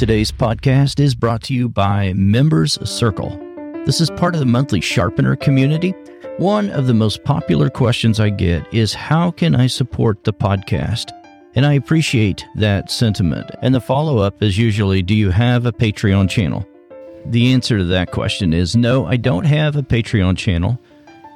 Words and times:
Today's 0.00 0.32
podcast 0.32 0.98
is 0.98 1.14
brought 1.14 1.42
to 1.42 1.52
you 1.52 1.68
by 1.68 2.14
Members 2.14 2.78
Circle. 2.88 3.38
This 3.84 4.00
is 4.00 4.08
part 4.08 4.32
of 4.34 4.40
the 4.40 4.46
monthly 4.46 4.80
Sharpener 4.80 5.36
community. 5.36 5.90
One 6.38 6.70
of 6.70 6.86
the 6.86 6.94
most 6.94 7.22
popular 7.22 7.68
questions 7.68 8.18
I 8.18 8.30
get 8.30 8.66
is 8.72 8.94
how 8.94 9.30
can 9.30 9.54
I 9.54 9.66
support 9.66 10.24
the 10.24 10.32
podcast? 10.32 11.10
And 11.54 11.66
I 11.66 11.74
appreciate 11.74 12.46
that 12.56 12.90
sentiment. 12.90 13.50
And 13.60 13.74
the 13.74 13.80
follow 13.82 14.16
up 14.16 14.42
is 14.42 14.56
usually 14.56 15.02
do 15.02 15.14
you 15.14 15.28
have 15.28 15.66
a 15.66 15.72
Patreon 15.72 16.30
channel? 16.30 16.66
The 17.26 17.52
answer 17.52 17.76
to 17.76 17.84
that 17.84 18.10
question 18.10 18.54
is 18.54 18.74
no, 18.74 19.04
I 19.04 19.18
don't 19.18 19.44
have 19.44 19.76
a 19.76 19.82
Patreon 19.82 20.38
channel. 20.38 20.80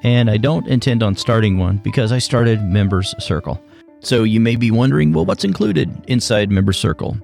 And 0.02 0.30
I 0.30 0.38
don't 0.38 0.66
intend 0.68 1.02
on 1.02 1.16
starting 1.16 1.58
one 1.58 1.82
because 1.84 2.12
I 2.12 2.18
started 2.18 2.62
Members 2.62 3.14
Circle. 3.22 3.62
So 4.00 4.22
you 4.22 4.40
may 4.40 4.56
be 4.56 4.70
wondering, 4.70 5.12
well, 5.12 5.26
what's 5.26 5.44
included 5.44 6.02
inside 6.08 6.50
Members 6.50 6.78
Circle? 6.78 7.18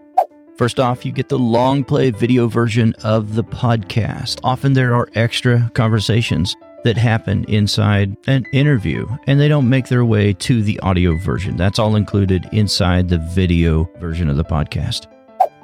First 0.61 0.79
off, 0.79 1.07
you 1.07 1.13
get 1.13 1.31
the 1.31 1.39
long 1.39 1.85
play 1.85 2.11
video 2.11 2.47
version 2.47 2.93
of 3.03 3.35
the 3.35 3.43
podcast. 3.43 4.41
Often 4.45 4.75
there 4.75 4.95
are 4.95 5.09
extra 5.15 5.71
conversations 5.73 6.55
that 6.85 6.99
happen 6.99 7.47
inside 7.49 8.15
an 8.27 8.45
interview 8.53 9.09
and 9.27 9.41
they 9.41 9.49
don't 9.49 9.71
make 9.71 9.89
their 9.89 10.05
way 10.05 10.35
to 10.35 10.63
the 10.63 10.79
audio 10.81 11.17
version. 11.17 11.57
That's 11.57 11.79
all 11.79 11.97
included 11.97 12.47
inside 12.53 13.09
the 13.09 13.17
video 13.17 13.89
version 14.01 14.29
of 14.29 14.37
the 14.37 14.45
podcast. 14.45 15.07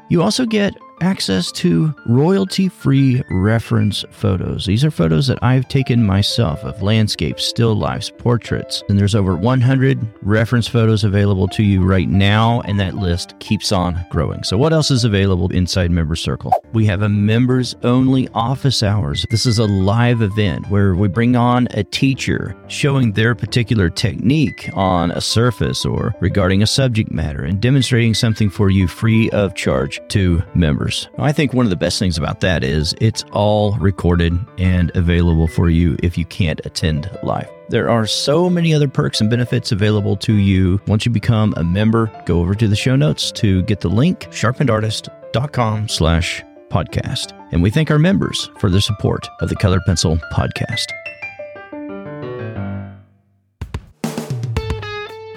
You 0.09 0.23
also 0.23 0.47
get 0.47 0.73
access 1.01 1.53
to 1.53 1.95
royalty 2.07 2.69
free 2.69 3.23
reference 3.31 4.05
photos. 4.11 4.67
These 4.67 4.85
are 4.85 4.91
photos 4.91 5.27
that 5.27 5.43
I've 5.43 5.69
taken 5.69 6.05
myself 6.05 6.65
of 6.65 6.83
landscapes, 6.83 7.45
still 7.45 7.75
lifes, 7.75 8.11
portraits, 8.11 8.83
and 8.89 8.99
there's 8.99 9.15
over 9.15 9.37
100 9.37 9.99
reference 10.23 10.69
photos 10.69 11.05
available 11.05 11.49
to 11.49 11.63
you 11.63 11.83
right 11.85 12.09
now, 12.09 12.61
and 12.63 12.81
that 12.81 12.95
list 12.95 13.39
keeps 13.41 13.73
on 13.73 14.05
growing. 14.11 14.43
So, 14.43 14.57
what 14.57 14.73
else 14.73 14.91
is 14.91 15.05
available 15.05 15.51
inside 15.53 15.91
Member 15.91 16.17
Circle? 16.17 16.53
We 16.73 16.87
have 16.87 17.03
a 17.03 17.09
members 17.09 17.75
only 17.83 18.29
office 18.35 18.83
hours. 18.83 19.27
This 19.31 19.47
is 19.47 19.59
a 19.59 19.67
live 19.67 20.23
event 20.23 20.69
where 20.71 20.95
we 20.95 21.09
bring 21.09 21.37
on 21.37 21.69
a 21.73 21.85
teacher 21.85 22.57
showing 22.69 23.13
their 23.13 23.35
particular 23.35 23.91
technique 23.91 24.71
on 24.75 25.11
a 25.11 25.21
surface 25.21 25.85
or 25.85 26.15
regarding 26.21 26.63
a 26.63 26.67
subject 26.67 27.11
matter 27.11 27.43
and 27.43 27.61
demonstrating 27.61 28.15
something 28.15 28.51
for 28.51 28.71
you 28.71 28.87
free 28.87 29.31
of 29.31 29.55
charge 29.55 30.01
to 30.09 30.43
members. 30.55 30.86
I 31.19 31.33
think 31.33 31.53
one 31.53 31.67
of 31.67 31.71
the 31.71 31.77
best 31.77 31.99
things 31.99 32.19
about 32.19 32.41
that 32.41 32.63
is 32.63 32.95
it's 33.01 33.25
all 33.33 33.77
recorded 33.79 34.39
and 34.59 34.95
available 34.97 35.49
for 35.49 35.71
you 35.71 35.97
if 36.03 36.17
you 36.17 36.25
can't 36.25 36.61
attend 36.65 37.11
live. 37.23 37.49
There 37.69 37.91
are 37.91 38.07
so 38.07 38.49
many 38.49 38.73
other 38.73 38.89
perks 38.89 39.21
and 39.21 39.29
benefits 39.29 39.73
available 39.73 40.17
to 40.19 40.35
you. 40.35 40.81
Once 40.87 41.05
you 41.05 41.11
become 41.13 41.53
a 41.57 41.65
member, 41.65 42.11
go 42.25 42.41
over 42.41 42.55
to 42.55 42.69
the 42.69 42.77
show 42.77 42.95
notes 42.95 43.33
to 43.33 43.63
get 43.63 43.81
the 43.81 43.89
link, 43.89 44.21
sharpenedartist.com 44.31 45.89
slash 45.89 46.45
podcast. 46.71 47.33
And 47.53 47.63
we 47.63 47.71
thank 47.71 47.91
our 47.91 47.99
members 47.99 48.51
for 48.59 48.71
their 48.71 48.81
support 48.81 49.29
of 49.41 49.49
the 49.49 49.57
Color 49.57 49.81
Pencil 49.87 50.17
podcast. 50.33 50.87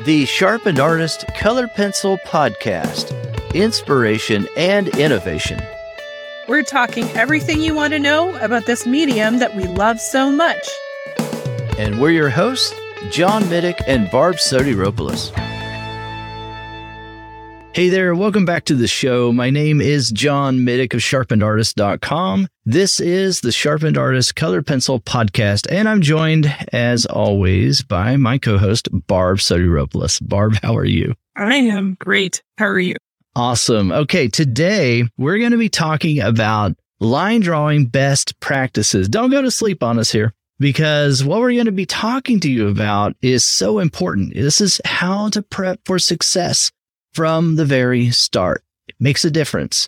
The 0.05 0.25
Sharpened 0.25 0.79
Artist 0.79 1.25
Color 1.35 1.67
Pencil 1.67 2.17
Podcast 2.25 3.18
inspiration, 3.53 4.47
and 4.55 4.87
innovation. 4.89 5.61
We're 6.47 6.63
talking 6.63 7.07
everything 7.11 7.61
you 7.61 7.73
want 7.73 7.93
to 7.93 7.99
know 7.99 8.35
about 8.37 8.65
this 8.65 8.85
medium 8.85 9.39
that 9.39 9.55
we 9.55 9.63
love 9.63 9.99
so 9.99 10.31
much. 10.31 10.67
And 11.77 12.01
we're 12.01 12.11
your 12.11 12.29
hosts, 12.29 12.73
John 13.11 13.43
Middick 13.43 13.81
and 13.87 14.09
Barb 14.11 14.35
Sotiropoulos. 14.37 15.31
Hey 17.71 17.89
there, 17.89 18.15
welcome 18.15 18.45
back 18.45 18.65
to 18.65 18.75
the 18.75 18.87
show. 18.87 19.31
My 19.31 19.51
name 19.51 19.79
is 19.79 20.09
John 20.09 20.65
Middick 20.65 20.93
of 20.95 21.01
sharpenedartist.com. 21.01 22.47
This 22.65 22.99
is 22.99 23.41
the 23.41 23.51
Sharpened 23.51 23.95
Artist 23.95 24.35
Color 24.35 24.63
Pencil 24.63 24.99
Podcast, 24.99 25.67
and 25.71 25.87
I'm 25.87 26.01
joined, 26.01 26.53
as 26.73 27.05
always, 27.05 27.83
by 27.83 28.17
my 28.17 28.39
co 28.39 28.57
host, 28.57 28.89
Barb 28.91 29.37
Sotiropoulos. 29.37 30.19
Barb, 30.27 30.55
how 30.63 30.75
are 30.75 30.83
you? 30.83 31.13
I 31.35 31.55
am 31.55 31.95
great. 31.99 32.41
How 32.57 32.65
are 32.65 32.79
you? 32.79 32.95
Awesome. 33.35 33.91
Okay, 33.91 34.27
today 34.27 35.03
we're 35.17 35.37
going 35.37 35.51
to 35.51 35.57
be 35.57 35.69
talking 35.69 36.19
about 36.19 36.75
line 36.99 37.41
drawing 37.41 37.85
best 37.85 38.39
practices. 38.39 39.07
Don't 39.07 39.29
go 39.29 39.41
to 39.41 39.51
sleep 39.51 39.83
on 39.83 39.99
us 39.99 40.11
here 40.11 40.33
because 40.59 41.23
what 41.23 41.39
we're 41.39 41.53
going 41.53 41.65
to 41.65 41.71
be 41.71 41.85
talking 41.85 42.39
to 42.41 42.49
you 42.49 42.67
about 42.67 43.15
is 43.21 43.45
so 43.45 43.79
important. 43.79 44.33
This 44.33 44.59
is 44.59 44.81
how 44.83 45.29
to 45.29 45.41
prep 45.41 45.79
for 45.85 45.99
success 45.99 46.71
from 47.13 47.55
the 47.55 47.65
very 47.65 48.09
start. 48.09 48.63
It 48.87 48.95
makes 48.99 49.23
a 49.23 49.31
difference 49.31 49.87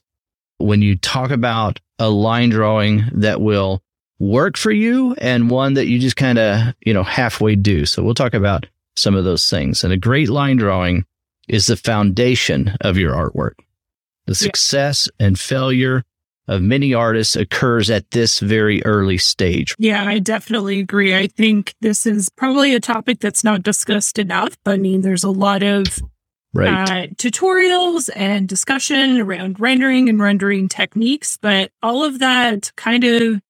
when 0.60 0.82
you 0.82 0.96
talk 0.96 1.32
about 1.32 1.80
a 1.98 2.10
line 2.10 2.52
drawing 2.52 3.04
that 3.14 3.42
will 3.42 3.82
work 4.20 4.56
for 4.56 4.72
you 4.72 5.16
and 5.16 5.50
one 5.50 5.74
that 5.74 5.88
you 5.88 5.98
just 5.98 6.16
kind 6.16 6.38
of, 6.38 6.76
you 6.86 6.94
know, 6.94 7.04
halfway 7.04 7.56
do. 7.56 7.86
So 7.86 8.04
we'll 8.04 8.14
talk 8.14 8.36
about 8.36 8.68
some 8.96 9.16
of 9.16 9.24
those 9.24 9.50
things. 9.50 9.84
And 9.84 9.92
a 9.92 9.98
great 9.98 10.30
line 10.30 10.58
drawing 10.58 11.06
is 11.48 11.68
the 11.68 11.78
foundation 11.78 12.76
of 12.82 12.98
your 12.98 13.14
artwork. 13.14 13.56
The 14.26 14.36
success 14.36 15.10
yeah. 15.20 15.28
and 15.28 15.40
failure 15.40 16.04
of 16.48 16.62
many 16.62 16.94
artists 16.94 17.36
occurs 17.36 17.90
at 17.90 18.12
this 18.12 18.40
very 18.40 18.84
early 18.84 19.18
stage. 19.18 19.76
Yeah, 19.78 20.06
I 20.06 20.20
definitely 20.20 20.80
agree. 20.80 21.16
I 21.16 21.28
think 21.28 21.76
this 21.82 22.06
is 22.06 22.30
probably 22.30 22.76
a 22.76 22.80
topic 22.80 23.20
that's 23.20 23.44
not 23.44 23.64
discussed 23.64 24.20
enough. 24.20 24.58
I 24.66 24.78
mean, 24.78 25.02
there's 25.02 25.24
a 25.24 25.30
lot 25.30 25.64
of 25.64 26.00
right. 26.54 26.90
uh, 26.90 27.08
tutorials 27.16 28.10
and 28.16 28.50
discussion 28.50 29.20
around 29.20 29.60
rendering 29.60 30.10
and 30.10 30.20
rendering 30.20 30.68
techniques, 30.68 31.38
but 31.42 31.72
all 31.82 32.04
of 32.04 32.20
that 32.20 32.72
kind 32.76 33.04
of 33.04 33.42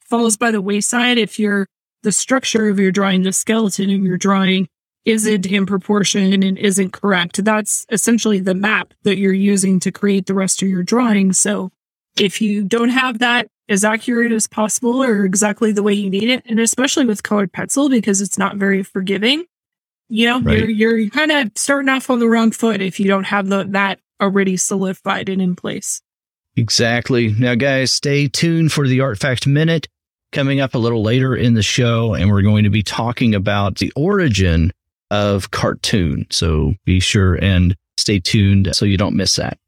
falls 0.00 0.36
by 0.36 0.50
the 0.50 0.62
wayside 0.62 1.18
if 1.18 1.38
you're 1.38 1.66
the 2.02 2.12
structure 2.12 2.68
of 2.68 2.78
your 2.78 2.92
drawing, 2.92 3.22
the 3.22 3.32
skeleton 3.32 3.90
of 3.90 4.02
your 4.02 4.16
drawing 4.16 4.68
isn't 5.08 5.46
in 5.46 5.64
proportion 5.64 6.42
and 6.42 6.58
isn't 6.58 6.92
correct. 6.92 7.42
That's 7.42 7.86
essentially 7.90 8.40
the 8.40 8.54
map 8.54 8.92
that 9.04 9.16
you're 9.16 9.32
using 9.32 9.80
to 9.80 9.90
create 9.90 10.26
the 10.26 10.34
rest 10.34 10.60
of 10.60 10.68
your 10.68 10.82
drawing. 10.82 11.32
So 11.32 11.70
if 12.18 12.42
you 12.42 12.62
don't 12.62 12.90
have 12.90 13.18
that 13.20 13.48
as 13.70 13.84
accurate 13.84 14.32
as 14.32 14.46
possible 14.46 15.02
or 15.02 15.24
exactly 15.24 15.72
the 15.72 15.82
way 15.82 15.94
you 15.94 16.10
need 16.10 16.28
it, 16.28 16.42
and 16.46 16.60
especially 16.60 17.06
with 17.06 17.22
colored 17.22 17.52
pencil 17.52 17.88
because 17.88 18.20
it's 18.20 18.38
not 18.38 18.56
very 18.56 18.82
forgiving, 18.82 19.44
you 20.08 20.26
know, 20.26 20.40
right. 20.40 20.68
you're 20.68 20.98
you're 20.98 21.10
kind 21.10 21.32
of 21.32 21.52
starting 21.54 21.88
off 21.88 22.10
on 22.10 22.18
the 22.18 22.28
wrong 22.28 22.50
foot 22.50 22.82
if 22.82 23.00
you 23.00 23.08
don't 23.08 23.24
have 23.24 23.48
the, 23.48 23.64
that 23.64 24.00
already 24.20 24.56
solidified 24.56 25.28
and 25.28 25.40
in 25.40 25.56
place. 25.56 26.02
Exactly. 26.56 27.34
Now, 27.38 27.54
guys, 27.54 27.92
stay 27.92 28.26
tuned 28.28 28.72
for 28.72 28.88
the 28.88 29.00
Art 29.00 29.18
Fact 29.18 29.46
Minute 29.46 29.88
coming 30.32 30.60
up 30.60 30.74
a 30.74 30.78
little 30.78 31.02
later 31.02 31.34
in 31.36 31.54
the 31.54 31.62
show, 31.62 32.14
and 32.14 32.30
we're 32.30 32.42
going 32.42 32.64
to 32.64 32.70
be 32.70 32.82
talking 32.82 33.34
about 33.34 33.78
the 33.78 33.92
origin 33.96 34.72
of 35.10 35.50
cartoon. 35.50 36.26
So 36.30 36.74
be 36.84 37.00
sure 37.00 37.34
and 37.34 37.76
stay 37.96 38.20
tuned 38.20 38.74
so 38.74 38.84
you 38.84 38.96
don't 38.96 39.16
miss 39.16 39.36
that. 39.36 39.58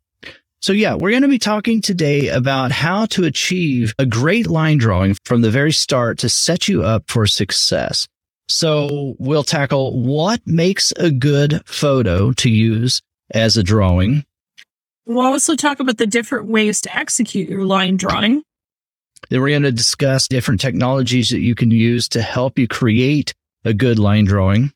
So 0.62 0.74
yeah, 0.74 0.94
we're 0.94 1.10
going 1.10 1.22
to 1.22 1.28
be 1.28 1.38
talking 1.38 1.80
today 1.80 2.28
about 2.28 2.70
how 2.70 3.06
to 3.06 3.24
achieve 3.24 3.94
a 3.98 4.04
great 4.04 4.46
line 4.46 4.76
drawing 4.76 5.16
from 5.24 5.40
the 5.40 5.50
very 5.50 5.72
start 5.72 6.18
to 6.18 6.28
set 6.28 6.68
you 6.68 6.82
up 6.82 7.04
for 7.08 7.26
success. 7.26 8.06
So 8.48 9.14
we'll 9.18 9.44
tackle 9.44 10.02
what 10.02 10.46
makes 10.46 10.92
a 10.98 11.10
good 11.10 11.62
photo 11.66 12.32
to 12.32 12.50
use 12.50 13.00
as 13.32 13.56
a 13.56 13.62
drawing. 13.62 14.24
We'll 15.06 15.24
also 15.24 15.56
talk 15.56 15.80
about 15.80 15.96
the 15.96 16.06
different 16.06 16.48
ways 16.48 16.82
to 16.82 16.94
execute 16.94 17.48
your 17.48 17.64
line 17.64 17.96
drawing. 17.96 18.42
Then 19.30 19.40
we're 19.40 19.50
going 19.50 19.62
to 19.62 19.72
discuss 19.72 20.28
different 20.28 20.60
technologies 20.60 21.30
that 21.30 21.40
you 21.40 21.54
can 21.54 21.70
use 21.70 22.08
to 22.10 22.22
help 22.22 22.58
you 22.58 22.68
create 22.68 23.34
a 23.64 23.72
good 23.72 23.98
line 23.98 24.24
drawing 24.24 24.72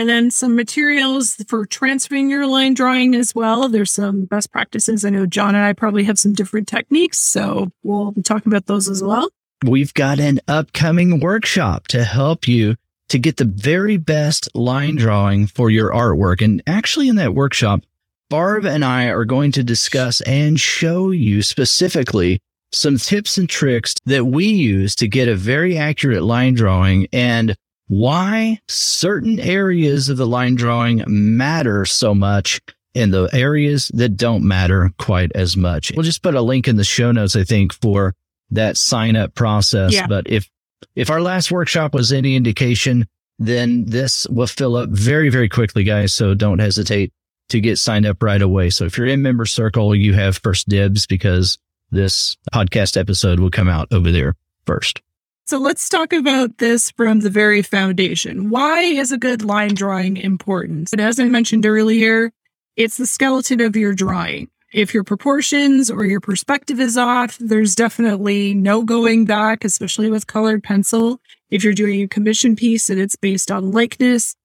and 0.00 0.08
then 0.08 0.30
some 0.30 0.56
materials 0.56 1.34
for 1.46 1.66
transferring 1.66 2.30
your 2.30 2.46
line 2.46 2.72
drawing 2.72 3.14
as 3.14 3.34
well. 3.34 3.68
There's 3.68 3.92
some 3.92 4.24
best 4.24 4.50
practices. 4.50 5.04
I 5.04 5.10
know 5.10 5.26
John 5.26 5.54
and 5.54 5.62
I 5.62 5.74
probably 5.74 6.04
have 6.04 6.18
some 6.18 6.32
different 6.32 6.68
techniques, 6.68 7.18
so 7.18 7.70
we'll 7.82 8.12
be 8.12 8.22
talking 8.22 8.50
about 8.50 8.64
those 8.64 8.88
as 8.88 9.02
well. 9.02 9.28
We've 9.62 9.92
got 9.92 10.18
an 10.18 10.40
upcoming 10.48 11.20
workshop 11.20 11.86
to 11.88 12.02
help 12.02 12.48
you 12.48 12.76
to 13.10 13.18
get 13.18 13.36
the 13.36 13.44
very 13.44 13.98
best 13.98 14.48
line 14.54 14.96
drawing 14.96 15.46
for 15.46 15.68
your 15.68 15.90
artwork. 15.92 16.42
And 16.42 16.62
actually, 16.66 17.10
in 17.10 17.16
that 17.16 17.34
workshop, 17.34 17.82
Barb 18.30 18.64
and 18.64 18.82
I 18.82 19.08
are 19.08 19.26
going 19.26 19.52
to 19.52 19.62
discuss 19.62 20.22
and 20.22 20.58
show 20.58 21.10
you 21.10 21.42
specifically 21.42 22.40
some 22.72 22.96
tips 22.96 23.36
and 23.36 23.50
tricks 23.50 23.96
that 24.06 24.24
we 24.24 24.46
use 24.46 24.94
to 24.94 25.08
get 25.08 25.28
a 25.28 25.36
very 25.36 25.76
accurate 25.76 26.22
line 26.22 26.54
drawing 26.54 27.06
and 27.12 27.54
why 27.90 28.60
certain 28.68 29.40
areas 29.40 30.08
of 30.08 30.16
the 30.16 30.26
line 30.26 30.54
drawing 30.54 31.02
matter 31.08 31.84
so 31.84 32.14
much 32.14 32.60
and 32.94 33.12
the 33.12 33.28
areas 33.32 33.90
that 33.94 34.10
don't 34.10 34.46
matter 34.46 34.92
quite 34.96 35.32
as 35.34 35.56
much. 35.56 35.90
We'll 35.96 36.04
just 36.04 36.22
put 36.22 36.36
a 36.36 36.40
link 36.40 36.68
in 36.68 36.76
the 36.76 36.84
show 36.84 37.10
notes, 37.10 37.34
I 37.34 37.42
think, 37.42 37.72
for 37.72 38.14
that 38.52 38.76
sign 38.76 39.16
up 39.16 39.34
process. 39.34 39.92
Yeah. 39.92 40.06
But 40.06 40.30
if, 40.30 40.48
if 40.94 41.10
our 41.10 41.20
last 41.20 41.50
workshop 41.50 41.92
was 41.92 42.12
any 42.12 42.36
indication, 42.36 43.08
then 43.40 43.86
this 43.86 44.24
will 44.28 44.46
fill 44.46 44.76
up 44.76 44.90
very, 44.90 45.28
very 45.28 45.48
quickly, 45.48 45.82
guys. 45.82 46.14
So 46.14 46.34
don't 46.34 46.60
hesitate 46.60 47.12
to 47.48 47.60
get 47.60 47.76
signed 47.80 48.06
up 48.06 48.22
right 48.22 48.40
away. 48.40 48.70
So 48.70 48.84
if 48.84 48.96
you're 48.98 49.08
in 49.08 49.20
member 49.20 49.46
circle, 49.46 49.96
you 49.96 50.14
have 50.14 50.38
first 50.38 50.68
dibs 50.68 51.08
because 51.08 51.58
this 51.90 52.36
podcast 52.54 52.96
episode 52.96 53.40
will 53.40 53.50
come 53.50 53.68
out 53.68 53.88
over 53.90 54.12
there 54.12 54.36
first. 54.64 55.02
So 55.50 55.58
let's 55.58 55.88
talk 55.88 56.12
about 56.12 56.58
this 56.58 56.92
from 56.92 57.22
the 57.22 57.28
very 57.28 57.60
foundation. 57.60 58.50
Why 58.50 58.82
is 58.82 59.10
a 59.10 59.18
good 59.18 59.42
line 59.42 59.74
drawing 59.74 60.16
important? 60.16 60.92
And 60.92 61.00
as 61.00 61.18
I 61.18 61.24
mentioned 61.24 61.66
earlier, 61.66 62.30
it's 62.76 62.98
the 62.98 63.04
skeleton 63.04 63.60
of 63.60 63.74
your 63.74 63.92
drawing. 63.92 64.48
If 64.72 64.94
your 64.94 65.02
proportions 65.02 65.90
or 65.90 66.04
your 66.04 66.20
perspective 66.20 66.78
is 66.78 66.96
off, 66.96 67.36
there's 67.38 67.74
definitely 67.74 68.54
no 68.54 68.84
going 68.84 69.24
back, 69.24 69.64
especially 69.64 70.08
with 70.08 70.28
colored 70.28 70.62
pencil. 70.62 71.20
If 71.50 71.64
you're 71.64 71.72
doing 71.72 72.00
a 72.00 72.06
commission 72.06 72.54
piece 72.54 72.88
and 72.88 73.00
it's 73.00 73.16
based 73.16 73.50
on 73.50 73.72
likeness, 73.72 74.36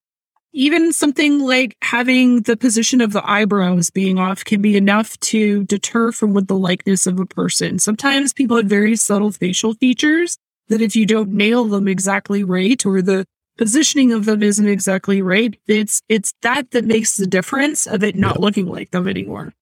even 0.54 0.92
something 0.92 1.38
like 1.38 1.78
having 1.84 2.42
the 2.42 2.58
position 2.58 3.00
of 3.00 3.14
the 3.14 3.30
eyebrows 3.30 3.92
being 3.92 4.18
off 4.18 4.44
can 4.44 4.60
be 4.60 4.76
enough 4.76 5.20
to 5.20 5.66
deter 5.66 6.12
from 6.12 6.34
what 6.34 6.48
the 6.48 6.58
likeness 6.58 7.06
of 7.06 7.20
a 7.20 7.28
person. 7.28 7.78
Sometimes 7.78 8.34
people 8.34 8.58
have 8.58 8.66
very 8.66 8.96
subtle 8.96 9.32
facial 9.32 9.76
features 9.76 10.40
that 10.68 10.82
if 10.82 10.96
you 10.96 11.06
don't 11.06 11.32
nail 11.32 11.66
them 11.66 11.88
exactly 11.88 12.44
right 12.44 12.86
or 12.86 13.02
the 13.02 13.26
positioning 13.58 14.12
of 14.12 14.26
them 14.26 14.44
isn't 14.44 14.68
exactly 14.68 15.22
right, 15.22 15.60
it's 15.68 16.02
it's 16.10 16.34
that 16.42 16.72
that 16.72 16.86
makes 16.86 17.18
the 17.18 17.28
difference 17.28 17.88
of 17.88 18.04
it 18.04 18.16
not 18.16 18.40
looking 18.40 18.68
like 18.68 18.92
them 18.92 19.08
anymore. 19.08 19.54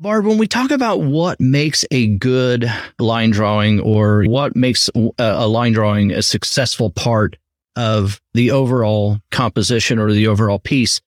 Barb, 0.00 0.26
when 0.26 0.38
we 0.38 0.48
talk 0.48 0.72
about 0.72 1.00
what 1.00 1.40
makes 1.40 1.84
a 1.92 2.08
good 2.08 2.66
line 2.98 3.30
drawing 3.30 3.78
or 3.78 4.24
what 4.24 4.56
makes 4.56 4.88
uh, 4.96 5.10
a 5.18 5.46
line 5.46 5.72
drawing 5.72 6.10
a 6.10 6.22
successful 6.22 6.90
part 6.90 7.36
of 7.76 8.20
the 8.34 8.50
overall 8.50 9.18
composition 9.30 10.00
or 10.00 10.12
the 10.12 10.26
overall 10.26 10.58
piece, 10.58 11.00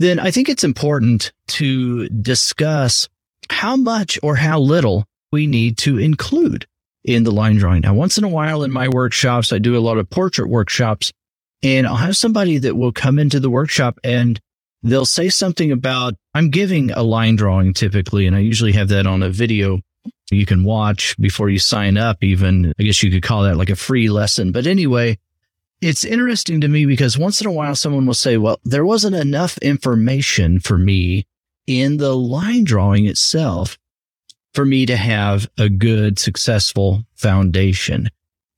then 0.00 0.18
I 0.18 0.32
think 0.32 0.48
it's 0.48 0.64
important 0.64 1.32
to 1.48 2.08
discuss 2.08 3.08
how 3.50 3.76
much 3.76 4.18
or 4.22 4.36
how 4.36 4.58
little 4.58 5.06
we 5.30 5.46
need 5.46 5.78
to 5.78 5.98
include 5.98 6.66
in 7.04 7.24
the 7.24 7.30
line 7.30 7.56
drawing. 7.56 7.82
Now, 7.82 7.94
once 7.94 8.18
in 8.18 8.24
a 8.24 8.28
while 8.28 8.62
in 8.62 8.70
my 8.70 8.88
workshops, 8.88 9.52
I 9.52 9.58
do 9.58 9.76
a 9.76 9.80
lot 9.80 9.98
of 9.98 10.10
portrait 10.10 10.48
workshops 10.48 11.12
and 11.62 11.86
I'll 11.86 11.96
have 11.96 12.16
somebody 12.16 12.58
that 12.58 12.76
will 12.76 12.92
come 12.92 13.18
into 13.18 13.40
the 13.40 13.50
workshop 13.50 13.98
and 14.04 14.40
they'll 14.82 15.06
say 15.06 15.28
something 15.28 15.72
about, 15.72 16.14
I'm 16.34 16.50
giving 16.50 16.90
a 16.90 17.02
line 17.02 17.36
drawing 17.36 17.74
typically, 17.74 18.26
and 18.26 18.34
I 18.34 18.40
usually 18.40 18.72
have 18.72 18.88
that 18.88 19.06
on 19.06 19.22
a 19.22 19.30
video 19.30 19.80
you 20.30 20.46
can 20.46 20.64
watch 20.64 21.16
before 21.18 21.50
you 21.50 21.58
sign 21.58 21.96
up, 21.96 22.22
even. 22.22 22.72
I 22.78 22.84
guess 22.84 23.02
you 23.02 23.10
could 23.10 23.22
call 23.22 23.42
that 23.42 23.56
like 23.56 23.70
a 23.70 23.76
free 23.76 24.08
lesson. 24.08 24.52
But 24.52 24.66
anyway, 24.66 25.18
it's 25.80 26.04
interesting 26.04 26.60
to 26.60 26.68
me 26.68 26.86
because 26.86 27.18
once 27.18 27.40
in 27.40 27.46
a 27.46 27.52
while 27.52 27.74
someone 27.74 28.06
will 28.06 28.14
say, 28.14 28.36
well, 28.36 28.60
there 28.64 28.84
wasn't 28.84 29.16
enough 29.16 29.58
information 29.58 30.60
for 30.60 30.78
me 30.78 31.26
in 31.66 31.96
the 31.96 32.14
line 32.14 32.64
drawing 32.64 33.06
itself 33.06 33.76
for 34.54 34.64
me 34.64 34.86
to 34.86 34.96
have 34.96 35.48
a 35.58 35.68
good, 35.68 36.18
successful 36.18 37.04
foundation. 37.14 38.08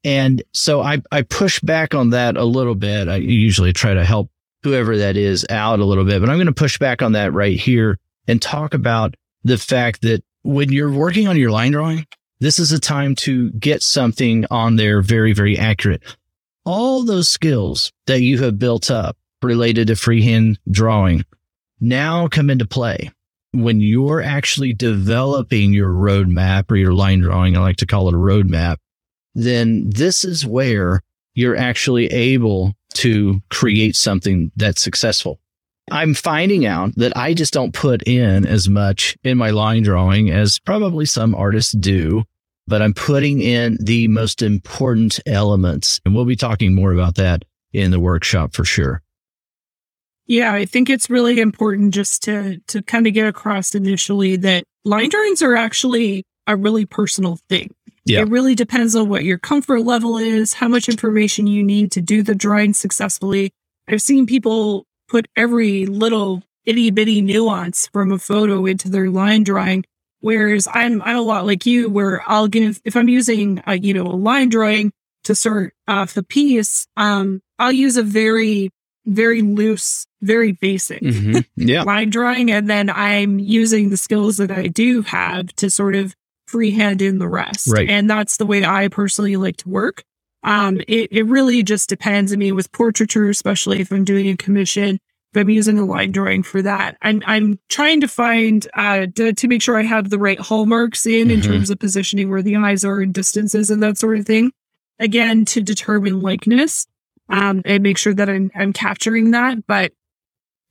And 0.05 0.43
so 0.53 0.81
I, 0.81 1.03
I 1.11 1.23
push 1.23 1.61
back 1.61 1.95
on 1.95 2.11
that 2.11 2.37
a 2.37 2.45
little 2.45 2.75
bit. 2.75 3.09
I 3.09 3.17
usually 3.17 3.73
try 3.73 3.95
to 3.95 4.05
help 4.05 4.31
whoever 4.63 4.97
that 4.99 5.17
is 5.17 5.47
out 5.51 5.81
a 5.81 5.85
little 5.85 6.05
bit, 6.05 6.21
but 6.21 6.31
I'm 6.31 6.37
going 6.37 6.47
to 6.47 6.53
push 6.53 6.79
back 6.79 7.03
on 7.03 7.13
that 7.13 7.33
right 7.33 7.59
here 7.59 7.99
and 8.27 8.41
talk 8.41 8.75
about 8.75 9.15
the 9.45 9.59
fact 9.59 10.03
that 10.03 10.25
when 10.43 10.73
you're 10.73 10.93
working 10.93 11.29
on 11.29 11.37
your 11.37 11.51
line 11.51 11.73
drawing, 11.73 12.07
this 12.41 12.59
is 12.59 12.73
a 12.73 12.81
time 12.81 13.15
to 13.17 13.51
get 13.53 13.83
something 13.83 14.47
on 14.51 14.77
there 14.77 15.03
very, 15.03 15.33
very 15.33 15.59
accurate 15.59 16.03
all 16.65 17.05
those 17.05 17.29
skills 17.29 17.93
that 18.07 18.21
you 18.21 18.39
have 18.43 18.59
built 18.59 18.91
up 18.91 19.17
related 19.43 19.89
to 19.89 19.97
freehand 19.97 20.59
drawing 20.71 21.25
now 21.81 22.29
come 22.29 22.51
into 22.51 22.67
play 22.67 23.11
when 23.53 23.81
you're 23.81 24.23
actually 24.23 24.73
developing 24.73 25.73
your 25.73 25.91
roadmap 25.91 26.71
or 26.71 26.77
your 26.77 26.93
line 26.93 27.21
drawing. 27.21 27.57
I 27.57 27.61
like 27.61 27.77
to 27.77 27.87
call 27.87 28.09
it 28.09 28.15
a 28.15 28.19
roadmap. 28.19 28.77
Then 29.35 29.91
this 29.91 30.25
is 30.25 30.47
where 30.47 31.03
you're 31.35 31.57
actually 31.57 32.07
able 32.07 32.75
to 32.95 33.41
create 33.51 33.97
something 33.97 34.53
that's 34.57 34.83
successful. 34.83 35.39
I'm 35.91 36.15
finding 36.15 36.65
out 36.65 36.95
that 36.97 37.17
I 37.17 37.35
just 37.35 37.53
don't 37.53 37.75
put 37.75 38.07
in 38.07 38.47
as 38.47 38.69
much 38.69 39.17
in 39.25 39.37
my 39.37 39.51
line 39.51 39.83
drawing 39.83 40.31
as 40.31 40.59
probably 40.59 41.07
some 41.07 41.35
artists 41.35 41.73
do 41.73 42.25
but 42.67 42.83
I'm 42.83 42.95
putting 42.95 43.41
in 43.41 43.77
the 43.81 44.09
most 44.09 44.43
important 44.43 45.21
elements. 45.27 46.01
And 46.05 46.15
we'll 46.15 46.25
be 46.25 46.37
talking 46.37 46.75
more 46.75 46.93
about 46.93 47.17
that 47.17 47.45
in 47.73 47.91
the 47.91 48.01
workshop 48.01 48.55
for 48.55 48.65
sure. 48.65 49.03
Yeah, 50.33 50.55
I 50.55 50.65
think 50.65 50.89
it's 50.89 51.11
really 51.11 51.41
important 51.41 51.93
just 51.93 52.23
to 52.23 52.59
to 52.69 52.83
kind 52.83 53.07
of 53.07 53.13
get 53.13 53.27
across 53.27 53.75
initially 53.75 54.37
that 54.37 54.65
line 54.83 55.11
drawings 55.11 55.43
are 55.43 55.55
actually 55.55 56.25
a 56.47 56.57
really 56.57 56.87
personal 56.87 57.39
thing. 57.51 57.75
Yeah. 58.07 58.23
It 58.23 58.29
really 58.31 58.55
depends 58.55 58.97
on 58.97 59.11
what 59.11 59.25
your 59.25 59.37
comfort 59.37 59.83
level 59.83 60.17
is, 60.17 60.55
how 60.55 60.69
much 60.69 60.89
information 60.89 61.47
you 61.47 61.63
need 61.63 61.93
to 61.93 62.01
do 62.01 62.23
the 62.23 62.35
drawing 62.35 62.73
successfully. 62.73 63.53
I've 63.87 64.01
seen 64.01 64.25
people 64.25 64.87
put 65.07 65.29
every 65.37 65.85
little 65.85 66.43
itty 66.65 66.91
bitty 66.91 67.21
nuance 67.21 67.89
from 67.93 68.11
a 68.11 68.19
photo 68.19 68.65
into 68.65 68.89
their 68.89 69.11
line 69.11 69.45
drawing 69.45 69.85
Whereas 70.23 70.67
I'm 70.73 71.03
I'm 71.03 71.17
a 71.17 71.21
lot 71.21 71.45
like 71.45 71.67
you, 71.67 71.91
where 71.91 72.23
I'll 72.27 72.49
give 72.49 72.81
if 72.87 72.97
I'm 72.97 73.11
using 73.11 73.63
a, 73.67 73.77
you 73.77 73.93
know 73.93 74.07
a 74.07 74.17
line 74.17 74.49
drawing 74.49 74.93
to 75.25 75.35
start 75.35 75.75
off 75.87 76.15
the 76.15 76.23
piece, 76.23 76.87
um, 76.97 77.43
I'll 77.59 77.73
use 77.73 77.99
a 77.99 78.03
very 78.03 78.71
very 79.05 79.43
loose, 79.43 80.07
very 80.21 80.53
basic 80.53 81.03
mm-hmm. 81.03 81.41
yeah. 81.57 81.83
line 81.87 82.11
drawing, 82.11 82.51
and 82.51 82.69
then 82.69 82.91
I'm 82.91 83.39
using 83.39 83.91
the 83.91 83.97
skills 83.97 84.37
that 84.37 84.51
I 84.51 84.69
do 84.69 85.03
have 85.03 85.49
to 85.57 85.71
sort 85.71 85.95
of 85.95 86.15
freehand 86.47 87.03
in 87.03 87.19
the 87.19 87.29
rest. 87.29 87.69
Right. 87.69 87.89
And 87.89 88.09
that's 88.09 88.37
the 88.37 88.47
way 88.47 88.65
I 88.65 88.89
personally 88.89 89.37
like 89.37 89.57
to 89.59 89.69
work. 89.69 90.05
Um, 90.45 90.81
it, 90.89 91.13
it 91.13 91.25
really 91.25 91.63
just 91.63 91.89
depends. 91.89 92.33
I 92.33 92.37
mean, 92.37 92.55
with 92.55 92.73
portraiture, 92.73 93.29
especially 93.29 93.81
if 93.81 93.93
I'm 93.93 94.05
doing 94.05 94.29
a 94.29 94.37
commission, 94.37 94.99
if 95.33 95.41
I'm 95.41 95.49
using 95.49 95.79
a 95.79 95.85
line 95.85 96.13
drawing 96.13 96.43
for 96.43 96.61
that. 96.63 96.99
I'm 97.01 97.23
I'm 97.27 97.59
trying 97.69 98.03
to 98.03 98.09
find 98.09 98.67
uh 98.75 99.07
to, 99.15 99.33
to 99.33 99.49
make 99.49 99.63
sure 99.63 99.79
I 99.79 99.83
have 99.83 100.11
the 100.11 100.19
right 100.19 100.39
hallmarks 100.39 101.07
in 101.07 101.29
mm-hmm. 101.29 101.31
in 101.31 101.41
terms 101.41 101.71
of 101.71 101.79
positioning 101.79 102.31
where 102.31 102.43
the 102.43 102.57
eyes 102.57 102.85
are 102.85 103.01
and 103.01 103.15
distances 103.15 103.71
and 103.71 103.83
that 103.83 103.99
sort 103.99 104.19
of 104.19 104.27
thing. 104.27 104.53
Again, 104.99 105.45
to 105.47 105.63
determine 105.63 106.21
likeness, 106.21 106.87
um, 107.29 107.63
and 107.65 107.83
make 107.83 107.99
sure 107.99 108.15
that 108.15 108.29
I'm 108.29 108.51
I'm 108.55 108.73
capturing 108.73 109.33
that. 109.33 109.67
But 109.67 109.93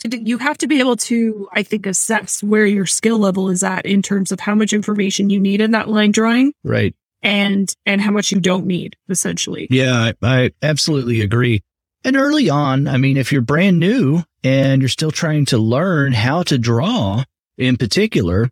you 0.04 0.40
have 0.40 0.58
to 0.60 0.68
be 0.68 0.80
able 0.80 0.96
to, 0.96 1.48
I 1.54 1.64
think, 1.64 1.86
assess 1.86 2.42
where 2.42 2.66
your 2.66 2.86
skill 2.86 3.20
level 3.20 3.50
is 3.50 3.64
at 3.64 3.86
in 3.86 4.02
terms 4.02 4.32
of 4.32 4.40
how 4.40 4.56
much 4.56 4.74
information 4.74 5.30
you 5.30 5.40
need 5.40 5.62
in 5.62 5.72
that 5.72 5.90
line 5.90 6.12
drawing, 6.12 6.54
right? 6.64 6.96
And 7.22 7.74
and 7.86 8.02
how 8.02 8.12
much 8.12 8.32
you 8.32 8.40
don't 8.40 8.66
need, 8.66 8.96
essentially. 9.10 9.68
Yeah, 9.70 10.12
I, 10.12 10.14
I 10.24 10.52
absolutely 10.62 11.22
agree. 11.22 11.62
And 12.04 12.16
early 12.16 12.50
on, 12.50 12.88
I 12.88 12.98
mean, 12.98 13.16
if 13.16 13.32
you're 13.32 13.42
brand 13.42 13.80
new 13.80 14.24
and 14.44 14.82
you're 14.82 14.90
still 14.90 15.12
trying 15.12 15.46
to 15.46 15.60
learn 15.60 16.14
how 16.14 16.42
to 16.44 16.58
draw 16.58 17.24
in 17.60 17.78
particular, 17.78 18.50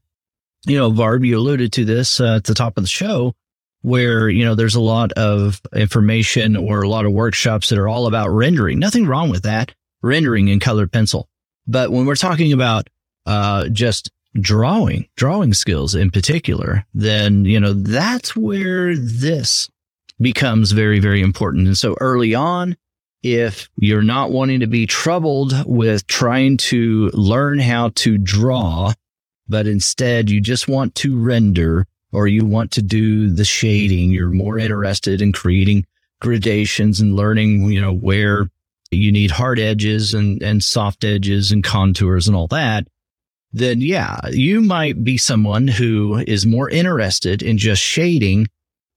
you 0.67 0.77
know, 0.77 0.91
Barb, 0.91 1.25
you 1.25 1.37
alluded 1.37 1.73
to 1.73 1.85
this 1.85 2.19
uh, 2.19 2.35
at 2.35 2.43
the 2.43 2.53
top 2.53 2.77
of 2.77 2.83
the 2.83 2.89
show 2.89 3.33
where, 3.81 4.29
you 4.29 4.43
know, 4.43 4.55
there's 4.55 4.75
a 4.75 4.81
lot 4.81 5.11
of 5.13 5.61
information 5.75 6.55
or 6.55 6.81
a 6.81 6.89
lot 6.89 7.05
of 7.05 7.13
workshops 7.13 7.69
that 7.69 7.79
are 7.79 7.87
all 7.87 8.07
about 8.07 8.29
rendering. 8.29 8.79
Nothing 8.79 9.07
wrong 9.07 9.29
with 9.29 9.43
that, 9.43 9.73
rendering 10.01 10.47
in 10.47 10.59
colored 10.59 10.91
pencil. 10.91 11.29
But 11.67 11.91
when 11.91 12.05
we're 12.05 12.15
talking 12.15 12.51
about 12.51 12.89
uh, 13.25 13.69
just 13.69 14.11
drawing, 14.39 15.07
drawing 15.15 15.53
skills 15.53 15.95
in 15.95 16.11
particular, 16.11 16.85
then, 16.93 17.45
you 17.45 17.59
know, 17.59 17.73
that's 17.73 18.35
where 18.35 18.95
this 18.95 19.69
becomes 20.19 20.71
very, 20.71 20.99
very 20.99 21.21
important. 21.21 21.67
And 21.67 21.77
so 21.77 21.95
early 22.01 22.35
on, 22.35 22.75
if 23.21 23.69
you're 23.75 24.01
not 24.01 24.31
wanting 24.31 24.61
to 24.61 24.67
be 24.67 24.85
troubled 24.85 25.53
with 25.65 26.07
trying 26.07 26.57
to 26.57 27.09
learn 27.13 27.59
how 27.59 27.89
to 27.95 28.17
draw, 28.17 28.93
but 29.47 29.67
instead 29.67 30.29
you 30.29 30.41
just 30.41 30.67
want 30.67 30.95
to 30.95 31.17
render 31.17 31.85
or 32.11 32.27
you 32.27 32.45
want 32.45 32.71
to 32.71 32.81
do 32.81 33.29
the 33.29 33.45
shading, 33.45 34.11
you're 34.11 34.29
more 34.29 34.57
interested 34.57 35.21
in 35.21 35.31
creating 35.31 35.85
gradations 36.21 36.99
and 36.99 37.15
learning, 37.15 37.71
you 37.71 37.79
know, 37.79 37.93
where 37.93 38.49
you 38.91 39.11
need 39.11 39.31
hard 39.31 39.59
edges 39.59 40.13
and, 40.13 40.41
and 40.41 40.63
soft 40.63 41.03
edges 41.03 41.51
and 41.51 41.63
contours 41.63 42.27
and 42.27 42.35
all 42.35 42.47
that, 42.47 42.87
then 43.51 43.81
yeah, 43.81 44.19
you 44.31 44.61
might 44.61 45.03
be 45.03 45.17
someone 45.17 45.67
who 45.67 46.15
is 46.27 46.45
more 46.45 46.69
interested 46.69 47.41
in 47.41 47.57
just 47.57 47.81
shading 47.81 48.47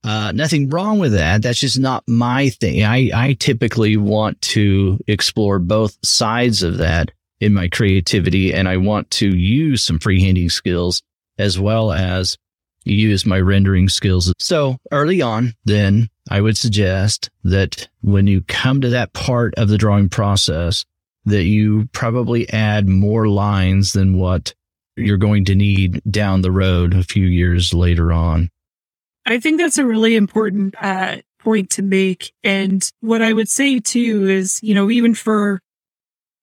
uh, 0.04 0.33
nothing 0.33 0.69
wrong 0.69 0.99
with 0.99 1.12
that. 1.12 1.42
That's 1.42 1.61
just 1.61 1.78
not 1.78 2.02
my 2.09 2.49
thing. 2.49 2.83
I, 2.83 3.11
I 3.14 3.33
typically 3.35 3.97
want 3.97 4.40
to 4.42 4.99
explore 5.07 5.59
both 5.61 5.97
sides 6.04 6.62
of 6.62 6.78
that 6.78 7.12
in 7.40 7.54
my 7.54 7.69
creativity, 7.69 8.52
and 8.52 8.69
I 8.69 8.78
want 8.78 9.11
to 9.12 9.28
use 9.28 9.85
some 9.85 9.99
freehanding 9.99 10.50
skills 10.50 11.02
as 11.38 11.59
well 11.59 11.92
as 11.92 12.37
use 12.84 13.26
my 13.26 13.40
rendering 13.40 13.88
skills. 13.88 14.32
So 14.38 14.76
early 14.90 15.22
on, 15.22 15.54
then 15.64 16.08
I 16.30 16.40
would 16.40 16.56
suggest 16.56 17.30
that 17.44 17.88
when 18.00 18.26
you 18.26 18.42
come 18.42 18.80
to 18.80 18.90
that 18.90 19.12
part 19.12 19.54
of 19.56 19.68
the 19.68 19.78
drawing 19.78 20.08
process, 20.08 20.84
that 21.24 21.44
you 21.44 21.88
probably 21.92 22.48
add 22.50 22.88
more 22.88 23.28
lines 23.28 23.92
than 23.92 24.18
what 24.18 24.54
you're 24.96 25.18
going 25.18 25.44
to 25.46 25.54
need 25.54 26.02
down 26.10 26.42
the 26.42 26.52
road 26.52 26.94
a 26.94 27.02
few 27.02 27.26
years 27.26 27.72
later 27.72 28.12
on. 28.12 28.50
I 29.24 29.38
think 29.38 29.58
that's 29.58 29.78
a 29.78 29.86
really 29.86 30.16
important 30.16 30.74
uh, 30.80 31.18
point 31.38 31.70
to 31.70 31.82
make. 31.82 32.32
And 32.42 32.88
what 33.00 33.22
I 33.22 33.32
would 33.32 33.48
say 33.48 33.78
too 33.78 34.28
is, 34.28 34.60
you 34.62 34.74
know, 34.74 34.90
even 34.90 35.14
for 35.14 35.60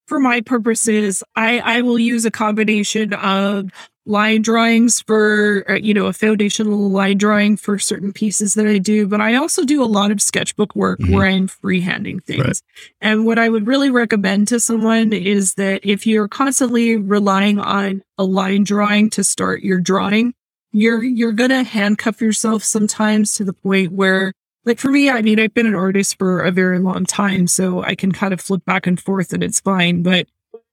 for 0.07 0.19
my 0.19 0.41
purposes, 0.41 1.23
I, 1.35 1.59
I 1.59 1.81
will 1.81 1.99
use 1.99 2.25
a 2.25 2.31
combination 2.31 3.13
of 3.13 3.69
line 4.09 4.41
drawings 4.41 5.01
for, 5.01 5.63
uh, 5.69 5.75
you 5.75 5.93
know, 5.93 6.07
a 6.07 6.13
foundational 6.13 6.89
line 6.89 7.17
drawing 7.17 7.55
for 7.55 7.77
certain 7.77 8.11
pieces 8.11 8.55
that 8.55 8.65
I 8.65 8.79
do, 8.79 9.07
but 9.07 9.21
I 9.21 9.35
also 9.35 9.63
do 9.63 9.83
a 9.83 9.85
lot 9.85 10.11
of 10.11 10.21
sketchbook 10.21 10.75
work 10.75 10.99
mm-hmm. 10.99 11.13
where 11.13 11.27
I'm 11.27 11.47
freehanding 11.47 12.23
things. 12.23 12.43
Right. 12.43 12.61
And 12.99 13.25
what 13.25 13.37
I 13.37 13.47
would 13.47 13.67
really 13.67 13.91
recommend 13.91 14.47
to 14.49 14.59
someone 14.59 15.13
is 15.13 15.53
that 15.53 15.81
if 15.83 16.07
you're 16.07 16.27
constantly 16.27 16.97
relying 16.97 17.59
on 17.59 18.01
a 18.17 18.23
line 18.23 18.63
drawing 18.63 19.11
to 19.11 19.23
start 19.23 19.61
your 19.61 19.79
drawing, 19.79 20.33
you're, 20.71 21.03
you're 21.03 21.31
going 21.31 21.51
to 21.51 21.63
handcuff 21.63 22.19
yourself 22.19 22.63
sometimes 22.63 23.35
to 23.35 23.43
the 23.43 23.53
point 23.53 23.91
where 23.91 24.33
like 24.65 24.79
for 24.79 24.91
me, 24.91 25.09
I 25.09 25.21
mean, 25.21 25.39
I've 25.39 25.53
been 25.53 25.65
an 25.67 25.75
artist 25.75 26.17
for 26.17 26.41
a 26.41 26.51
very 26.51 26.79
long 26.79 27.05
time, 27.05 27.47
so 27.47 27.81
I 27.81 27.95
can 27.95 28.11
kind 28.11 28.33
of 28.33 28.41
flip 28.41 28.65
back 28.65 28.85
and 28.85 28.99
forth 28.99 29.33
and 29.33 29.41
it's 29.41 29.59
fine. 29.59 30.03
But 30.03 30.27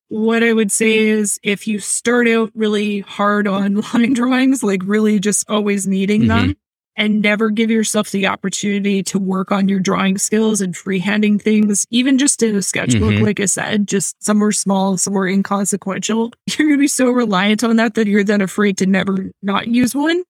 what 0.08 0.42
I 0.42 0.52
would 0.52 0.70
say 0.70 0.98
is 0.98 1.40
if 1.42 1.66
you 1.66 1.78
start 1.78 2.28
out 2.28 2.50
really 2.54 3.00
hard 3.00 3.46
on 3.46 3.80
line 3.94 4.12
drawings, 4.12 4.62
like 4.62 4.82
really 4.84 5.18
just 5.18 5.48
always 5.50 5.86
needing 5.86 6.22
mm-hmm. 6.22 6.48
them 6.48 6.56
and 6.96 7.20
never 7.20 7.50
give 7.50 7.70
yourself 7.70 8.10
the 8.10 8.26
opportunity 8.26 9.02
to 9.02 9.18
work 9.18 9.52
on 9.52 9.68
your 9.68 9.80
drawing 9.80 10.16
skills 10.16 10.60
and 10.60 10.74
freehanding 10.74 11.40
things, 11.40 11.86
even 11.90 12.16
just 12.16 12.42
in 12.42 12.56
a 12.56 12.62
sketchbook, 12.62 13.14
mm-hmm. 13.14 13.24
like 13.24 13.38
I 13.38 13.44
said, 13.44 13.86
just 13.86 14.22
somewhere 14.22 14.52
small, 14.52 14.96
somewhere 14.96 15.26
inconsequential, 15.26 16.32
you're 16.46 16.68
going 16.68 16.78
to 16.78 16.80
be 16.80 16.88
so 16.88 17.10
reliant 17.10 17.62
on 17.62 17.76
that 17.76 17.94
that 17.94 18.06
you're 18.06 18.24
then 18.24 18.40
afraid 18.40 18.78
to 18.78 18.86
never 18.86 19.30
not 19.42 19.68
use 19.68 19.94
one. 19.94 20.22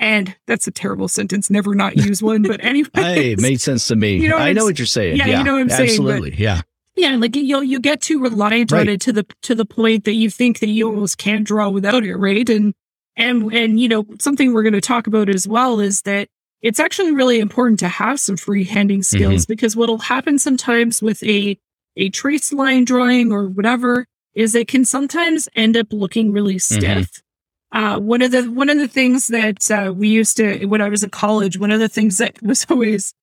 And 0.00 0.34
that's 0.46 0.66
a 0.66 0.70
terrible 0.70 1.08
sentence. 1.08 1.50
Never 1.50 1.74
not 1.74 1.96
use 1.96 2.22
one. 2.22 2.42
But 2.42 2.64
anyway, 2.64 2.88
hey, 2.94 3.32
it 3.32 3.40
made 3.40 3.60
sense 3.60 3.88
to 3.88 3.96
me. 3.96 4.16
You 4.16 4.28
know 4.28 4.36
I 4.36 4.52
know 4.52 4.64
what 4.64 4.78
you're 4.78 4.86
saying. 4.86 5.16
Yeah, 5.16 5.26
yeah, 5.26 5.38
you 5.38 5.44
know 5.44 5.54
what 5.54 5.60
I'm 5.62 5.70
absolutely. 5.70 5.86
saying. 5.86 6.08
Absolutely. 6.08 6.42
Yeah. 6.42 6.60
Yeah, 6.98 7.14
like 7.16 7.36
you 7.36 7.62
you 7.62 7.78
get 7.78 8.00
too 8.00 8.20
reliant 8.20 8.72
right. 8.72 8.80
on 8.80 8.88
it 8.88 9.00
to 9.02 9.12
the 9.12 9.26
to 9.42 9.54
the 9.54 9.64
point 9.64 10.04
that 10.04 10.14
you 10.14 10.30
think 10.30 10.58
that 10.58 10.68
you 10.68 10.88
almost 10.88 11.16
can't 11.16 11.46
draw 11.46 11.68
without 11.68 12.04
it, 12.04 12.16
right? 12.16 12.48
And 12.50 12.74
and 13.16 13.52
and 13.52 13.78
you 13.78 13.88
know 13.88 14.04
something 14.18 14.52
we're 14.52 14.64
going 14.64 14.72
to 14.72 14.80
talk 14.80 15.06
about 15.06 15.28
as 15.28 15.46
well 15.46 15.78
is 15.78 16.02
that 16.02 16.28
it's 16.60 16.80
actually 16.80 17.12
really 17.12 17.38
important 17.38 17.78
to 17.80 17.88
have 17.88 18.18
some 18.18 18.34
freehanding 18.34 19.04
skills 19.04 19.42
mm-hmm. 19.42 19.52
because 19.52 19.76
what'll 19.76 19.98
happen 19.98 20.40
sometimes 20.40 21.00
with 21.00 21.22
a 21.22 21.56
a 21.96 22.10
trace 22.10 22.52
line 22.52 22.84
drawing 22.84 23.32
or 23.32 23.46
whatever 23.46 24.06
is 24.34 24.54
it 24.54 24.68
can 24.68 24.84
sometimes 24.84 25.48
end 25.54 25.76
up 25.76 25.92
looking 25.92 26.32
really 26.32 26.56
mm-hmm. 26.56 26.78
stiff. 26.78 27.10
Mm-hmm. 27.10 27.84
Uh, 27.84 27.98
one 27.98 28.22
of 28.22 28.32
the 28.32 28.50
one 28.50 28.70
of 28.70 28.78
the 28.78 28.88
things 28.88 29.28
that 29.28 29.70
uh, 29.70 29.92
we 29.94 30.08
used 30.08 30.36
to 30.38 30.64
when 30.66 30.80
I 30.80 30.88
was 30.88 31.04
in 31.04 31.10
college, 31.10 31.58
one 31.58 31.70
of 31.70 31.78
the 31.78 31.88
things 31.88 32.18
that 32.18 32.42
was 32.42 32.66
always 32.68 33.14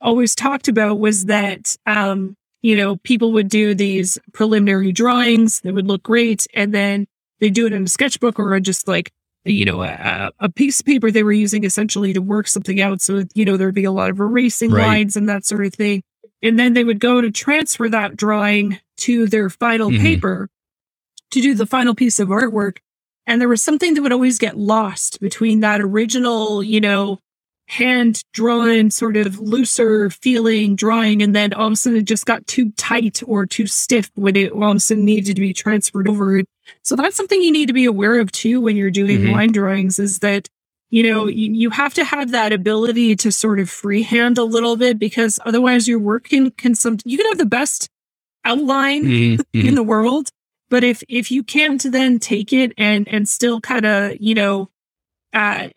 always 0.00 0.34
talked 0.34 0.68
about 0.68 0.98
was 0.98 1.26
that 1.26 1.76
um, 1.86 2.36
you 2.64 2.76
know 2.76 2.96
people 2.96 3.32
would 3.32 3.48
do 3.48 3.74
these 3.74 4.18
preliminary 4.32 4.90
drawings 4.90 5.60
that 5.60 5.74
would 5.74 5.86
look 5.86 6.02
great, 6.02 6.46
and 6.54 6.72
then 6.72 7.06
they 7.40 7.50
do 7.50 7.66
it 7.66 7.74
in 7.74 7.84
a 7.84 7.88
sketchbook 7.88 8.38
or 8.38 8.58
just 8.60 8.88
like 8.88 9.12
you 9.44 9.66
know 9.66 9.82
a, 9.82 10.32
a, 10.40 10.48
piece 10.48 10.80
of 10.80 10.86
paper 10.86 11.10
they 11.10 11.22
were 11.22 11.32
using 11.32 11.64
essentially 11.64 12.14
to 12.14 12.22
work 12.22 12.48
something 12.48 12.80
out. 12.80 13.02
So 13.02 13.24
you 13.34 13.44
know 13.44 13.58
there'd 13.58 13.74
be 13.74 13.84
a 13.84 13.92
lot 13.92 14.08
of 14.08 14.18
erasing 14.18 14.70
right. 14.70 14.86
lines 14.86 15.14
and 15.14 15.28
that 15.28 15.44
sort 15.44 15.66
of 15.66 15.74
thing, 15.74 16.02
and 16.42 16.58
then 16.58 16.72
they 16.72 16.84
would 16.84 17.00
go 17.00 17.20
to 17.20 17.30
transfer 17.30 17.88
that 17.90 18.16
drawing 18.16 18.80
to 18.98 19.26
their 19.26 19.50
final 19.50 19.90
mm-hmm. 19.90 20.02
paper 20.02 20.48
to 21.32 21.42
do 21.42 21.54
the 21.54 21.66
final 21.66 21.94
piece 21.94 22.18
of 22.18 22.28
artwork 22.28 22.78
and 23.26 23.40
there 23.40 23.48
was 23.48 23.62
something 23.62 23.94
that 23.94 24.02
would 24.02 24.12
always 24.12 24.38
get 24.38 24.56
lost 24.56 25.20
between 25.20 25.60
that 25.60 25.80
original, 25.80 26.62
you 26.62 26.80
know, 26.80 27.20
hand 27.66 28.22
drawn 28.32 28.90
sort 28.90 29.16
of 29.16 29.38
looser 29.38 30.10
feeling 30.10 30.76
drawing. 30.76 31.22
And 31.22 31.34
then 31.34 31.52
all 31.54 31.68
of 31.68 31.72
a 31.72 31.76
sudden 31.76 31.98
it 31.98 32.04
just 32.04 32.26
got 32.26 32.46
too 32.46 32.70
tight 32.72 33.22
or 33.26 33.46
too 33.46 33.66
stiff 33.66 34.10
when 34.14 34.36
it 34.36 34.52
all 34.52 34.70
of 34.70 34.76
a 34.76 34.80
sudden 34.80 35.04
needed 35.04 35.34
to 35.36 35.40
be 35.40 35.52
transferred 35.52 36.08
over. 36.08 36.42
So 36.82 36.96
that's 36.96 37.16
something 37.16 37.40
you 37.40 37.52
need 37.52 37.66
to 37.66 37.72
be 37.72 37.84
aware 37.84 38.20
of 38.20 38.30
too 38.32 38.60
when 38.60 38.76
you're 38.76 38.90
doing 38.90 39.20
mm-hmm. 39.20 39.32
line 39.32 39.52
drawings 39.52 39.98
is 39.98 40.18
that, 40.20 40.48
you 40.90 41.02
know, 41.02 41.26
you, 41.26 41.52
you 41.52 41.70
have 41.70 41.94
to 41.94 42.04
have 42.04 42.30
that 42.32 42.52
ability 42.52 43.16
to 43.16 43.32
sort 43.32 43.58
of 43.58 43.70
freehand 43.70 44.38
a 44.38 44.44
little 44.44 44.76
bit 44.76 44.98
because 44.98 45.40
otherwise 45.44 45.88
your 45.88 45.98
work 45.98 46.28
can, 46.28 46.50
can 46.50 46.74
some, 46.74 46.98
you 47.04 47.16
can 47.16 47.26
have 47.26 47.38
the 47.38 47.46
best 47.46 47.88
outline 48.44 49.04
mm-hmm. 49.04 49.42
in 49.52 49.66
mm-hmm. 49.66 49.74
the 49.74 49.82
world 49.82 50.28
but 50.70 50.82
if 50.82 51.02
if 51.08 51.30
you 51.30 51.42
can't 51.42 51.84
then 51.92 52.18
take 52.18 52.52
it 52.52 52.72
and 52.76 53.06
and 53.08 53.28
still 53.28 53.60
kind 53.60 53.86
of 53.86 54.12
you 54.18 54.34
know 54.34 54.68
uh, 55.32 55.68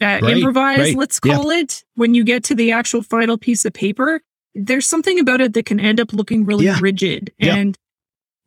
uh 0.00 0.04
right, 0.22 0.36
improvise, 0.36 0.78
right. 0.78 0.96
let's 0.96 1.18
call 1.20 1.52
yeah. 1.52 1.60
it, 1.60 1.84
when 1.94 2.14
you 2.14 2.24
get 2.24 2.44
to 2.44 2.54
the 2.54 2.72
actual 2.72 3.02
final 3.02 3.38
piece 3.38 3.64
of 3.64 3.72
paper, 3.72 4.20
there's 4.54 4.86
something 4.86 5.18
about 5.18 5.40
it 5.40 5.54
that 5.54 5.66
can 5.66 5.80
end 5.80 6.00
up 6.00 6.12
looking 6.12 6.44
really 6.44 6.66
yeah. 6.66 6.78
rigid. 6.80 7.32
Yeah. 7.38 7.56
And 7.56 7.78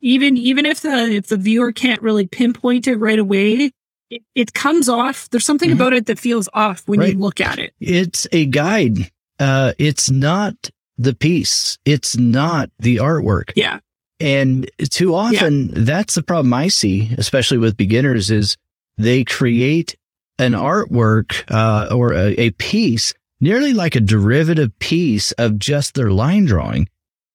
even 0.00 0.36
even 0.36 0.66
if 0.66 0.80
the 0.80 1.10
if 1.10 1.28
the 1.28 1.36
viewer 1.36 1.72
can't 1.72 2.02
really 2.02 2.26
pinpoint 2.26 2.86
it 2.86 2.96
right 2.96 3.18
away, 3.18 3.72
it, 4.10 4.22
it 4.34 4.54
comes 4.54 4.88
off. 4.88 5.28
There's 5.30 5.44
something 5.44 5.70
mm-hmm. 5.70 5.80
about 5.80 5.92
it 5.92 6.06
that 6.06 6.18
feels 6.18 6.48
off 6.52 6.82
when 6.86 7.00
right. 7.00 7.12
you 7.12 7.18
look 7.18 7.40
at 7.40 7.58
it. 7.58 7.72
It's 7.80 8.26
a 8.32 8.46
guide. 8.46 9.10
Uh, 9.38 9.72
it's 9.78 10.10
not 10.10 10.70
the 10.98 11.14
piece. 11.14 11.78
It's 11.84 12.16
not 12.16 12.70
the 12.78 12.96
artwork. 12.96 13.52
Yeah. 13.56 13.80
And 14.18 14.70
too 14.90 15.14
often 15.14 15.68
that's 15.84 16.14
the 16.14 16.22
problem 16.22 16.52
I 16.52 16.68
see, 16.68 17.10
especially 17.16 17.56
with 17.56 17.76
beginners 17.76 18.30
is 18.30 18.56
they 18.98 19.24
create 19.24 19.96
an 20.40 20.52
artwork, 20.52 21.44
uh, 21.48 21.94
or 21.94 22.12
a, 22.12 22.34
a 22.40 22.50
piece 22.50 23.14
nearly 23.40 23.72
like 23.72 23.94
a 23.94 24.00
derivative 24.00 24.78
piece 24.78 25.32
of 25.32 25.58
just 25.58 25.94
their 25.94 26.10
line 26.10 26.44
drawing. 26.44 26.88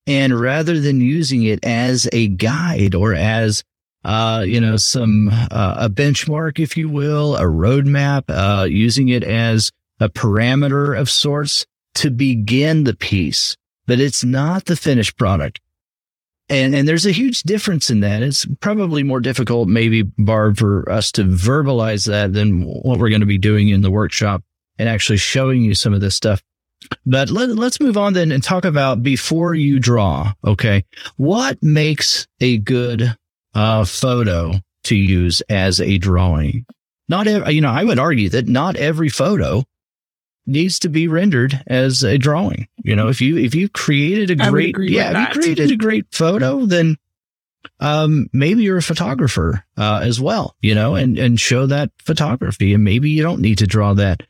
And 0.08 0.40
rather 0.40 0.80
than 0.80 1.02
using 1.02 1.44
it 1.44 1.66
as 1.66 2.08
a 2.12 2.28
guide 2.28 2.94
or 2.94 3.14
as, 3.14 3.64
uh, 4.04 4.44
you 4.46 4.62
know, 4.62 4.78
some, 4.78 5.30
uh, 5.30 5.76
a 5.80 5.90
benchmark, 5.90 6.60
if 6.60 6.78
you 6.78 6.90
will, 6.90 7.36
a 7.36 7.44
roadmap, 7.44 8.26
uh, 8.30 8.66
using 8.66 9.10
it 9.10 9.24
as 9.24 9.72
a 10.00 10.10
parameter 10.10 11.00
of 11.00 11.10
sorts 11.10 11.66
to 11.96 12.12
begin 12.12 12.84
the 12.84 12.96
piece, 12.96 13.58
but 13.88 14.00
it's 14.00 14.24
not 14.24 14.66
the 14.66 14.76
finished 14.76 15.18
product. 15.18 15.60
And, 16.48 16.76
and 16.76 16.88
there's 16.88 17.08
a 17.08 17.12
huge 17.12 17.42
difference 17.44 17.90
in 17.90 18.02
that. 18.02 18.22
It's 18.22 18.46
probably 18.60 19.02
more 19.02 19.20
difficult, 19.20 19.68
maybe, 19.68 20.04
Barb, 20.04 20.58
for 20.58 20.90
us 20.92 21.12
to 21.14 21.24
verbalize 21.24 22.08
that 22.08 22.34
than 22.34 22.64
what 22.64 23.00
we're 23.00 23.10
going 23.10 23.22
to 23.22 23.26
be 23.26 23.40
doing 23.40 23.70
in 23.70 23.82
the 23.82 23.90
workshop 23.90 24.44
and 24.78 24.88
actually 24.88 25.18
showing 25.18 25.64
you 25.64 25.74
some 25.74 25.94
of 25.94 26.02
this 26.02 26.16
stuff. 26.16 26.44
But 27.04 27.32
let, 27.32 27.50
let's 27.50 27.80
move 27.80 27.98
on 27.98 28.14
then 28.14 28.32
and 28.32 28.44
talk 28.44 28.64
about 28.64 29.02
before 29.02 29.56
you 29.56 29.80
draw. 29.80 30.34
Okay. 30.46 30.86
What 31.18 31.58
makes 31.64 32.28
a 32.40 32.60
good 32.60 33.16
uh, 33.56 33.86
photo 33.86 34.54
to 34.84 34.96
use 34.96 35.42
as 35.50 35.82
a 35.82 35.98
drawing? 35.98 36.66
Not, 37.10 37.26
every, 37.26 37.56
you 37.56 37.62
know, 37.62 37.72
I 37.72 37.84
would 37.84 37.98
argue 37.98 38.30
that 38.30 38.48
not 38.48 38.76
every 38.76 39.10
photo 39.10 39.64
needs 40.46 40.80
to 40.80 40.90
be 40.90 41.08
rendered 41.08 41.64
as 41.68 42.04
a 42.04 42.18
drawing. 42.18 42.68
You 42.84 42.96
know, 42.96 43.08
if 43.08 43.22
you 43.22 43.38
if 43.38 43.56
you 43.56 43.70
created 43.70 44.32
a 44.32 44.50
great 44.50 44.76
yeah, 44.80 45.12
if 45.12 45.36
you 45.36 45.42
created 45.42 45.72
a 45.72 45.78
great 45.78 46.06
photo, 46.12 46.66
then 46.66 46.98
um 47.80 48.28
maybe 48.32 48.64
you're 48.64 48.78
a 48.78 48.84
photographer 48.84 49.66
uh, 49.78 50.02
as 50.04 50.22
well, 50.22 50.56
you 50.62 50.76
know, 50.76 50.96
and 50.96 51.18
and 51.18 51.40
show 51.40 51.66
that 51.66 51.92
photography 52.00 52.74
and 52.74 52.84
maybe 52.84 53.10
you 53.10 53.24
don't 53.24 53.42
need 53.42 53.58
to 53.60 53.68
draw 53.68 53.94
that. 53.94 54.24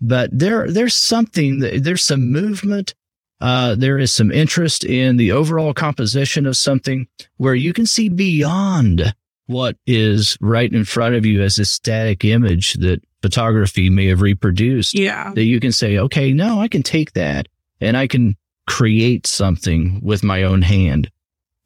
But 0.00 0.30
there 0.32 0.70
there's 0.70 0.96
something 0.96 1.60
there's 1.60 2.02
some 2.02 2.32
movement 2.32 2.94
uh, 3.40 3.74
there 3.74 3.98
is 3.98 4.12
some 4.12 4.30
interest 4.30 4.84
in 4.84 5.16
the 5.16 5.32
overall 5.32 5.72
composition 5.72 6.46
of 6.46 6.56
something 6.56 7.08
where 7.38 7.54
you 7.54 7.72
can 7.72 7.86
see 7.86 8.08
beyond 8.08 9.14
what 9.50 9.76
is 9.86 10.38
right 10.40 10.72
in 10.72 10.84
front 10.84 11.16
of 11.16 11.26
you 11.26 11.42
as 11.42 11.58
a 11.58 11.64
static 11.64 12.24
image 12.24 12.74
that 12.74 13.02
photography 13.20 13.90
may 13.90 14.06
have 14.06 14.20
reproduced. 14.20 14.94
Yeah. 14.94 15.32
That 15.34 15.44
you 15.44 15.60
can 15.60 15.72
say, 15.72 15.98
okay, 15.98 16.32
no, 16.32 16.60
I 16.60 16.68
can 16.68 16.82
take 16.82 17.12
that 17.12 17.48
and 17.80 17.96
I 17.96 18.06
can 18.06 18.36
create 18.66 19.26
something 19.26 20.00
with 20.02 20.22
my 20.22 20.44
own 20.44 20.62
hand 20.62 21.10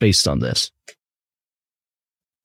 based 0.00 0.26
on 0.26 0.40
this. 0.40 0.70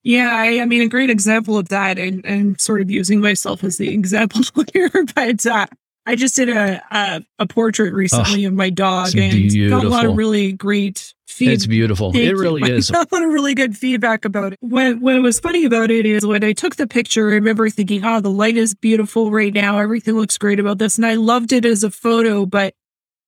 Yeah, 0.02 0.30
I, 0.32 0.60
I 0.60 0.64
mean, 0.64 0.82
a 0.82 0.88
great 0.88 1.10
example 1.10 1.58
of 1.58 1.68
that, 1.68 1.98
and, 1.98 2.24
and 2.24 2.58
sort 2.58 2.80
of 2.80 2.90
using 2.90 3.20
myself 3.20 3.62
as 3.62 3.76
the 3.76 3.88
example 3.94 4.42
here, 4.72 4.90
but 5.14 5.44
uh, 5.44 5.66
I 6.06 6.16
just 6.16 6.36
did 6.36 6.48
a 6.48 6.82
a, 6.90 7.22
a 7.38 7.46
portrait 7.46 7.92
recently 7.92 8.46
oh, 8.46 8.48
of 8.48 8.54
my 8.54 8.70
dog 8.70 9.14
and 9.16 9.32
beautiful. 9.32 9.78
got 9.78 9.86
a 9.86 9.90
lot 9.90 10.06
of 10.06 10.16
really 10.16 10.52
great 10.52 11.14
feedback. 11.30 11.54
It's 11.54 11.66
beautiful. 11.66 12.12
Thank 12.12 12.24
it 12.24 12.34
really 12.34 12.62
you. 12.68 12.76
is. 12.76 12.90
I 12.90 13.04
got 13.04 13.20
really 13.20 13.54
good 13.54 13.76
feedback 13.76 14.24
about 14.24 14.52
it. 14.52 14.58
What 14.60 15.00
what 15.00 15.20
was 15.22 15.40
funny 15.40 15.64
about 15.64 15.90
it 15.90 16.06
is 16.06 16.26
when 16.26 16.44
I 16.44 16.52
took 16.52 16.76
the 16.76 16.86
picture, 16.86 17.30
I 17.30 17.34
remember 17.34 17.68
thinking, 17.70 18.04
"Oh, 18.04 18.20
the 18.20 18.30
light 18.30 18.56
is 18.56 18.74
beautiful 18.74 19.30
right 19.30 19.52
now. 19.52 19.78
Everything 19.78 20.16
looks 20.16 20.38
great 20.38 20.60
about 20.60 20.78
this," 20.78 20.96
and 20.96 21.06
I 21.06 21.14
loved 21.14 21.52
it 21.52 21.64
as 21.64 21.84
a 21.84 21.90
photo. 21.90 22.46
But 22.46 22.74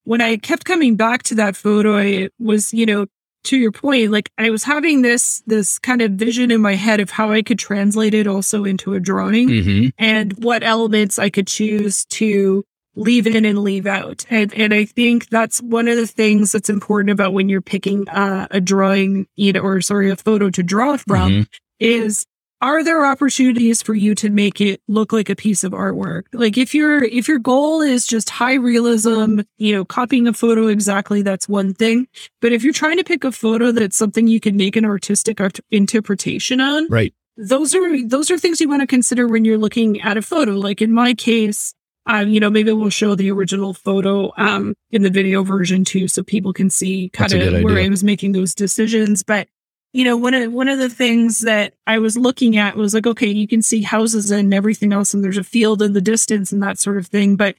when 0.04 0.20
I 0.20 0.36
kept 0.36 0.64
coming 0.64 0.96
back 0.96 1.22
to 1.24 1.34
that 1.36 1.56
photo, 1.56 1.96
it 1.96 2.32
was 2.38 2.72
you 2.74 2.86
know 2.86 3.06
to 3.44 3.56
your 3.56 3.72
point, 3.72 4.10
like 4.10 4.30
I 4.38 4.50
was 4.50 4.64
having 4.64 5.02
this 5.02 5.42
this 5.46 5.78
kind 5.78 6.00
of 6.02 6.12
vision 6.12 6.50
in 6.50 6.60
my 6.60 6.74
head 6.74 7.00
of 7.00 7.10
how 7.10 7.32
I 7.32 7.42
could 7.42 7.58
translate 7.58 8.14
it 8.14 8.26
also 8.26 8.64
into 8.64 8.94
a 8.94 9.00
drawing 9.00 9.48
mm-hmm. 9.48 9.88
and 9.98 10.32
what 10.44 10.62
elements 10.62 11.18
I 11.18 11.30
could 11.30 11.46
choose 11.46 12.04
to 12.06 12.64
leave 12.94 13.26
in 13.26 13.44
and 13.44 13.58
leave 13.58 13.86
out. 13.86 14.24
And 14.30 14.52
and 14.54 14.74
I 14.74 14.84
think 14.84 15.28
that's 15.28 15.60
one 15.60 15.88
of 15.88 15.96
the 15.96 16.06
things 16.06 16.52
that's 16.52 16.70
important 16.70 17.10
about 17.10 17.32
when 17.32 17.48
you're 17.48 17.62
picking 17.62 18.08
uh, 18.08 18.48
a 18.50 18.60
drawing, 18.60 19.26
you 19.36 19.52
know, 19.52 19.60
or 19.60 19.80
sorry, 19.80 20.10
a 20.10 20.16
photo 20.16 20.50
to 20.50 20.62
draw 20.62 20.96
from 20.96 21.30
mm-hmm. 21.30 21.42
is 21.80 22.26
are 22.62 22.84
there 22.84 23.04
opportunities 23.04 23.82
for 23.82 23.92
you 23.92 24.14
to 24.14 24.30
make 24.30 24.60
it 24.60 24.80
look 24.86 25.12
like 25.12 25.28
a 25.28 25.34
piece 25.34 25.64
of 25.64 25.72
artwork? 25.72 26.22
Like 26.32 26.56
if 26.56 26.74
your 26.74 27.02
if 27.02 27.26
your 27.26 27.40
goal 27.40 27.80
is 27.80 28.06
just 28.06 28.30
high 28.30 28.54
realism, 28.54 29.40
you 29.58 29.74
know, 29.74 29.84
copying 29.84 30.28
a 30.28 30.32
photo 30.32 30.68
exactly, 30.68 31.22
that's 31.22 31.48
one 31.48 31.74
thing. 31.74 32.06
But 32.40 32.52
if 32.52 32.62
you're 32.62 32.72
trying 32.72 32.98
to 32.98 33.04
pick 33.04 33.24
a 33.24 33.32
photo 33.32 33.72
that's 33.72 33.96
something 33.96 34.28
you 34.28 34.38
can 34.38 34.56
make 34.56 34.76
an 34.76 34.84
artistic 34.84 35.40
art- 35.40 35.60
interpretation 35.70 36.60
on, 36.60 36.88
right? 36.88 37.12
Those 37.36 37.74
are 37.74 38.06
those 38.06 38.30
are 38.30 38.38
things 38.38 38.60
you 38.60 38.68
want 38.68 38.82
to 38.82 38.86
consider 38.86 39.26
when 39.26 39.44
you're 39.44 39.58
looking 39.58 40.00
at 40.00 40.16
a 40.16 40.22
photo. 40.22 40.52
Like 40.52 40.80
in 40.80 40.92
my 40.92 41.14
case, 41.14 41.74
um, 42.06 42.28
you 42.28 42.40
know, 42.40 42.50
maybe 42.50 42.72
we'll 42.72 42.90
show 42.90 43.14
the 43.14 43.30
original 43.30 43.74
photo 43.74 44.32
um, 44.36 44.74
in 44.90 45.02
the 45.02 45.10
video 45.10 45.42
version 45.42 45.84
too, 45.84 46.08
so 46.08 46.22
people 46.22 46.52
can 46.52 46.70
see 46.70 47.10
kind 47.10 47.32
of 47.32 47.62
where 47.62 47.78
I 47.78 47.88
was 47.88 48.02
making 48.02 48.32
those 48.32 48.54
decisions. 48.54 49.22
But 49.22 49.48
you 49.92 50.04
know, 50.04 50.16
one 50.16 50.34
of 50.34 50.52
one 50.52 50.68
of 50.68 50.78
the 50.78 50.88
things 50.88 51.40
that 51.40 51.74
I 51.86 51.98
was 51.98 52.16
looking 52.16 52.56
at 52.56 52.76
was 52.76 52.94
like, 52.94 53.06
okay, 53.06 53.28
you 53.28 53.46
can 53.46 53.62
see 53.62 53.82
houses 53.82 54.30
and 54.30 54.52
everything 54.52 54.92
else, 54.92 55.14
and 55.14 55.22
there's 55.22 55.38
a 55.38 55.44
field 55.44 55.82
in 55.82 55.92
the 55.92 56.00
distance 56.00 56.50
and 56.50 56.62
that 56.62 56.78
sort 56.78 56.96
of 56.96 57.06
thing. 57.06 57.36
But 57.36 57.56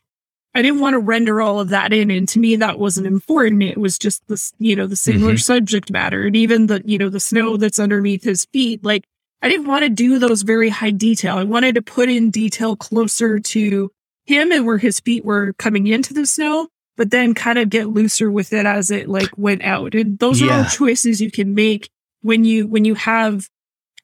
I 0.56 0.62
didn't 0.62 0.82
want 0.82 0.94
to 0.94 1.00
render 1.00 1.42
all 1.42 1.60
of 1.60 1.70
that 1.70 1.94
in. 1.94 2.12
And 2.12 2.28
to 2.30 2.40
me, 2.40 2.56
that 2.58 2.78
wasn't 2.78 3.08
important. 3.08 3.64
It 3.64 3.78
was 3.78 3.98
just 3.98 4.28
this, 4.28 4.54
you 4.60 4.76
know, 4.76 4.86
the 4.86 4.96
singular 4.96 5.34
mm-hmm. 5.34 5.40
subject 5.40 5.92
matter 5.92 6.28
and 6.28 6.36
even 6.36 6.68
the, 6.68 6.82
you 6.86 6.98
know, 6.98 7.10
the 7.10 7.20
snow 7.20 7.58
that's 7.58 7.80
underneath 7.80 8.24
his 8.24 8.46
feet. 8.46 8.84
Like 8.84 9.06
I 9.42 9.50
didn't 9.50 9.68
want 9.68 9.84
to 9.84 9.90
do 9.90 10.20
those 10.20 10.44
very 10.44 10.70
high 10.70 10.92
detail. 10.92 11.38
I 11.38 11.44
wanted 11.44 11.76
to 11.76 11.82
put 11.82 12.08
in 12.08 12.30
detail 12.30 12.76
closer 12.76 13.40
to 13.40 13.92
him 14.26 14.52
and 14.52 14.66
where 14.66 14.78
his 14.78 15.00
feet 15.00 15.26
were 15.26 15.54
coming 15.54 15.88
into 15.88 16.14
the 16.14 16.26
snow, 16.26 16.68
but 16.96 17.12
then 17.12 17.34
kind 17.34 17.58
of 17.58 17.70
get 17.70 17.90
looser 17.90 18.32
with 18.32 18.54
it 18.54 18.66
as 18.66 18.92
it 18.92 19.10
like 19.10 19.30
went 19.38 19.64
out. 19.64 19.96
And 19.96 20.18
those 20.20 20.42
yeah. 20.42 20.48
are 20.48 20.64
all 20.64 20.70
choices 20.70 21.22
you 21.22 21.32
can 21.32 21.54
make 21.54 21.90
when 22.22 22.46
you 22.46 22.68
when 22.68 22.86
you 22.86 22.96
have 22.96 23.50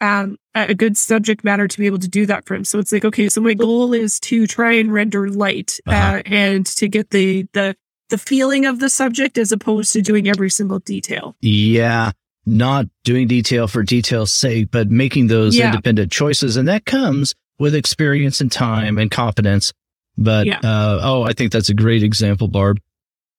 um, 0.01 0.37
a 0.55 0.73
good 0.73 0.97
subject 0.97 1.43
matter 1.43 1.67
to 1.67 1.77
be 1.77 1.85
able 1.85 1.99
to 1.99 2.07
do 2.07 2.25
that 2.25 2.45
for 2.45 2.55
him. 2.55 2.63
So 2.63 2.79
it's 2.79 2.91
like, 2.91 3.05
okay, 3.05 3.29
so 3.29 3.41
my 3.41 3.53
goal 3.53 3.93
is 3.93 4.19
to 4.21 4.47
try 4.47 4.73
and 4.73 4.93
render 4.93 5.29
light 5.29 5.79
uh, 5.87 5.91
uh-huh. 5.91 6.17
uh, 6.17 6.21
and 6.25 6.65
to 6.65 6.87
get 6.87 7.09
the 7.09 7.47
the 7.53 7.75
the 8.09 8.17
feeling 8.17 8.65
of 8.65 8.79
the 8.79 8.89
subject 8.89 9.37
as 9.37 9.51
opposed 9.51 9.93
to 9.93 10.01
doing 10.01 10.27
every 10.27 10.49
single 10.49 10.79
detail. 10.79 11.35
Yeah, 11.41 12.11
not 12.45 12.87
doing 13.03 13.27
detail 13.27 13.67
for 13.67 13.83
detail's 13.83 14.33
sake, 14.33 14.69
but 14.71 14.89
making 14.89 15.27
those 15.27 15.55
yeah. 15.55 15.67
independent 15.67 16.11
choices, 16.11 16.57
and 16.57 16.67
that 16.67 16.85
comes 16.85 17.35
with 17.59 17.75
experience 17.75 18.41
and 18.41 18.51
time 18.51 18.97
and 18.97 19.11
confidence. 19.11 19.73
But 20.21 20.47
yeah. 20.47 20.59
uh, 20.61 20.99
oh, 21.01 21.23
I 21.23 21.31
think 21.31 21.53
that's 21.53 21.69
a 21.69 21.73
great 21.73 22.03
example, 22.03 22.49
Barb. 22.49 22.81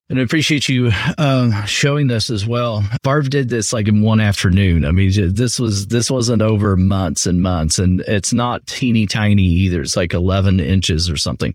And 0.08 0.18
I 0.18 0.22
appreciate 0.22 0.68
you 0.68 0.90
uh, 1.18 1.64
showing 1.66 2.08
this 2.08 2.30
as 2.30 2.44
well. 2.44 2.82
Barb 3.04 3.28
did 3.28 3.49
this 3.49 3.72
like 3.72 3.87
in 3.87 4.02
one 4.02 4.18
afternoon. 4.18 4.84
I 4.84 4.90
mean, 4.90 5.12
this 5.34 5.60
was 5.60 5.87
this 5.87 6.10
wasn't 6.10 6.42
over 6.42 6.76
months 6.76 7.26
and 7.26 7.42
months, 7.42 7.78
and 7.78 8.00
it's 8.00 8.32
not 8.32 8.66
teeny 8.66 9.06
tiny 9.06 9.44
either. 9.44 9.82
It's 9.82 9.96
like 9.96 10.14
eleven 10.14 10.58
inches 10.58 11.08
or 11.08 11.16
something 11.16 11.54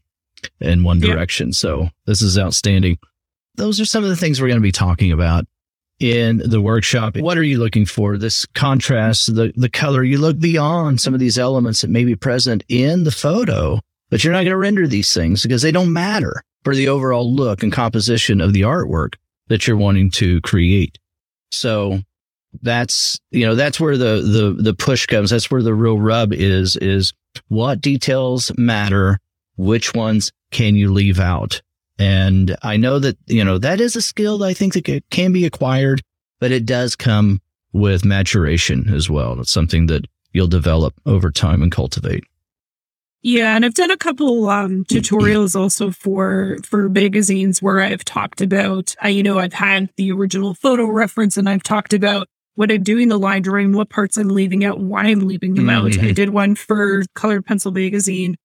in 0.62 0.84
one 0.84 1.00
direction. 1.00 1.48
Yeah. 1.48 1.54
So 1.54 1.90
this 2.06 2.22
is 2.22 2.38
outstanding. 2.38 2.98
Those 3.56 3.82
are 3.82 3.86
some 3.86 4.04
of 4.04 4.10
the 4.10 4.16
things 4.16 4.40
we're 4.40 4.48
going 4.48 4.60
to 4.60 4.64
be 4.64 4.72
talking 4.72 5.12
about 5.12 5.46
in 6.00 6.38
the 6.38 6.62
workshop. 6.62 7.18
What 7.18 7.38
are 7.38 7.44
you 7.44 7.58
looking 7.58 7.86
for? 7.86 8.18
This 8.18 8.46
contrast, 8.54 9.36
the 9.36 9.52
the 9.56 9.70
color. 9.70 10.04
You 10.04 10.20
look 10.20 10.40
beyond 10.40 11.02
some 11.02 11.14
of 11.14 11.20
these 11.20 11.38
elements 11.38 11.82
that 11.82 11.90
may 11.90 12.06
be 12.06 12.16
present 12.16 12.64
in 12.70 13.04
the 13.04 13.12
photo, 13.12 13.82
but 14.10 14.24
you're 14.24 14.34
not 14.34 14.40
going 14.40 14.52
to 14.52 14.58
render 14.58 14.88
these 14.88 15.14
things 15.14 15.44
because 15.44 15.62
they 15.62 15.72
don't 15.72 15.94
matter 15.94 16.44
for 16.64 16.76
the 16.76 16.88
overall 16.88 17.32
look 17.32 17.64
and 17.64 17.72
composition 17.72 18.42
of 18.42 18.54
the 18.54 18.62
artwork 18.62 19.16
that 19.48 19.68
you're 19.68 19.78
wanting 19.78 20.10
to 20.12 20.42
create. 20.42 20.98
So 21.52 22.00
that's, 22.62 23.20
you 23.32 23.46
know, 23.46 23.56
that's 23.56 23.80
where 23.80 23.98
the, 23.98 24.22
the, 24.56 24.64
the 24.64 24.74
push 24.74 25.06
comes. 25.06 25.30
That's 25.30 25.52
where 25.52 25.64
the 25.64 25.74
real 25.74 26.00
rub 26.00 26.34
is, 26.34 26.76
is 26.78 27.14
what 27.48 27.82
details 27.82 28.52
matter? 28.58 29.20
Which 29.58 29.94
ones 29.94 30.32
can 30.52 30.76
you 30.76 30.92
leave 30.92 31.20
out? 31.20 31.62
And 31.98 32.56
I 32.62 32.78
know 32.78 33.00
that, 33.00 33.18
you 33.28 33.44
know, 33.44 33.58
that 33.60 33.80
is 33.80 33.96
a 33.96 34.02
skill 34.02 34.40
that 34.40 34.48
I 34.48 34.54
think 34.54 34.74
that 34.74 35.04
can 35.10 35.32
be 35.32 35.46
acquired, 35.46 36.02
but 36.40 36.52
it 36.52 36.66
does 36.66 36.96
come 36.96 37.42
with 37.72 38.06
maturation 38.06 38.94
as 38.94 39.10
well. 39.10 39.40
It's 39.40 39.52
something 39.52 39.88
that 39.88 40.06
you'll 40.34 40.48
develop 40.48 40.94
over 41.06 41.32
time 41.32 41.62
and 41.62 41.72
cultivate. 41.72 42.24
Yeah, 43.26 43.56
and 43.56 43.66
I've 43.66 43.74
done 43.74 43.90
a 43.90 43.98
couple 43.98 44.48
um, 44.50 44.84
tutorials 44.86 45.60
also 45.60 45.90
for 45.90 46.58
for 46.64 46.90
magazines 46.90 47.60
where 47.60 47.82
I've 47.82 48.06
talked 48.06 48.40
about, 48.40 48.96
uh, 49.04 49.08
you 49.08 49.24
know, 49.24 49.40
I've 49.40 49.52
had 49.52 49.90
the 49.98 50.12
original 50.12 50.54
photo 50.54 50.86
reference, 50.86 51.36
and 51.36 51.50
I've 51.50 51.64
talked 51.64 51.92
about 51.92 52.28
what 52.54 52.72
I'm 52.72 52.84
doing 52.84 53.08
the 53.08 53.18
line 53.18 53.42
drawing, 53.42 53.74
what 53.74 53.90
parts 53.90 54.16
I'm 54.18 54.28
leaving 54.28 54.64
out, 54.64 54.80
why 54.80 55.06
I'm 55.06 55.22
leaving 55.22 55.56
them 55.56 55.66
mm-hmm. 55.66 56.00
out. 56.00 56.08
I 56.08 56.12
did 56.12 56.30
one 56.30 56.54
for 56.54 57.02
Colored 57.16 57.48
Pencil 57.48 57.72
magazine 57.72 58.36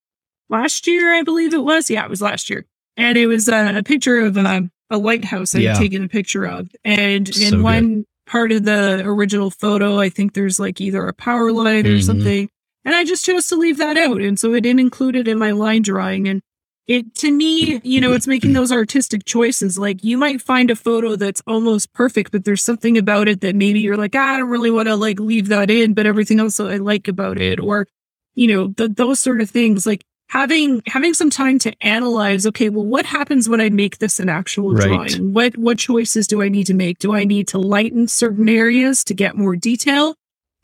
last 0.48 0.86
year, 0.86 1.14
I 1.14 1.24
believe 1.24 1.52
it 1.52 1.62
was. 1.62 1.90
Yeah, 1.90 2.04
it 2.04 2.08
was 2.08 2.22
last 2.22 2.48
year, 2.48 2.64
and 2.96 3.18
it 3.18 3.26
was 3.26 3.50
uh, 3.50 3.74
a 3.76 3.82
picture 3.82 4.20
of 4.20 4.38
uh, 4.38 4.62
a 4.88 4.96
lighthouse 4.96 5.54
I 5.54 5.58
yeah. 5.58 5.74
taken 5.74 6.04
a 6.04 6.08
picture 6.08 6.46
of, 6.46 6.70
and 6.86 7.28
so 7.34 7.54
in 7.54 7.62
one 7.62 7.94
good. 7.96 8.06
part 8.26 8.50
of 8.50 8.64
the 8.64 9.02
original 9.04 9.50
photo, 9.50 10.00
I 10.00 10.08
think 10.08 10.32
there's 10.32 10.58
like 10.58 10.80
either 10.80 11.06
a 11.06 11.12
power 11.12 11.52
line 11.52 11.84
mm-hmm. 11.84 11.96
or 11.96 12.00
something 12.00 12.48
and 12.84 12.94
I 12.94 13.04
just 13.04 13.24
chose 13.24 13.46
to 13.48 13.56
leave 13.56 13.78
that 13.78 13.96
out. 13.96 14.20
And 14.20 14.38
so 14.38 14.54
I 14.54 14.60
didn't 14.60 14.80
include 14.80 15.16
it 15.16 15.28
in 15.28 15.38
my 15.38 15.50
line 15.50 15.82
drawing. 15.82 16.28
And 16.28 16.42
it, 16.86 17.14
to 17.16 17.30
me, 17.30 17.80
you 17.84 18.00
know, 18.00 18.12
it's 18.12 18.26
making 18.26 18.52
those 18.52 18.72
artistic 18.72 19.24
choices. 19.24 19.78
Like 19.78 20.02
you 20.02 20.18
might 20.18 20.40
find 20.40 20.70
a 20.70 20.76
photo 20.76 21.16
that's 21.16 21.42
almost 21.46 21.92
perfect, 21.92 22.32
but 22.32 22.44
there's 22.44 22.62
something 22.62 22.98
about 22.98 23.28
it 23.28 23.42
that 23.42 23.54
maybe 23.54 23.80
you're 23.80 23.96
like, 23.96 24.14
ah, 24.16 24.34
I 24.34 24.38
don't 24.38 24.48
really 24.48 24.70
want 24.70 24.88
to 24.88 24.96
like 24.96 25.20
leave 25.20 25.48
that 25.48 25.70
in, 25.70 25.94
but 25.94 26.06
everything 26.06 26.40
else 26.40 26.58
I 26.58 26.78
like 26.78 27.06
about 27.06 27.38
it. 27.38 27.60
Or, 27.60 27.86
you 28.34 28.48
know, 28.48 28.68
the, 28.68 28.88
those 28.88 29.20
sort 29.20 29.40
of 29.40 29.50
things. 29.50 29.86
Like 29.86 30.04
having 30.30 30.80
having 30.86 31.12
some 31.12 31.28
time 31.28 31.58
to 31.58 31.72
analyze 31.84 32.46
okay 32.46 32.68
well 32.68 32.84
what 32.84 33.04
happens 33.04 33.48
when 33.48 33.60
i 33.60 33.68
make 33.68 33.98
this 33.98 34.20
an 34.20 34.28
actual 34.28 34.72
right. 34.72 34.86
drawing 34.86 35.32
what 35.32 35.56
what 35.58 35.76
choices 35.76 36.28
do 36.28 36.40
i 36.40 36.48
need 36.48 36.66
to 36.66 36.74
make 36.74 37.00
do 37.00 37.12
i 37.12 37.24
need 37.24 37.48
to 37.48 37.58
lighten 37.58 38.06
certain 38.06 38.48
areas 38.48 39.02
to 39.02 39.12
get 39.12 39.36
more 39.36 39.56
detail 39.56 40.14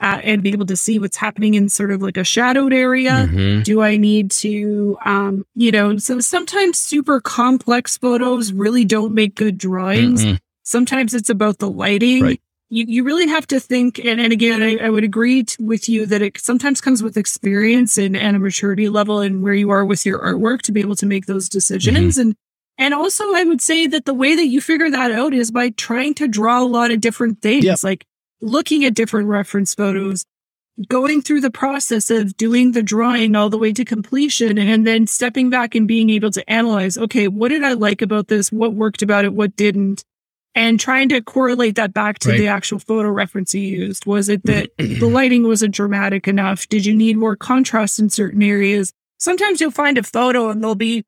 uh, 0.00 0.20
and 0.22 0.42
be 0.42 0.50
able 0.50 0.66
to 0.66 0.76
see 0.76 0.98
what's 0.98 1.16
happening 1.16 1.54
in 1.54 1.68
sort 1.68 1.90
of 1.90 2.02
like 2.02 2.16
a 2.16 2.24
shadowed 2.24 2.72
area? 2.72 3.28
Mm-hmm. 3.30 3.62
Do 3.62 3.82
I 3.82 3.96
need 3.96 4.30
to, 4.32 4.98
um, 5.04 5.46
you 5.54 5.70
know, 5.70 5.96
so 5.98 6.20
sometimes 6.20 6.78
super 6.78 7.20
complex 7.20 7.96
photos 7.96 8.52
really 8.52 8.84
don't 8.84 9.14
make 9.14 9.34
good 9.34 9.58
drawings. 9.58 10.24
Mm-hmm. 10.24 10.36
Sometimes 10.62 11.14
it's 11.14 11.30
about 11.30 11.58
the 11.58 11.70
lighting. 11.70 12.22
Right. 12.22 12.40
You, 12.68 12.84
you 12.88 13.04
really 13.04 13.28
have 13.28 13.46
to 13.46 13.60
think, 13.60 14.00
and, 14.00 14.20
and 14.20 14.32
again, 14.32 14.60
I, 14.60 14.76
I 14.78 14.90
would 14.90 15.04
agree 15.04 15.44
with 15.60 15.88
you 15.88 16.04
that 16.06 16.20
it 16.20 16.36
sometimes 16.38 16.80
comes 16.80 17.00
with 17.00 17.16
experience 17.16 17.96
and, 17.96 18.16
and 18.16 18.36
a 18.36 18.40
maturity 18.40 18.88
level 18.88 19.20
and 19.20 19.40
where 19.40 19.54
you 19.54 19.70
are 19.70 19.84
with 19.84 20.04
your 20.04 20.18
artwork 20.18 20.62
to 20.62 20.72
be 20.72 20.80
able 20.80 20.96
to 20.96 21.06
make 21.06 21.26
those 21.26 21.48
decisions. 21.48 22.16
Mm-hmm. 22.16 22.20
And 22.20 22.36
and 22.78 22.92
also, 22.92 23.24
I 23.34 23.44
would 23.44 23.62
say 23.62 23.86
that 23.86 24.04
the 24.04 24.12
way 24.12 24.34
that 24.34 24.48
you 24.48 24.60
figure 24.60 24.90
that 24.90 25.12
out 25.12 25.32
is 25.32 25.52
by 25.52 25.70
trying 25.70 26.14
to 26.14 26.26
draw 26.28 26.60
a 26.60 26.66
lot 26.66 26.90
of 26.90 27.00
different 27.00 27.40
things. 27.40 27.64
Yep. 27.64 27.78
Like 27.84 28.04
looking 28.40 28.84
at 28.84 28.94
different 28.94 29.28
reference 29.28 29.74
photos, 29.74 30.24
going 30.88 31.22
through 31.22 31.40
the 31.40 31.50
process 31.50 32.10
of 32.10 32.36
doing 32.36 32.72
the 32.72 32.82
drawing 32.82 33.34
all 33.34 33.48
the 33.48 33.58
way 33.58 33.72
to 33.72 33.84
completion 33.84 34.58
and 34.58 34.86
then 34.86 35.06
stepping 35.06 35.48
back 35.48 35.74
and 35.74 35.88
being 35.88 36.10
able 36.10 36.30
to 36.30 36.48
analyze, 36.50 36.98
okay, 36.98 37.28
what 37.28 37.48
did 37.48 37.64
I 37.64 37.72
like 37.72 38.02
about 38.02 38.28
this? 38.28 38.52
What 38.52 38.74
worked 38.74 39.02
about 39.02 39.24
it? 39.24 39.32
What 39.32 39.56
didn't? 39.56 40.04
And 40.54 40.80
trying 40.80 41.10
to 41.10 41.20
correlate 41.20 41.74
that 41.76 41.92
back 41.92 42.18
to 42.20 42.30
right. 42.30 42.38
the 42.38 42.48
actual 42.48 42.78
photo 42.78 43.10
reference 43.10 43.54
you 43.54 43.60
used. 43.60 44.06
Was 44.06 44.28
it 44.28 44.42
that 44.44 44.70
the 44.78 45.06
lighting 45.06 45.46
wasn't 45.46 45.74
dramatic 45.74 46.28
enough? 46.28 46.68
Did 46.68 46.86
you 46.86 46.94
need 46.94 47.16
more 47.16 47.36
contrast 47.36 47.98
in 47.98 48.10
certain 48.10 48.42
areas? 48.42 48.92
Sometimes 49.18 49.60
you'll 49.60 49.70
find 49.70 49.98
a 49.98 50.02
photo 50.02 50.50
and 50.50 50.62
there'll 50.62 50.74
be 50.74 51.04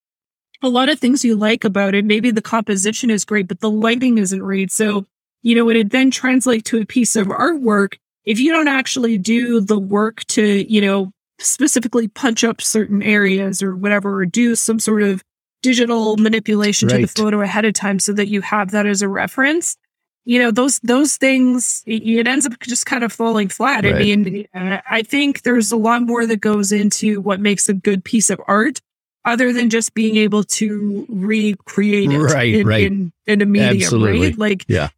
a 0.63 0.69
lot 0.69 0.89
of 0.89 0.99
things 0.99 1.25
you 1.25 1.37
like 1.37 1.65
about 1.65 1.95
it. 1.95 2.05
Maybe 2.05 2.31
the 2.31 2.43
composition 2.43 3.11
is 3.11 3.25
great, 3.25 3.49
but 3.49 3.61
the 3.61 3.71
lighting 3.71 4.19
isn't 4.19 4.43
right. 4.43 4.71
So 4.71 5.07
you 5.43 5.55
know, 5.55 5.69
it 5.69 5.77
would 5.77 5.91
then 5.91 6.11
translate 6.11 6.65
to 6.67 6.81
a 6.81 6.87
piece 6.87 7.17
of 7.17 7.29
artwork. 7.29 7.97
If 8.25 8.39
you 8.41 8.53
don't 8.53 8.69
actually 8.69 9.19
do 9.19 9.61
the 9.61 9.79
work 9.79 10.25
to, 10.27 10.71
you 10.71 10.81
know, 10.81 11.13
specifically 11.39 12.09
punch 12.09 12.45
up 12.45 12.61
certain 12.61 13.03
areas 13.03 13.63
or 13.63 13.77
whatever, 13.77 14.21
or 14.21 14.27
do 14.27 14.55
some 14.55 14.79
sort 14.79 15.03
of 15.03 15.23
digital 15.63 16.17
manipulation 16.17 16.89
right. 16.89 16.97
to 16.97 17.03
the 17.03 17.09
photo 17.09 17.41
ahead 17.41 17.65
of 17.65 17.75
time 17.75 17.99
so 17.99 18.13
that 18.13 18.29
you 18.29 18.41
have 18.43 18.73
that 18.73 18.87
as 18.87 19.03
a 19.03 19.09
reference, 19.09 19.77
you 20.25 20.39
know, 20.39 20.51
those, 20.51 20.79
those 20.81 21.17
things, 21.17 21.83
it, 21.87 22.27
ends 22.27 22.45
up 22.45 22.59
just 22.61 22.87
kind 22.87 23.03
of 23.03 23.13
falling 23.13 23.49
flat. 23.49 23.85
Right. 23.85 23.95
I 23.95 23.99
mean, 23.99 24.47
I 24.55 25.03
think 25.03 25.43
there's 25.43 25.73
a 25.73 25.77
lot 25.77 26.03
more 26.03 26.27
that 26.27 26.41
goes 26.41 26.71
into 26.71 27.21
what 27.21 27.41
makes 27.41 27.69
a 27.69 27.75
good 27.75 28.05
piece 28.05 28.31
of 28.31 28.41
art 28.47 28.81
other 29.25 29.53
than 29.53 29.71
just 29.71 29.95
being 29.95 30.17
able 30.17 30.45
to 30.45 31.07
recreate 31.09 32.11
it 32.11 32.19
right, 32.19 32.55
in, 32.55 32.67
right. 32.67 32.85
in, 32.85 33.13
in 33.27 33.43
a 33.43 33.47
medium, 33.47 33.83
Absolutely. 33.83 34.29
right? 34.29 34.39
Like, 34.39 34.65
yeah 34.69 34.91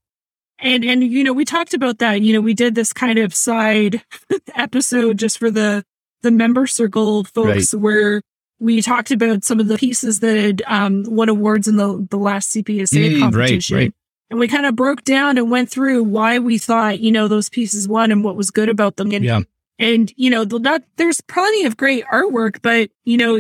and 0.61 0.85
and 0.85 1.05
you 1.05 1.25
know 1.25 1.33
we 1.33 1.45
talked 1.45 1.75
about 1.75 1.99
that 1.99 2.23
you 2.23 2.33
know 2.33 2.41
we 2.41 2.55
did 2.55 2.75
this 2.75 2.93
kind 2.93 3.19
of 3.19 3.35
side 3.35 4.03
episode 4.55 5.19
just 5.19 5.39
for 5.39 5.51
the 5.51 5.85
the 6.23 6.31
member 6.31 6.67
circle 6.67 7.25
folks 7.25 7.73
right. 7.75 7.81
where 7.81 8.23
we 8.59 8.83
talked 8.83 9.11
about 9.11 9.43
some 9.43 9.59
of 9.59 9.69
the 9.69 9.79
pieces 9.79 10.21
that 10.21 10.37
had 10.37 10.63
um, 10.67 11.05
won 11.07 11.29
awards 11.29 11.67
in 11.67 11.77
the 11.77 12.07
the 12.11 12.19
last 12.19 12.55
CPSA 12.55 13.13
mm, 13.13 13.21
competition 13.21 13.77
right, 13.77 13.83
right. 13.85 13.95
and 14.29 14.39
we 14.39 14.49
kind 14.49 14.67
of 14.67 14.77
broke 14.77 15.03
down 15.03 15.39
and 15.39 15.51
went 15.51 15.71
through 15.71 16.03
why 16.05 16.39
we 16.39 16.59
thought 16.59 17.01
you 17.01 17.11
know 17.11 17.29
those 17.29 17.49
pieces 17.49 17.89
won 17.89 18.13
and 18.13 18.23
what 18.23 18.37
was 18.37 18.51
good 18.51 18.69
about 18.69 18.97
them 18.97 19.11
and 19.13 19.25
yeah. 19.25 19.41
and 19.79 20.13
you 20.17 20.31
know 20.31 20.45
not, 20.45 20.83
there's 20.97 21.21
plenty 21.23 21.65
of 21.65 21.77
great 21.77 22.05
artwork 22.07 22.61
but 22.63 22.91
you 23.05 23.17
know 23.17 23.39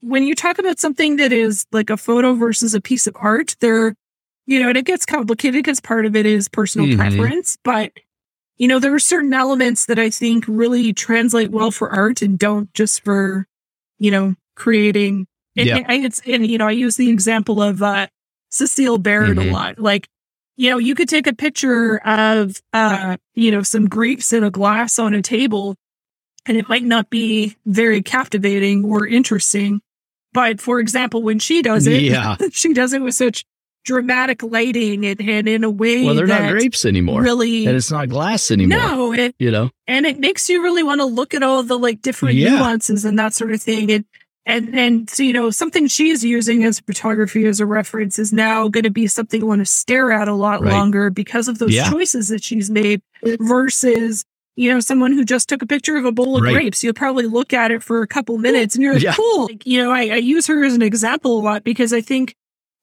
when 0.00 0.22
you 0.22 0.34
talk 0.34 0.58
about 0.58 0.78
something 0.78 1.16
that 1.16 1.32
is 1.32 1.66
like 1.72 1.90
a 1.90 1.96
photo 1.96 2.34
versus 2.34 2.74
a 2.74 2.80
piece 2.80 3.06
of 3.06 3.16
art 3.18 3.56
there 3.60 3.94
you 4.46 4.62
know, 4.62 4.68
and 4.68 4.78
it 4.78 4.84
gets 4.84 5.04
complicated 5.04 5.54
because 5.54 5.80
part 5.80 6.06
of 6.06 6.16
it 6.16 6.26
is 6.26 6.48
personal 6.48 6.86
mm-hmm. 6.86 6.98
preference, 6.98 7.58
but 7.62 7.92
you 8.58 8.68
know, 8.68 8.78
there 8.78 8.94
are 8.94 8.98
certain 8.98 9.34
elements 9.34 9.86
that 9.86 9.98
I 9.98 10.10
think 10.10 10.44
really 10.48 10.92
translate 10.92 11.50
well 11.50 11.70
for 11.70 11.90
art 11.90 12.22
and 12.22 12.38
don't 12.38 12.72
just 12.72 13.04
for, 13.04 13.46
you 13.98 14.10
know, 14.10 14.34
creating. 14.54 15.26
And, 15.56 15.66
yeah. 15.66 15.78
and 15.86 16.04
it's, 16.04 16.20
and, 16.26 16.46
you 16.46 16.58
know, 16.58 16.66
I 16.66 16.72
use 16.72 16.96
the 16.96 17.10
example 17.10 17.62
of, 17.62 17.82
uh, 17.82 18.06
Cecile 18.50 18.98
Baird 18.98 19.36
mm-hmm. 19.36 19.50
a 19.50 19.52
lot. 19.52 19.78
Like, 19.78 20.08
you 20.56 20.70
know, 20.70 20.78
you 20.78 20.94
could 20.94 21.08
take 21.08 21.26
a 21.26 21.34
picture 21.34 21.98
of, 21.98 22.62
uh, 22.72 23.18
you 23.34 23.50
know, 23.50 23.62
some 23.62 23.88
grapes 23.88 24.32
in 24.32 24.42
a 24.42 24.50
glass 24.50 24.98
on 24.98 25.12
a 25.12 25.20
table 25.20 25.76
and 26.46 26.56
it 26.56 26.68
might 26.68 26.84
not 26.84 27.10
be 27.10 27.56
very 27.66 28.02
captivating 28.02 28.84
or 28.84 29.06
interesting. 29.06 29.82
But 30.32 30.60
for 30.60 30.80
example, 30.80 31.22
when 31.22 31.38
she 31.38 31.60
does 31.60 31.86
it, 31.86 32.02
yeah. 32.02 32.36
she 32.52 32.72
does 32.72 32.92
it 32.92 33.02
with 33.02 33.14
such 33.14 33.44
dramatic 33.86 34.42
lighting 34.42 35.06
and, 35.06 35.20
and 35.20 35.48
in 35.48 35.62
a 35.64 35.70
way 35.70 36.04
well 36.04 36.14
they're 36.14 36.26
not 36.26 36.50
grapes 36.50 36.84
anymore 36.84 37.22
really 37.22 37.64
and 37.66 37.76
it's 37.76 37.90
not 37.90 38.08
glass 38.08 38.50
anymore 38.50 38.78
no 38.78 39.12
it, 39.12 39.34
you 39.38 39.50
know 39.50 39.70
and 39.86 40.04
it 40.04 40.18
makes 40.18 40.50
you 40.50 40.62
really 40.62 40.82
want 40.82 41.00
to 41.00 41.04
look 41.04 41.32
at 41.32 41.42
all 41.42 41.62
the 41.62 41.78
like 41.78 42.02
different 42.02 42.34
yeah. 42.34 42.56
nuances 42.56 43.04
and 43.04 43.18
that 43.18 43.32
sort 43.32 43.52
of 43.52 43.62
thing 43.62 43.90
and 43.90 44.04
and 44.44 44.76
and 44.76 45.08
so 45.08 45.22
you 45.22 45.32
know 45.32 45.50
something 45.50 45.86
she's 45.86 46.24
using 46.24 46.64
as 46.64 46.80
photography 46.80 47.46
as 47.46 47.60
a 47.60 47.66
reference 47.66 48.18
is 48.18 48.32
now 48.32 48.66
going 48.68 48.84
to 48.84 48.90
be 48.90 49.06
something 49.06 49.40
you 49.40 49.46
want 49.46 49.60
to 49.60 49.66
stare 49.66 50.10
at 50.10 50.26
a 50.26 50.34
lot 50.34 50.60
right. 50.60 50.72
longer 50.72 51.08
because 51.08 51.46
of 51.46 51.58
those 51.58 51.72
yeah. 51.72 51.88
choices 51.88 52.28
that 52.28 52.42
she's 52.42 52.68
made 52.68 53.00
versus 53.22 54.24
you 54.56 54.72
know, 54.72 54.80
someone 54.80 55.12
who 55.12 55.24
just 55.24 55.48
took 55.48 55.62
a 55.62 55.66
picture 55.66 55.96
of 55.96 56.06
a 56.06 56.12
bowl 56.12 56.36
of 56.36 56.42
right. 56.42 56.54
grapes, 56.54 56.82
you'll 56.82 56.94
probably 56.94 57.26
look 57.26 57.52
at 57.52 57.70
it 57.70 57.82
for 57.82 58.00
a 58.00 58.06
couple 58.06 58.38
minutes 58.38 58.74
and 58.74 58.82
you're 58.82 58.94
like, 58.94 59.02
yeah. 59.02 59.14
cool. 59.14 59.44
Like, 59.44 59.66
you 59.66 59.82
know, 59.82 59.92
I, 59.92 60.08
I, 60.08 60.16
use 60.16 60.46
her 60.46 60.64
as 60.64 60.74
an 60.74 60.80
example 60.80 61.38
a 61.38 61.42
lot 61.42 61.62
because 61.62 61.92
I 61.92 62.00
think 62.00 62.34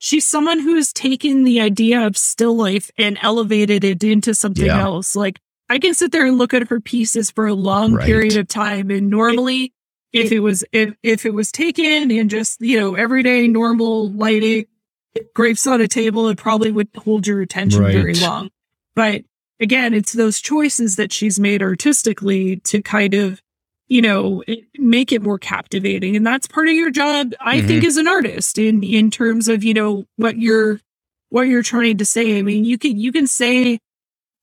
she's 0.04 0.28
someone 0.28 0.60
who's 0.60 0.92
taken 0.92 1.46
the 1.46 1.62
idea 1.62 2.06
of 2.06 2.18
still 2.18 2.58
life 2.58 2.92
and 2.98 3.18
elevated 3.22 3.86
it 3.86 4.04
into 4.04 4.34
something 4.36 4.66
yeah. 4.66 4.82
else. 4.82 5.16
Like 5.16 5.40
I 5.70 5.80
can 5.80 5.94
sit 5.94 6.12
there 6.12 6.26
and 6.26 6.38
look 6.38 6.54
at 6.54 6.68
her 6.68 6.82
pieces 6.82 7.32
for 7.32 7.48
a 7.48 7.54
long 7.54 7.94
right. 7.94 8.06
period 8.06 8.36
of 8.36 8.50
time. 8.50 8.92
And 8.92 9.10
normally 9.10 9.74
if 10.12 10.34
it 10.34 10.42
was 10.42 10.66
if, 10.74 10.94
if 11.04 11.26
it 11.26 11.34
was 11.34 11.54
taken 11.54 12.12
in 12.12 12.28
just, 12.28 12.60
you 12.60 12.78
know, 12.78 12.96
everyday 12.96 13.48
normal 13.48 14.12
lighting, 14.12 14.66
grapes 15.34 15.66
on 15.68 15.80
a 15.80 15.88
table, 15.88 16.28
it 16.28 16.38
probably 16.38 16.72
wouldn't 16.72 16.98
hold 16.98 17.26
your 17.26 17.42
attention 17.42 17.82
right. 17.82 17.94
very 17.94 18.16
long. 18.16 18.50
But 18.96 19.24
again, 19.62 19.94
it's 19.94 20.12
those 20.12 20.42
choices 20.42 20.98
that 20.98 21.14
she's 21.14 21.40
made 21.40 21.64
artistically 21.64 22.58
to 22.58 22.82
kind 22.82 23.14
of 23.14 23.42
you 23.94 24.02
know, 24.02 24.44
make 24.80 25.12
it 25.12 25.22
more 25.22 25.38
captivating. 25.38 26.16
And 26.16 26.26
that's 26.26 26.48
part 26.48 26.68
of 26.68 26.74
your 26.74 26.90
job, 26.90 27.34
I 27.40 27.60
mm-hmm. 27.60 27.68
think, 27.68 27.84
as 27.84 27.96
an 27.98 28.08
artist 28.08 28.58
in 28.58 28.82
in 28.84 29.12
terms 29.12 29.48
of, 29.48 29.64
you 29.64 29.76
know, 29.76 30.06
what 30.16 30.40
you're 30.40 30.80
what 31.30 31.44
you're 31.44 31.62
trying 31.62 32.00
to 32.00 32.06
say. 32.06 32.40
I 32.40 32.42
mean, 32.42 32.66
you 32.66 32.80
can 32.80 33.00
you 33.00 33.12
can 33.12 33.28
say 33.28 33.78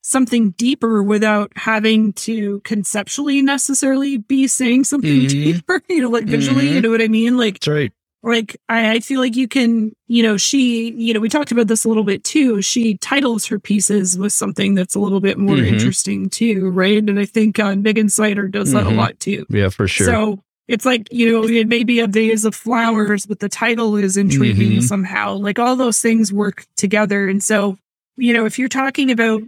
something 0.02 0.50
deeper 0.52 1.02
without 1.02 1.50
having 1.56 2.12
to 2.12 2.60
conceptually 2.60 3.42
necessarily 3.42 4.18
be 4.18 4.46
saying 4.46 4.84
something 4.84 5.10
mm-hmm. 5.10 5.26
deeper, 5.28 5.82
you 5.88 6.02
know, 6.02 6.10
like 6.10 6.26
visually, 6.26 6.66
mm-hmm. 6.66 6.74
you 6.76 6.80
know 6.82 6.90
what 6.90 7.02
I 7.02 7.08
mean? 7.08 7.36
Like 7.36 7.54
that's 7.54 7.66
right 7.66 7.92
like 8.22 8.60
I, 8.68 8.92
I, 8.92 9.00
feel 9.00 9.20
like 9.20 9.36
you 9.36 9.48
can 9.48 9.94
you 10.06 10.22
know 10.22 10.36
she 10.36 10.92
you 10.92 11.14
know 11.14 11.20
we 11.20 11.28
talked 11.28 11.52
about 11.52 11.68
this 11.68 11.84
a 11.84 11.88
little 11.88 12.04
bit 12.04 12.22
too 12.24 12.60
she 12.62 12.96
titles 12.98 13.46
her 13.46 13.58
pieces 13.58 14.18
with 14.18 14.32
something 14.32 14.74
that's 14.74 14.94
a 14.94 15.00
little 15.00 15.20
bit 15.20 15.38
more 15.38 15.56
mm-hmm. 15.56 15.74
interesting 15.74 16.28
too 16.28 16.70
right 16.70 16.98
and 16.98 17.18
i 17.18 17.24
think 17.24 17.58
uh, 17.58 17.74
megan 17.76 18.08
Sider 18.08 18.48
does 18.48 18.72
that 18.72 18.84
mm-hmm. 18.84 18.98
a 18.98 19.00
lot 19.00 19.18
too 19.20 19.46
yeah 19.48 19.68
for 19.68 19.88
sure 19.88 20.06
so 20.06 20.44
it's 20.68 20.84
like 20.84 21.08
you 21.10 21.30
know 21.30 21.48
it 21.48 21.68
may 21.68 21.84
be 21.84 22.00
a 22.00 22.06
vase 22.06 22.44
of 22.44 22.54
flowers 22.54 23.26
but 23.26 23.40
the 23.40 23.48
title 23.48 23.96
is 23.96 24.16
intriguing 24.16 24.72
mm-hmm. 24.72 24.80
somehow 24.80 25.34
like 25.34 25.58
all 25.58 25.76
those 25.76 26.00
things 26.00 26.32
work 26.32 26.66
together 26.76 27.28
and 27.28 27.42
so 27.42 27.78
you 28.16 28.32
know 28.32 28.44
if 28.44 28.58
you're 28.58 28.68
talking 28.68 29.10
about 29.10 29.42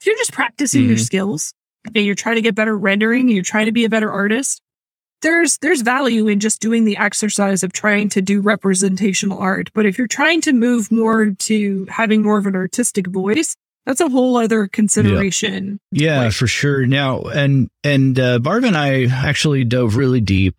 if 0.00 0.06
you're 0.06 0.16
just 0.16 0.32
practicing 0.32 0.84
your 0.84 0.96
mm-hmm. 0.96 1.02
skills 1.02 1.54
and 1.94 2.04
you're 2.04 2.14
trying 2.14 2.36
to 2.36 2.42
get 2.42 2.54
better 2.54 2.76
rendering 2.76 3.22
and 3.22 3.30
you're 3.30 3.42
trying 3.42 3.66
to 3.66 3.72
be 3.72 3.84
a 3.84 3.90
better 3.90 4.10
artist 4.10 4.60
there's 5.24 5.58
there's 5.58 5.82
value 5.82 6.28
in 6.28 6.38
just 6.38 6.60
doing 6.60 6.84
the 6.84 6.96
exercise 6.96 7.64
of 7.64 7.72
trying 7.72 8.08
to 8.08 8.22
do 8.22 8.40
representational 8.40 9.38
art 9.38 9.70
but 9.74 9.86
if 9.86 9.98
you're 9.98 10.06
trying 10.06 10.40
to 10.40 10.52
move 10.52 10.92
more 10.92 11.30
to 11.32 11.84
having 11.90 12.22
more 12.22 12.38
of 12.38 12.46
an 12.46 12.54
artistic 12.54 13.08
voice 13.08 13.56
that's 13.86 14.00
a 14.00 14.08
whole 14.08 14.36
other 14.36 14.66
consideration. 14.66 15.78
Yeah, 15.90 16.22
yeah 16.22 16.30
for 16.30 16.46
sure. 16.46 16.86
Now 16.86 17.20
and 17.22 17.68
and 17.82 18.18
uh, 18.18 18.38
barb 18.38 18.64
and 18.64 18.76
i 18.76 19.04
actually 19.04 19.64
dove 19.64 19.96
really 19.96 20.20
deep 20.20 20.56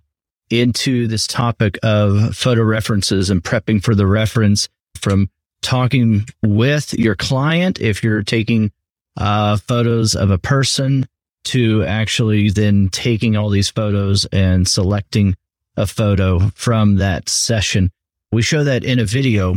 into 0.49 1.07
this 1.07 1.25
topic 1.25 1.79
of 1.81 2.35
photo 2.35 2.63
references 2.63 3.29
and 3.29 3.43
prepping 3.43 3.83
for 3.83 3.95
the 3.95 4.05
reference 4.05 4.69
from 4.95 5.29
talking 5.61 6.25
with 6.43 6.93
your 6.93 7.15
client. 7.15 7.81
If 7.81 8.03
you're 8.03 8.21
taking 8.21 8.71
uh, 9.17 9.57
photos 9.57 10.15
of 10.15 10.29
a 10.29 10.37
person 10.37 11.07
to 11.45 11.83
actually 11.83 12.49
then 12.49 12.89
taking 12.89 13.35
all 13.35 13.49
these 13.49 13.69
photos 13.69 14.25
and 14.31 14.67
selecting 14.67 15.35
a 15.77 15.85
photo 15.85 16.39
from 16.55 16.97
that 16.97 17.29
session. 17.29 17.91
We 18.31 18.41
show 18.41 18.63
that 18.63 18.83
in 18.83 18.99
a 18.99 19.05
video 19.05 19.55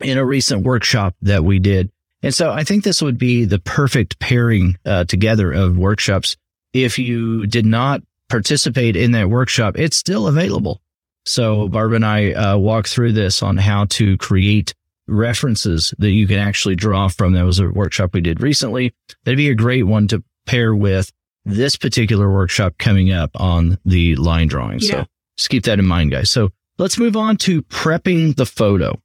in 0.00 0.18
a 0.18 0.24
recent 0.24 0.64
workshop 0.64 1.14
that 1.22 1.44
we 1.44 1.58
did. 1.58 1.90
And 2.22 2.34
so 2.34 2.50
I 2.50 2.64
think 2.64 2.84
this 2.84 3.02
would 3.02 3.18
be 3.18 3.44
the 3.44 3.58
perfect 3.58 4.18
pairing 4.18 4.76
uh, 4.84 5.04
together 5.04 5.52
of 5.52 5.78
workshops. 5.78 6.36
If 6.72 6.98
you 6.98 7.46
did 7.46 7.66
not 7.66 8.02
participate 8.28 8.96
in 8.96 9.12
that 9.12 9.30
workshop, 9.30 9.78
it's 9.78 9.96
still 9.96 10.26
available. 10.26 10.80
So 11.24 11.68
Barb 11.68 11.92
and 11.92 12.04
I 12.04 12.32
uh, 12.32 12.56
walk 12.56 12.86
through 12.86 13.12
this 13.12 13.42
on 13.42 13.56
how 13.56 13.86
to 13.86 14.16
create 14.18 14.74
references 15.06 15.92
that 15.98 16.10
you 16.10 16.26
can 16.26 16.38
actually 16.38 16.76
draw 16.76 17.08
from. 17.08 17.32
That 17.32 17.44
was 17.44 17.58
a 17.58 17.68
workshop 17.68 18.14
we 18.14 18.20
did 18.20 18.40
recently. 18.40 18.94
That'd 19.24 19.36
be 19.36 19.50
a 19.50 19.54
great 19.54 19.82
one 19.82 20.08
to 20.08 20.22
pair 20.50 20.74
with 20.74 21.12
this 21.44 21.76
particular 21.76 22.28
workshop 22.28 22.74
coming 22.76 23.12
up 23.12 23.30
on 23.34 23.78
the 23.84 24.16
line 24.16 24.48
drawing. 24.48 24.80
Yeah. 24.80 24.88
So 24.88 25.06
just 25.36 25.50
keep 25.50 25.62
that 25.64 25.78
in 25.78 25.86
mind, 25.86 26.10
guys. 26.10 26.28
So 26.28 26.50
let's 26.76 26.98
move 26.98 27.16
on 27.16 27.36
to 27.38 27.62
prepping 27.62 28.34
the 28.34 28.46
photo. 28.46 29.00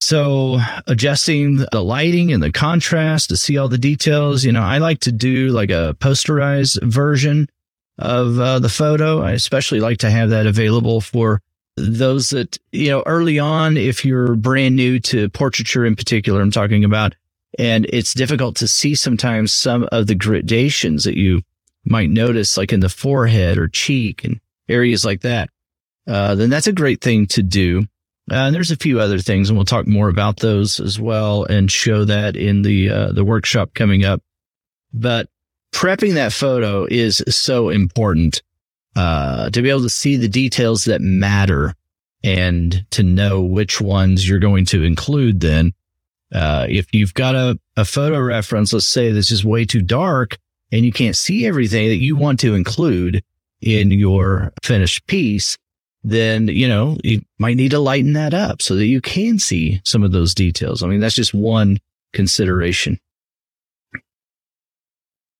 So 0.00 0.60
adjusting 0.86 1.66
the 1.72 1.82
lighting 1.82 2.32
and 2.32 2.40
the 2.40 2.52
contrast 2.52 3.30
to 3.30 3.36
see 3.36 3.58
all 3.58 3.68
the 3.68 3.76
details. 3.76 4.44
You 4.44 4.52
know, 4.52 4.62
I 4.62 4.78
like 4.78 5.00
to 5.00 5.12
do 5.12 5.48
like 5.48 5.70
a 5.70 5.96
posterized 5.98 6.80
version 6.82 7.48
of 7.98 8.38
uh, 8.38 8.60
the 8.60 8.68
photo. 8.68 9.20
I 9.20 9.32
especially 9.32 9.80
like 9.80 9.98
to 9.98 10.10
have 10.10 10.30
that 10.30 10.46
available 10.46 11.00
for 11.00 11.42
those 11.76 12.30
that, 12.30 12.56
you 12.70 12.90
know, 12.90 13.02
early 13.04 13.40
on, 13.40 13.76
if 13.76 14.04
you're 14.04 14.36
brand 14.36 14.76
new 14.76 15.00
to 15.00 15.28
portraiture 15.30 15.84
in 15.84 15.96
particular, 15.96 16.40
I'm 16.40 16.52
talking 16.52 16.84
about, 16.84 17.16
and 17.60 17.84
it's 17.90 18.14
difficult 18.14 18.56
to 18.56 18.66
see 18.66 18.94
sometimes 18.94 19.52
some 19.52 19.86
of 19.92 20.06
the 20.06 20.14
gradations 20.14 21.04
that 21.04 21.18
you 21.18 21.42
might 21.84 22.08
notice, 22.08 22.56
like 22.56 22.72
in 22.72 22.80
the 22.80 22.88
forehead 22.88 23.58
or 23.58 23.68
cheek 23.68 24.24
and 24.24 24.40
areas 24.66 25.04
like 25.04 25.20
that. 25.20 25.50
Uh, 26.08 26.34
then 26.34 26.48
that's 26.48 26.68
a 26.68 26.72
great 26.72 27.02
thing 27.02 27.26
to 27.26 27.42
do. 27.42 27.80
Uh, 28.30 28.46
and 28.46 28.54
there's 28.54 28.70
a 28.70 28.76
few 28.76 28.98
other 28.98 29.18
things, 29.18 29.50
and 29.50 29.58
we'll 29.58 29.66
talk 29.66 29.86
more 29.86 30.08
about 30.08 30.38
those 30.38 30.80
as 30.80 30.98
well 30.98 31.44
and 31.44 31.70
show 31.70 32.06
that 32.06 32.34
in 32.34 32.62
the 32.62 32.88
uh, 32.88 33.12
the 33.12 33.24
workshop 33.24 33.74
coming 33.74 34.06
up. 34.06 34.22
But 34.94 35.28
prepping 35.70 36.14
that 36.14 36.32
photo 36.32 36.86
is 36.90 37.22
so 37.28 37.68
important 37.68 38.40
uh, 38.96 39.50
to 39.50 39.60
be 39.60 39.68
able 39.68 39.82
to 39.82 39.90
see 39.90 40.16
the 40.16 40.28
details 40.28 40.84
that 40.84 41.02
matter 41.02 41.74
and 42.24 42.86
to 42.92 43.02
know 43.02 43.42
which 43.42 43.82
ones 43.82 44.26
you're 44.26 44.38
going 44.38 44.64
to 44.66 44.82
include 44.82 45.40
then 45.40 45.74
uh, 46.34 46.66
if 46.68 46.92
you've 46.92 47.14
got 47.14 47.34
a, 47.34 47.58
a 47.76 47.84
photo 47.84 48.20
reference, 48.20 48.72
let's 48.72 48.86
say 48.86 49.10
this 49.10 49.30
is 49.30 49.44
way 49.44 49.64
too 49.64 49.82
dark 49.82 50.38
and 50.72 50.84
you 50.84 50.92
can't 50.92 51.16
see 51.16 51.46
everything 51.46 51.88
that 51.88 51.96
you 51.96 52.16
want 52.16 52.40
to 52.40 52.54
include 52.54 53.22
in 53.60 53.90
your 53.90 54.52
finished 54.62 55.06
piece, 55.06 55.58
then, 56.02 56.48
you 56.48 56.68
know, 56.68 56.96
you 57.04 57.22
might 57.38 57.56
need 57.56 57.72
to 57.72 57.78
lighten 57.78 58.14
that 58.14 58.32
up 58.32 58.62
so 58.62 58.74
that 58.74 58.86
you 58.86 59.00
can 59.00 59.38
see 59.38 59.80
some 59.84 60.02
of 60.02 60.12
those 60.12 60.34
details. 60.34 60.82
I 60.82 60.86
mean, 60.86 61.00
that's 61.00 61.14
just 61.14 61.34
one 61.34 61.78
consideration. 62.12 62.98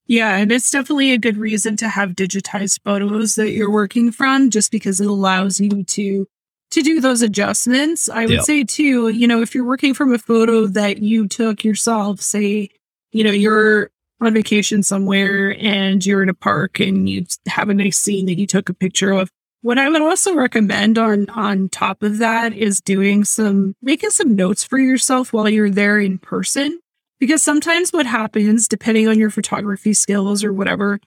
Yeah, 0.07 0.37
and 0.37 0.51
it's 0.51 0.73
definitely 0.73 1.13
a 1.13 1.19
good 1.19 1.37
reason 1.37 1.77
to 1.77 1.89
have 1.89 2.11
digitized 2.11 2.81
photos 2.83 3.37
that 3.37 3.53
you're 3.53 3.71
working 3.71 4.11
from 4.11 4.51
just 4.51 4.73
because 4.73 5.01
it 5.01 5.07
allows 5.07 5.61
you 5.61 5.85
to 5.85 6.27
to 6.71 6.83
do 6.83 7.01
those 7.01 7.23
adjustments. 7.23 8.09
I 8.09 8.27
would 8.27 8.35
yep. 8.37 8.45
say 8.45 8.65
too, 8.65 9.09
you 9.09 9.27
know, 9.27 9.43
if 9.43 9.55
you're 9.55 9.65
working 9.65 9.95
from 9.95 10.13
a 10.13 10.19
photo 10.19 10.67
that 10.67 10.99
you 10.99 11.27
took 11.29 11.65
yourself, 11.65 12.21
say, 12.21 12.71
you 13.13 13.25
know, 13.25 13.31
you're 13.31 13.91
on 14.21 14.35
vacation 14.35 14.83
somewhere 14.83 15.57
and 15.59 16.05
you're 16.05 16.23
in 16.23 16.29
a 16.29 16.35
park 16.35 16.79
and 16.79 17.09
you 17.09 17.27
have 17.47 17.69
a 17.69 17.75
nice 17.75 17.99
scene 17.99 18.27
that 18.27 18.39
you 18.39 18.47
took 18.47 18.69
a 18.69 18.75
picture 18.75 19.13
of. 19.13 19.31
What 19.63 19.79
I 19.79 19.89
would 19.89 20.01
also 20.01 20.35
recommend 20.35 20.97
on 20.97 21.29
on 21.31 21.69
top 21.69 22.03
of 22.03 22.19
that 22.19 22.55
is 22.55 22.81
doing 22.81 23.25
some 23.25 23.75
making 23.83 24.11
some 24.11 24.35
notes 24.35 24.65
for 24.65 24.79
yourself 24.79 25.33
while 25.33 25.49
you're 25.49 25.71
there 25.71 25.99
in 25.99 26.19
person. 26.19 26.79
Because 27.19 27.43
sometimes 27.43 27.93
what 27.93 28.07
happens, 28.07 28.67
depending 28.67 29.07
on 29.07 29.19
your 29.19 29.29
photography 29.29 29.93
skills 29.93 30.43
or 30.43 30.55
whatever, 30.55 30.99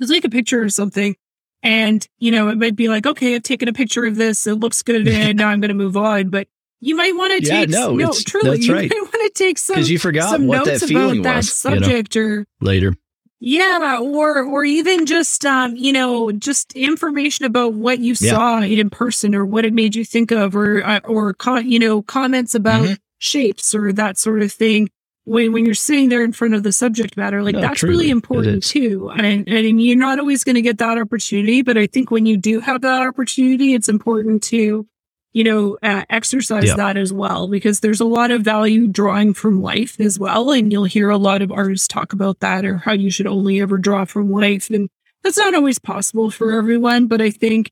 is 0.00 0.08
take 0.08 0.24
a 0.24 0.30
picture 0.30 0.62
or 0.62 0.70
something 0.70 1.16
and, 1.62 2.06
you 2.18 2.30
know, 2.30 2.48
it 2.48 2.58
might 2.58 2.76
be 2.76 2.88
like, 2.88 3.06
okay, 3.06 3.34
I've 3.34 3.42
taken 3.42 3.68
a 3.68 3.72
picture 3.72 4.04
of 4.04 4.16
this. 4.16 4.46
It 4.46 4.54
looks 4.54 4.82
good. 4.82 5.08
And 5.12 5.38
now 5.38 5.48
I'm 5.48 5.60
going 5.60 5.68
to 5.68 5.74
move 5.74 5.96
on. 5.96 6.30
But 6.30 6.48
you 6.80 6.96
might 6.96 7.14
want 7.14 7.32
to 7.38 7.48
yeah, 7.48 7.60
take, 7.60 7.70
no, 7.70 7.94
no 7.94 8.12
truly, 8.12 8.60
you 8.60 8.74
right. 8.74 8.90
might 8.90 9.00
want 9.00 9.12
to 9.12 9.30
take 9.34 9.58
some, 9.58 9.82
you 9.82 9.98
forgot 9.98 10.30
some 10.30 10.46
what 10.46 10.66
notes 10.66 10.80
that 10.80 10.88
feeling 10.88 11.20
about 11.20 11.36
was, 11.36 11.46
that 11.46 11.52
subject 11.52 12.16
you 12.16 12.22
know, 12.22 12.28
or 12.28 12.46
later. 12.60 12.94
Yeah, 13.44 13.98
or 14.00 14.44
or 14.44 14.64
even 14.64 15.04
just 15.04 15.44
um, 15.44 15.74
you 15.74 15.92
know, 15.92 16.30
just 16.30 16.72
information 16.74 17.44
about 17.44 17.74
what 17.74 17.98
you 17.98 18.14
yeah. 18.20 18.30
saw 18.30 18.60
in 18.60 18.88
person 18.88 19.34
or 19.34 19.44
what 19.44 19.64
it 19.64 19.72
made 19.72 19.96
you 19.96 20.04
think 20.04 20.30
of, 20.30 20.54
or 20.54 20.84
uh, 20.84 21.00
or 21.04 21.34
you 21.60 21.80
know, 21.80 22.02
comments 22.02 22.54
about 22.54 22.84
mm-hmm. 22.84 22.94
shapes 23.18 23.74
or 23.74 23.92
that 23.92 24.16
sort 24.16 24.42
of 24.42 24.52
thing 24.52 24.90
when 25.24 25.52
when 25.52 25.64
you're 25.64 25.74
sitting 25.74 26.08
there 26.08 26.24
in 26.24 26.32
front 26.32 26.54
of 26.54 26.62
the 26.62 26.72
subject 26.72 27.16
matter, 27.16 27.42
like 27.42 27.54
no, 27.54 27.60
that's 27.60 27.80
truly, 27.80 27.96
really 27.96 28.10
important 28.10 28.62
too. 28.62 29.10
And 29.10 29.48
and 29.48 29.82
you're 29.82 29.96
not 29.96 30.18
always 30.18 30.44
going 30.44 30.56
to 30.56 30.62
get 30.62 30.78
that 30.78 30.98
opportunity, 30.98 31.62
but 31.62 31.78
I 31.78 31.86
think 31.86 32.10
when 32.10 32.26
you 32.26 32.36
do 32.36 32.60
have 32.60 32.80
that 32.82 33.06
opportunity, 33.06 33.74
it's 33.74 33.88
important 33.88 34.42
to 34.44 34.86
you 35.32 35.44
know 35.44 35.78
uh, 35.82 36.04
exercise 36.10 36.64
yep. 36.64 36.76
that 36.76 36.96
as 36.96 37.12
well 37.12 37.48
because 37.48 37.80
there's 37.80 38.00
a 38.00 38.04
lot 38.04 38.30
of 38.30 38.42
value 38.42 38.88
drawing 38.88 39.32
from 39.32 39.62
life 39.62 40.00
as 40.00 40.18
well, 40.18 40.50
and 40.50 40.72
you'll 40.72 40.84
hear 40.84 41.08
a 41.08 41.18
lot 41.18 41.40
of 41.40 41.52
artists 41.52 41.86
talk 41.86 42.12
about 42.12 42.40
that 42.40 42.64
or 42.64 42.78
how 42.78 42.92
you 42.92 43.10
should 43.10 43.26
only 43.28 43.60
ever 43.60 43.78
draw 43.78 44.04
from 44.04 44.30
life, 44.30 44.70
and 44.70 44.88
that's 45.22 45.38
not 45.38 45.54
always 45.54 45.78
possible 45.78 46.30
for 46.30 46.52
everyone. 46.52 47.06
But 47.06 47.20
I 47.20 47.30
think 47.30 47.70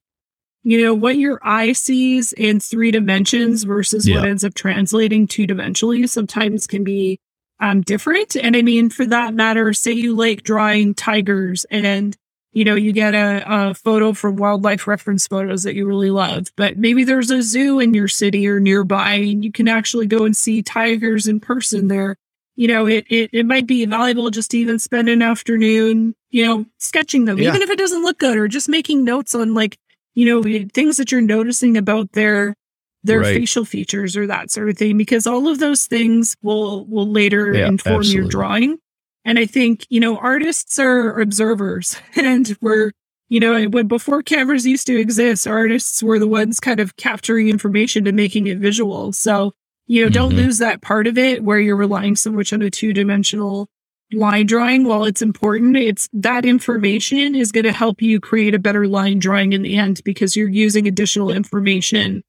you 0.62 0.80
know 0.84 0.94
what 0.94 1.16
your 1.16 1.40
eye 1.42 1.72
sees 1.72 2.32
in 2.32 2.60
three 2.60 2.92
dimensions 2.92 3.64
versus 3.64 4.06
yep. 4.06 4.20
what 4.20 4.28
ends 4.28 4.44
up 4.44 4.54
translating 4.54 5.26
two 5.26 5.48
dimensionally 5.48 6.08
sometimes 6.08 6.68
can 6.68 6.84
be 6.84 7.18
um, 7.60 7.82
different. 7.82 8.36
And 8.36 8.56
I 8.56 8.62
mean, 8.62 8.90
for 8.90 9.06
that 9.06 9.34
matter, 9.34 9.72
say 9.72 9.92
you 9.92 10.16
like 10.16 10.42
drawing 10.42 10.94
tigers 10.94 11.64
and 11.70 12.16
you 12.52 12.64
know, 12.64 12.74
you 12.74 12.92
get 12.92 13.14
a, 13.14 13.44
a, 13.46 13.74
photo 13.74 14.12
from 14.12 14.36
wildlife 14.36 14.88
reference 14.88 15.26
photos 15.28 15.62
that 15.62 15.76
you 15.76 15.86
really 15.86 16.10
love, 16.10 16.48
but 16.56 16.76
maybe 16.76 17.04
there's 17.04 17.30
a 17.30 17.42
zoo 17.42 17.78
in 17.78 17.94
your 17.94 18.08
city 18.08 18.48
or 18.48 18.58
nearby 18.58 19.14
and 19.14 19.44
you 19.44 19.52
can 19.52 19.68
actually 19.68 20.06
go 20.06 20.24
and 20.24 20.36
see 20.36 20.62
tigers 20.62 21.28
in 21.28 21.38
person 21.38 21.86
there. 21.86 22.16
You 22.56 22.68
know, 22.68 22.86
it, 22.86 23.06
it, 23.08 23.30
it 23.32 23.46
might 23.46 23.66
be 23.66 23.86
valuable 23.86 24.30
just 24.30 24.50
to 24.50 24.58
even 24.58 24.80
spend 24.80 25.08
an 25.08 25.22
afternoon, 25.22 26.14
you 26.30 26.44
know, 26.44 26.66
sketching 26.78 27.24
them, 27.24 27.38
yeah. 27.38 27.50
even 27.50 27.62
if 27.62 27.70
it 27.70 27.78
doesn't 27.78 28.02
look 28.02 28.18
good 28.18 28.36
or 28.36 28.48
just 28.48 28.68
making 28.68 29.04
notes 29.04 29.34
on 29.34 29.54
like, 29.54 29.78
you 30.14 30.26
know, 30.26 30.42
things 30.42 30.96
that 30.96 31.12
you're 31.12 31.20
noticing 31.20 31.76
about 31.76 32.12
their 32.12 32.56
their 33.02 33.20
right. 33.20 33.36
facial 33.36 33.64
features 33.64 34.16
or 34.16 34.26
that 34.26 34.50
sort 34.50 34.68
of 34.68 34.76
thing 34.76 34.96
because 34.96 35.26
all 35.26 35.48
of 35.48 35.58
those 35.58 35.86
things 35.86 36.36
will 36.42 36.86
will 36.86 37.08
later 37.08 37.52
yeah, 37.52 37.66
inform 37.66 38.00
absolutely. 38.00 38.20
your 38.20 38.28
drawing 38.28 38.78
and 39.24 39.38
i 39.38 39.46
think 39.46 39.86
you 39.88 40.00
know 40.00 40.16
artists 40.18 40.78
are 40.78 41.18
observers 41.20 41.96
and 42.16 42.56
we're 42.60 42.92
you 43.28 43.40
know 43.40 43.66
when 43.68 43.86
before 43.86 44.22
cameras 44.22 44.66
used 44.66 44.86
to 44.86 44.98
exist 44.98 45.46
artists 45.46 46.02
were 46.02 46.18
the 46.18 46.28
ones 46.28 46.60
kind 46.60 46.80
of 46.80 46.96
capturing 46.96 47.48
information 47.48 48.06
and 48.06 48.16
making 48.16 48.46
it 48.46 48.58
visual 48.58 49.12
so 49.12 49.52
you 49.86 50.02
know 50.02 50.08
mm-hmm. 50.08 50.14
don't 50.14 50.36
lose 50.36 50.58
that 50.58 50.82
part 50.82 51.06
of 51.06 51.16
it 51.16 51.42
where 51.42 51.58
you're 51.58 51.76
relying 51.76 52.16
so 52.16 52.30
much 52.30 52.52
on 52.52 52.62
a 52.62 52.70
two-dimensional 52.70 53.68
line 54.12 54.44
drawing 54.44 54.84
while 54.84 55.04
it's 55.04 55.22
important 55.22 55.76
it's 55.76 56.08
that 56.12 56.44
information 56.44 57.36
is 57.36 57.52
going 57.52 57.64
to 57.64 57.72
help 57.72 58.02
you 58.02 58.18
create 58.18 58.56
a 58.56 58.58
better 58.58 58.88
line 58.88 59.20
drawing 59.20 59.52
in 59.52 59.62
the 59.62 59.76
end 59.76 60.02
because 60.04 60.34
you're 60.34 60.48
using 60.48 60.88
additional 60.88 61.30
information 61.30 62.22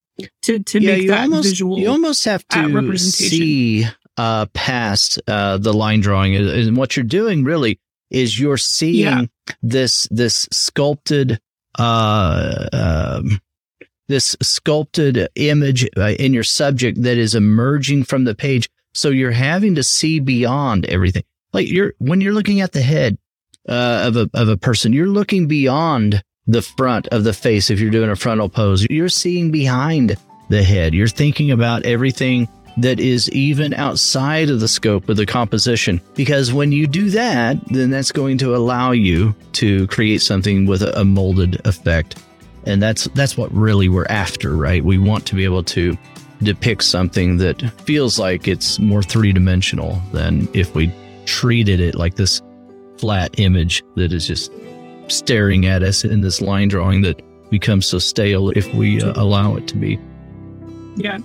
to 0.43 0.59
to 0.59 0.79
yeah, 0.79 0.95
make 0.95 1.07
that 1.07 1.23
almost, 1.23 1.49
visual. 1.49 1.79
You 1.79 1.89
almost 1.89 2.25
have 2.25 2.47
to 2.49 2.67
representation. 2.67 3.37
see 3.37 3.85
uh, 4.17 4.45
past 4.53 5.19
uh, 5.27 5.57
the 5.57 5.73
line 5.73 6.01
drawing, 6.01 6.35
and 6.35 6.77
what 6.77 6.95
you're 6.95 7.03
doing 7.03 7.43
really 7.43 7.79
is 8.09 8.39
you're 8.39 8.57
seeing 8.57 8.95
yeah. 8.95 9.25
this 9.61 10.07
this 10.11 10.47
sculpted 10.51 11.39
uh, 11.79 12.67
um, 12.73 13.41
this 14.07 14.35
sculpted 14.41 15.29
image 15.35 15.87
uh, 15.97 16.11
in 16.19 16.33
your 16.33 16.43
subject 16.43 17.01
that 17.01 17.17
is 17.17 17.33
emerging 17.33 18.03
from 18.03 18.25
the 18.25 18.35
page. 18.35 18.69
So 18.93 19.09
you're 19.09 19.31
having 19.31 19.75
to 19.75 19.83
see 19.83 20.19
beyond 20.19 20.85
everything. 20.85 21.23
Like 21.53 21.69
you're 21.69 21.93
when 21.97 22.21
you're 22.21 22.33
looking 22.33 22.61
at 22.61 22.73
the 22.73 22.81
head 22.81 23.17
uh, 23.67 24.03
of 24.07 24.17
a 24.17 24.29
of 24.33 24.49
a 24.49 24.57
person, 24.57 24.93
you're 24.93 25.07
looking 25.07 25.47
beyond 25.47 26.21
the 26.47 26.61
front 26.61 27.07
of 27.09 27.23
the 27.23 27.33
face 27.33 27.69
if 27.69 27.79
you're 27.79 27.91
doing 27.91 28.09
a 28.09 28.15
frontal 28.15 28.49
pose. 28.49 28.85
You're 28.89 29.09
seeing 29.09 29.51
behind 29.51 30.17
the 30.49 30.63
head. 30.63 30.93
You're 30.93 31.07
thinking 31.07 31.51
about 31.51 31.85
everything 31.85 32.47
that 32.77 32.99
is 32.99 33.29
even 33.31 33.73
outside 33.73 34.49
of 34.49 34.59
the 34.59 34.67
scope 34.67 35.09
of 35.09 35.17
the 35.17 35.25
composition. 35.25 36.01
Because 36.15 36.53
when 36.53 36.71
you 36.71 36.87
do 36.87 37.09
that, 37.09 37.57
then 37.67 37.89
that's 37.89 38.11
going 38.11 38.37
to 38.39 38.55
allow 38.55 38.91
you 38.91 39.35
to 39.53 39.87
create 39.87 40.21
something 40.21 40.65
with 40.65 40.81
a, 40.81 41.03
molded 41.03 41.65
effect. 41.65 42.23
And 42.65 42.81
that's 42.81 43.05
that's 43.15 43.35
what 43.35 43.51
really 43.53 43.89
we're 43.89 44.05
after, 44.05 44.55
right? 44.55 44.83
We 44.83 44.97
want 44.97 45.25
to 45.27 45.35
be 45.35 45.43
able 45.43 45.63
to 45.63 45.97
depict 46.43 46.83
something 46.83 47.37
that 47.37 47.61
feels 47.81 48.17
like 48.17 48.47
it's 48.47 48.79
more 48.79 49.03
three 49.03 49.33
dimensional 49.33 50.01
than 50.13 50.47
if 50.53 50.73
we 50.73 50.93
treated 51.25 51.79
it 51.79 51.95
like 51.95 52.15
this 52.15 52.41
flat 52.97 53.39
image 53.39 53.83
that 53.95 54.13
is 54.13 54.27
just 54.27 54.51
staring 55.11 55.65
at 55.65 55.83
us 55.83 56.03
in 56.03 56.21
this 56.21 56.41
line 56.41 56.67
drawing 56.67 57.01
that 57.01 57.21
becomes 57.49 57.85
so 57.85 57.99
stale 57.99 58.49
if 58.51 58.73
we 58.73 59.01
uh, 59.01 59.13
allow 59.21 59.55
it 59.55 59.67
to 59.67 59.77
be. 59.77 59.99
Yeah. 60.95 61.19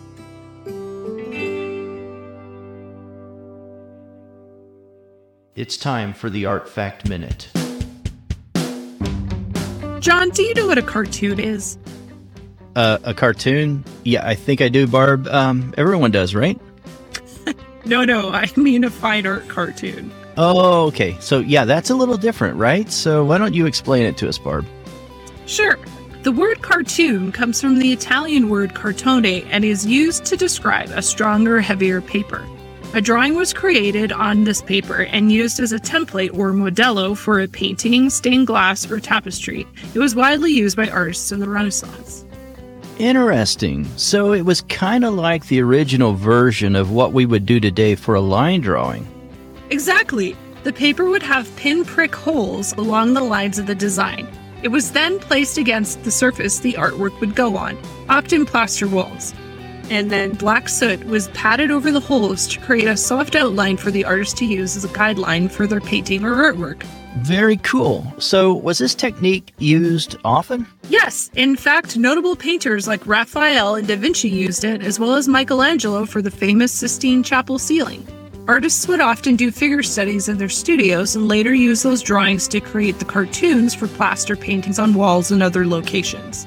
It's 5.55 5.79
time 5.79 6.13
for 6.13 6.29
the 6.29 6.45
Art 6.45 6.69
Fact 6.69 7.09
Minute. 7.09 7.49
John, 10.01 10.29
do 10.31 10.43
you 10.43 10.53
know 10.55 10.67
what 10.67 10.77
a 10.77 10.83
cartoon 10.83 11.41
is? 11.41 11.79
Uh, 12.75 12.99
a 13.05 13.15
cartoon? 13.15 13.83
Yeah, 14.05 14.27
I 14.27 14.35
think 14.35 14.61
I 14.61 14.69
do, 14.69 14.87
Barb. 14.87 15.27
Um, 15.29 15.73
everyone 15.79 16.11
does, 16.11 16.35
right? 16.35 16.61
no, 17.87 18.05
no, 18.05 18.31
I 18.31 18.51
mean 18.57 18.85
a 18.85 18.91
fine 18.91 19.27
art 19.27 19.49
cartoon. 19.49 20.13
Oh, 20.37 20.87
okay. 20.87 21.17
So, 21.21 21.41
yeah, 21.41 21.65
that's 21.65 21.91
a 21.91 21.95
little 21.95 22.17
different, 22.17 22.57
right? 22.57 22.91
So, 22.91 23.25
why 23.25 23.39
don't 23.39 23.55
you 23.55 23.67
explain 23.67 24.05
it 24.05 24.17
to 24.19 24.29
us, 24.29 24.39
Barb? 24.39 24.67
Sure. 25.47 25.79
The 26.23 26.33
word 26.33 26.61
cartoon 26.61 27.31
comes 27.31 27.61
from 27.61 27.79
the 27.79 27.93
Italian 27.93 28.49
word 28.49 28.75
cartone 28.75 29.47
and 29.49 29.65
is 29.65 29.87
used 29.87 30.25
to 30.27 30.37
describe 30.37 30.91
a 30.91 31.01
stronger, 31.01 31.61
heavier 31.61 32.01
paper. 32.01 32.45
A 32.95 33.01
drawing 33.01 33.35
was 33.35 33.53
created 33.53 34.11
on 34.11 34.45
this 34.45 34.63
paper 34.63 35.03
and 35.03 35.31
used 35.31 35.61
as 35.61 35.73
a 35.73 35.79
template 35.79 36.37
or 36.37 36.53
modello 36.53 37.17
for 37.17 37.41
a 37.41 37.47
painting, 37.47 38.11
stained 38.11 38.47
glass, 38.47 38.91
or 38.91 39.01
tapestry. 39.01 39.67
It 39.95 39.99
was 39.99 40.15
widely 40.15 40.51
used 40.51 40.77
by 40.77 40.89
artists 40.89 41.31
in 41.31 41.41
the 41.41 41.49
Renaissance. 41.49 42.25
Interesting. 42.99 43.85
So 43.97 44.33
it 44.33 44.43
was 44.43 44.63
kind 44.63 45.05
of 45.05 45.15
like 45.15 45.47
the 45.47 45.61
original 45.61 46.15
version 46.15 46.75
of 46.75 46.91
what 46.91 47.13
we 47.13 47.27
would 47.27 47.45
do 47.45 47.61
today 47.61 47.95
for 47.95 48.15
a 48.15 48.21
line 48.21 48.63
drawing. 48.63 49.07
Exactly. 49.71 50.37
The 50.65 50.73
paper 50.73 51.05
would 51.05 51.23
have 51.23 51.55
pinprick 51.57 52.15
holes 52.15 52.73
along 52.73 53.15
the 53.15 53.21
lines 53.23 53.59
of 53.59 53.67
the 53.67 53.75
design. 53.75 54.29
It 54.63 54.69
was 54.69 54.93
then 54.93 55.19
placed 55.19 55.59
against 55.59 56.03
the 56.03 56.11
surface 56.11 56.59
the 56.59 56.73
artwork 56.75 57.21
would 57.21 57.35
go 57.35 57.57
on, 57.57 57.79
often 58.09 58.47
plaster 58.47 58.89
walls. 58.89 59.33
And 59.91 60.11
then 60.11 60.33
black 60.33 60.69
soot 60.69 61.05
was 61.05 61.29
patted 61.29 61.71
over 61.71 61.93
the 61.93 62.01
holes 62.01 62.49
to 62.49 62.61
create 62.61 62.89
a 62.89 62.97
soft 62.97 63.37
outline 63.37 63.77
for 63.77 63.93
the 63.93 64.05
artist 64.05 64.37
to 64.39 64.45
use 64.45 64.77
as 64.77 64.85
a 64.85 64.89
guideline 64.89 65.49
for 65.49 65.67
their 65.69 65.81
painting 65.81 66.25
or 66.25 66.35
artwork. 66.35 66.83
Very 67.19 67.57
cool. 67.59 68.13
So, 68.19 68.53
was 68.53 68.79
this 68.79 68.95
technique 68.95 69.55
used 69.59 70.17
often? 70.25 70.67
Yes. 70.89 71.31
In 71.35 71.57
fact, 71.57 71.97
notable 71.97 72.37
painters 72.37 72.87
like 72.87 73.07
Raphael 73.07 73.77
and 73.77 73.87
Da 73.87 73.97
Vinci 73.97 74.29
used 74.29 74.65
it, 74.65 74.83
as 74.83 74.99
well 74.99 75.15
as 75.15 75.29
Michelangelo 75.29 76.05
for 76.05 76.21
the 76.21 76.31
famous 76.31 76.73
Sistine 76.73 77.23
Chapel 77.23 77.59
ceiling. 77.59 78.07
Artists 78.49 78.87
would 78.87 79.01
often 79.01 79.35
do 79.35 79.51
figure 79.51 79.83
studies 79.83 80.29
in 80.29 80.39
their 80.39 80.49
studios 80.49 81.17
and 81.17 81.27
later 81.27 81.53
use 81.53 81.83
those 81.83 82.01
drawings 82.01 82.47
to 82.49 82.61
create 82.61 83.01
the 83.01 83.05
cartoons 83.05 83.75
for 83.75 83.89
plaster 83.89 84.37
paintings 84.37 84.79
on 84.79 84.95
walls 84.95 85.33
and 85.33 85.43
other 85.43 85.67
locations. 85.67 86.47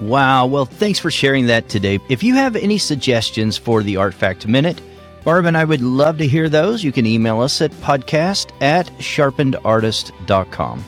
Wow, 0.00 0.46
well, 0.46 0.64
thanks 0.64 1.00
for 1.00 1.10
sharing 1.10 1.46
that 1.46 1.68
today. 1.68 1.98
If 2.08 2.22
you 2.22 2.34
have 2.34 2.54
any 2.54 2.78
suggestions 2.78 3.56
for 3.56 3.82
the 3.82 3.96
Art 3.96 4.14
Fact 4.14 4.46
Minute, 4.46 4.80
Barb 5.24 5.46
and 5.46 5.56
I 5.56 5.64
would 5.64 5.80
love 5.80 6.18
to 6.18 6.26
hear 6.26 6.48
those. 6.48 6.84
You 6.84 6.92
can 6.92 7.04
email 7.04 7.40
us 7.40 7.60
at 7.60 7.72
podcast 7.72 8.52
at 8.62 8.86
sharpenedartist.com. 8.98 10.84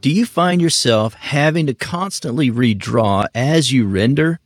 Do 0.00 0.10
you 0.10 0.24
find 0.24 0.62
yourself 0.62 1.12
having 1.12 1.66
to 1.66 1.74
constantly 1.74 2.50
redraw 2.50 3.26
as 3.34 3.70
you 3.70 3.86
render? 3.86 4.40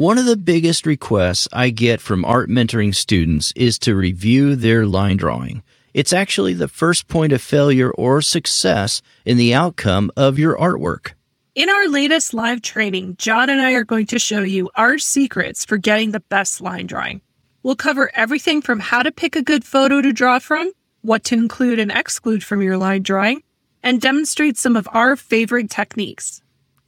One 0.00 0.16
of 0.16 0.24
the 0.24 0.38
biggest 0.38 0.86
requests 0.86 1.46
I 1.52 1.68
get 1.68 2.00
from 2.00 2.24
art 2.24 2.48
mentoring 2.48 2.94
students 2.94 3.52
is 3.54 3.78
to 3.80 3.94
review 3.94 4.56
their 4.56 4.86
line 4.86 5.18
drawing. 5.18 5.62
It's 5.92 6.14
actually 6.14 6.54
the 6.54 6.68
first 6.68 7.06
point 7.06 7.34
of 7.34 7.42
failure 7.42 7.90
or 7.90 8.22
success 8.22 9.02
in 9.26 9.36
the 9.36 9.52
outcome 9.52 10.10
of 10.16 10.38
your 10.38 10.56
artwork. 10.56 11.12
In 11.54 11.68
our 11.68 11.86
latest 11.86 12.32
live 12.32 12.62
training, 12.62 13.16
John 13.18 13.50
and 13.50 13.60
I 13.60 13.72
are 13.72 13.84
going 13.84 14.06
to 14.06 14.18
show 14.18 14.40
you 14.40 14.70
our 14.74 14.96
secrets 14.96 15.66
for 15.66 15.76
getting 15.76 16.12
the 16.12 16.24
best 16.30 16.62
line 16.62 16.86
drawing. 16.86 17.20
We'll 17.62 17.76
cover 17.76 18.10
everything 18.14 18.62
from 18.62 18.80
how 18.80 19.02
to 19.02 19.12
pick 19.12 19.36
a 19.36 19.42
good 19.42 19.66
photo 19.66 20.00
to 20.00 20.14
draw 20.14 20.38
from, 20.38 20.72
what 21.02 21.24
to 21.24 21.34
include 21.34 21.78
and 21.78 21.92
exclude 21.92 22.42
from 22.42 22.62
your 22.62 22.78
line 22.78 23.02
drawing, 23.02 23.42
and 23.82 24.00
demonstrate 24.00 24.56
some 24.56 24.76
of 24.76 24.88
our 24.92 25.14
favorite 25.14 25.68
techniques. 25.68 26.40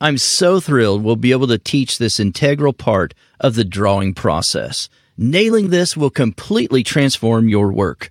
I'm 0.02 0.18
so 0.18 0.58
thrilled 0.58 1.04
we'll 1.04 1.14
be 1.14 1.30
able 1.30 1.46
to 1.46 1.58
teach 1.58 1.98
this 1.98 2.18
integral 2.18 2.72
part 2.72 3.14
of 3.38 3.54
the 3.54 3.62
drawing 3.62 4.14
process. 4.14 4.88
Nailing 5.16 5.70
this 5.70 5.96
will 5.96 6.10
completely 6.10 6.82
transform 6.82 7.48
your 7.48 7.70
work. 7.70 8.10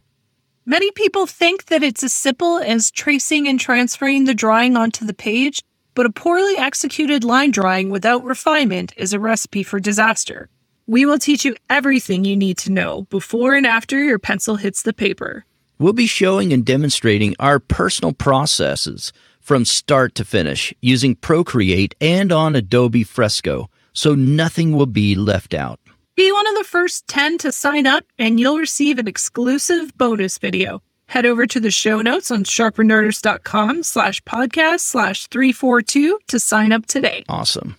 Many 0.66 0.90
people 0.92 1.26
think 1.26 1.66
that 1.66 1.84
it's 1.84 2.02
as 2.02 2.14
simple 2.14 2.60
as 2.60 2.92
tracing 2.92 3.46
and 3.46 3.60
transferring 3.60 4.24
the 4.24 4.34
drawing 4.34 4.78
onto 4.78 5.04
the 5.04 5.14
page, 5.14 5.62
but 5.94 6.06
a 6.06 6.12
poorly 6.12 6.56
executed 6.58 7.26
line 7.26 7.52
drawing 7.52 7.90
without 7.90 8.24
refinement 8.24 8.94
is 8.96 9.12
a 9.12 9.20
recipe 9.20 9.62
for 9.62 9.82
disaster. 9.82 10.48
We 10.88 11.06
will 11.06 11.20
teach 11.20 11.44
you 11.44 11.58
everything 11.70 12.24
you 12.24 12.38
need 12.38 12.58
to 12.60 12.72
know 12.72 13.02
before 13.10 13.54
and 13.54 13.68
after 13.68 14.02
your 14.02 14.18
pencil 14.18 14.56
hits 14.56 14.84
the 14.84 14.94
paper. 14.94 15.44
We'll 15.78 15.92
be 15.92 16.08
showing 16.08 16.54
and 16.54 16.64
demonstrating 16.64 17.36
our 17.38 17.60
personal 17.60 18.14
processes 18.14 19.12
from 19.42 19.66
start 19.66 20.16
to 20.16 20.24
finish 20.24 20.74
using 20.82 21.16
Procreate 21.16 21.96
and 22.00 22.32
on 22.32 22.56
Adobe 22.56 23.04
Fresco, 23.04 23.70
so 23.94 24.16
nothing 24.16 24.74
will 24.74 24.86
be 24.86 25.16
left 25.16 25.54
out. 25.54 25.80
Be 26.16 26.32
one 26.32 26.48
of 26.48 26.56
the 26.56 26.64
first 26.64 27.08
10 27.08 27.40
to 27.40 27.52
sign 27.52 27.88
up, 27.88 28.06
and 28.20 28.40
you'll 28.40 28.58
receive 28.58 29.00
an 29.00 29.08
exclusive 29.08 29.98
bonus 29.98 30.38
video. 30.38 30.82
Head 31.08 31.26
over 31.26 31.46
to 31.48 31.60
the 31.60 31.72
show 31.72 32.02
notes 32.02 32.32
on 32.32 32.44
sharpenedartist.com 32.44 33.84
slash 33.84 34.22
podcast 34.24 34.82
slash 34.82 35.28
342 35.28 36.20
to 36.28 36.40
sign 36.40 36.72
up 36.72 36.86
today. 36.86 37.24
Awesome. 37.28 37.76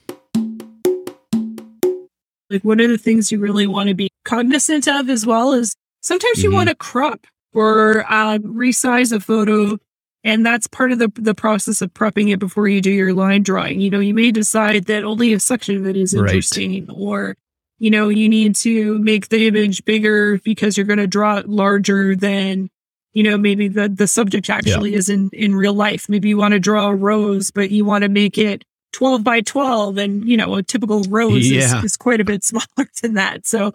Like, 2.50 2.64
one 2.64 2.80
of 2.80 2.90
the 2.90 2.98
things 2.98 3.32
you 3.32 3.38
really 3.38 3.66
want 3.66 3.88
to 3.88 3.94
be 3.94 4.10
cognizant 4.24 4.86
of 4.88 5.08
as 5.08 5.24
well 5.24 5.52
is 5.52 5.74
sometimes 6.00 6.38
mm-hmm. 6.38 6.50
you 6.50 6.52
want 6.52 6.68
to 6.68 6.74
crop 6.74 7.26
or 7.54 8.04
uh, 8.10 8.38
resize 8.38 9.12
a 9.12 9.20
photo. 9.20 9.78
And 10.24 10.46
that's 10.46 10.66
part 10.66 10.92
of 10.92 10.98
the, 10.98 11.10
the 11.14 11.34
process 11.34 11.82
of 11.82 11.92
prepping 11.94 12.32
it 12.32 12.38
before 12.38 12.68
you 12.68 12.80
do 12.80 12.90
your 12.90 13.12
line 13.12 13.42
drawing. 13.42 13.80
You 13.80 13.90
know, 13.90 13.98
you 13.98 14.14
may 14.14 14.30
decide 14.30 14.84
that 14.84 15.04
only 15.04 15.32
a 15.32 15.40
section 15.40 15.76
of 15.76 15.86
it 15.86 15.96
is 15.96 16.14
interesting, 16.14 16.86
right. 16.86 16.96
or, 16.96 17.36
you 17.78 17.90
know, 17.90 18.08
you 18.08 18.28
need 18.28 18.54
to 18.56 18.98
make 18.98 19.28
the 19.28 19.48
image 19.48 19.84
bigger 19.84 20.38
because 20.38 20.76
you're 20.76 20.86
going 20.86 21.00
to 21.00 21.08
draw 21.08 21.38
it 21.38 21.48
larger 21.48 22.14
than, 22.14 22.70
you 23.12 23.24
know, 23.24 23.36
maybe 23.36 23.66
the, 23.66 23.88
the 23.88 24.06
subject 24.06 24.48
actually 24.48 24.92
yeah. 24.92 24.98
is 24.98 25.08
in, 25.08 25.28
in 25.32 25.56
real 25.56 25.74
life. 25.74 26.08
Maybe 26.08 26.28
you 26.28 26.36
want 26.36 26.52
to 26.52 26.60
draw 26.60 26.88
a 26.88 26.94
rose, 26.94 27.50
but 27.50 27.72
you 27.72 27.84
want 27.84 28.02
to 28.02 28.08
make 28.08 28.38
it 28.38 28.64
12 28.92 29.24
by 29.24 29.40
12 29.40 29.98
and, 29.98 30.28
you 30.28 30.36
know, 30.36 30.54
a 30.54 30.62
typical 30.62 31.02
rose 31.04 31.50
yeah. 31.50 31.78
is, 31.78 31.84
is 31.84 31.96
quite 31.96 32.20
a 32.20 32.24
bit 32.24 32.44
smaller 32.44 32.88
than 33.02 33.14
that. 33.14 33.44
So 33.44 33.72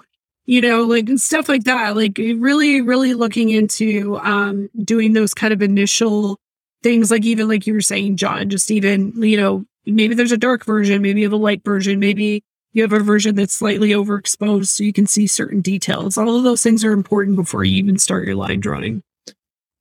you 0.48 0.62
know, 0.62 0.84
like 0.84 1.10
stuff 1.18 1.48
like 1.48 1.66
that. 1.66 1.96
Like 1.96 2.18
really, 2.18 2.82
really 2.82 3.14
looking 3.14 3.50
into 3.50 4.18
um, 4.24 4.70
doing 4.84 5.14
those 5.14 5.34
kind 5.34 5.54
of 5.54 5.62
initial 5.62 6.40
things, 6.82 7.12
like 7.12 7.26
even 7.26 7.48
like 7.48 7.68
you 7.68 7.74
were 7.74 7.82
saying, 7.82 8.16
John, 8.16 8.50
just 8.50 8.72
even, 8.72 9.12
you 9.22 9.38
know, 9.38 9.66
maybe 9.86 10.16
there's 10.16 10.32
a 10.32 10.38
dark 10.38 10.66
version, 10.66 11.02
maybe 11.02 11.20
you 11.20 11.26
have 11.26 11.34
a 11.34 11.38
light 11.38 11.64
version, 11.64 12.00
maybe 12.00 12.44
you 12.72 12.82
have 12.82 12.94
a 12.94 13.00
version 13.00 13.36
that's 13.36 13.54
slightly 13.54 13.90
overexposed 13.90 14.68
so 14.68 14.84
you 14.84 14.94
can 14.94 15.06
see 15.06 15.28
certain 15.28 15.62
details. 15.62 16.18
All 16.18 16.38
of 16.38 16.44
those 16.44 16.64
things 16.64 16.84
are 16.86 16.94
important 16.94 17.36
before 17.36 17.64
you 17.64 17.76
even 17.78 17.98
start 17.98 18.26
your 18.26 18.36
line 18.36 18.62
drawing. 18.62 19.04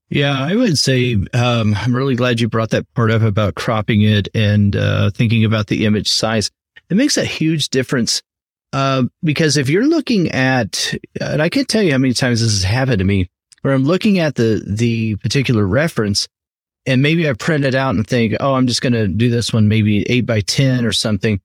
Yeah, 0.08 0.36
I 0.38 0.54
would 0.56 0.78
say 0.78 1.14
um, 1.32 1.74
I'm 1.74 1.94
really 1.94 2.14
glad 2.16 2.40
you 2.40 2.48
brought 2.48 2.70
that 2.70 2.92
part 2.94 3.10
up 3.10 3.22
about 3.22 3.54
cropping 3.54 4.02
it 4.02 4.28
and 4.34 4.74
uh, 4.74 5.10
thinking 5.10 5.44
about 5.44 5.68
the 5.68 5.84
image 5.84 6.10
size. 6.10 6.50
It 6.90 6.96
makes 6.96 7.16
a 7.16 7.24
huge 7.24 7.68
difference 7.68 8.22
uh, 8.72 9.04
because 9.22 9.56
if 9.56 9.68
you're 9.68 9.86
looking 9.86 10.30
at, 10.30 10.94
and 11.20 11.42
I 11.42 11.48
can't 11.48 11.68
tell 11.68 11.82
you 11.82 11.92
how 11.92 11.98
many 11.98 12.14
times 12.14 12.40
this 12.40 12.52
has 12.52 12.64
happened 12.64 12.98
to 12.98 13.04
me, 13.04 13.28
where 13.62 13.74
I'm 13.74 13.84
looking 13.84 14.18
at 14.18 14.34
the 14.34 14.62
the 14.66 15.16
particular 15.16 15.66
reference, 15.66 16.28
and 16.86 17.02
maybe 17.02 17.28
I 17.28 17.32
print 17.32 17.64
it 17.64 17.74
out 17.74 17.94
and 17.94 18.06
think, 18.06 18.34
oh, 18.40 18.54
I'm 18.54 18.66
just 18.66 18.82
going 18.82 18.92
to 18.92 19.08
do 19.08 19.30
this 19.30 19.52
one 19.52 19.68
maybe 19.68 20.08
eight 20.10 20.26
by 20.26 20.40
ten 20.40 20.84
or 20.84 20.92
something, 20.92 21.40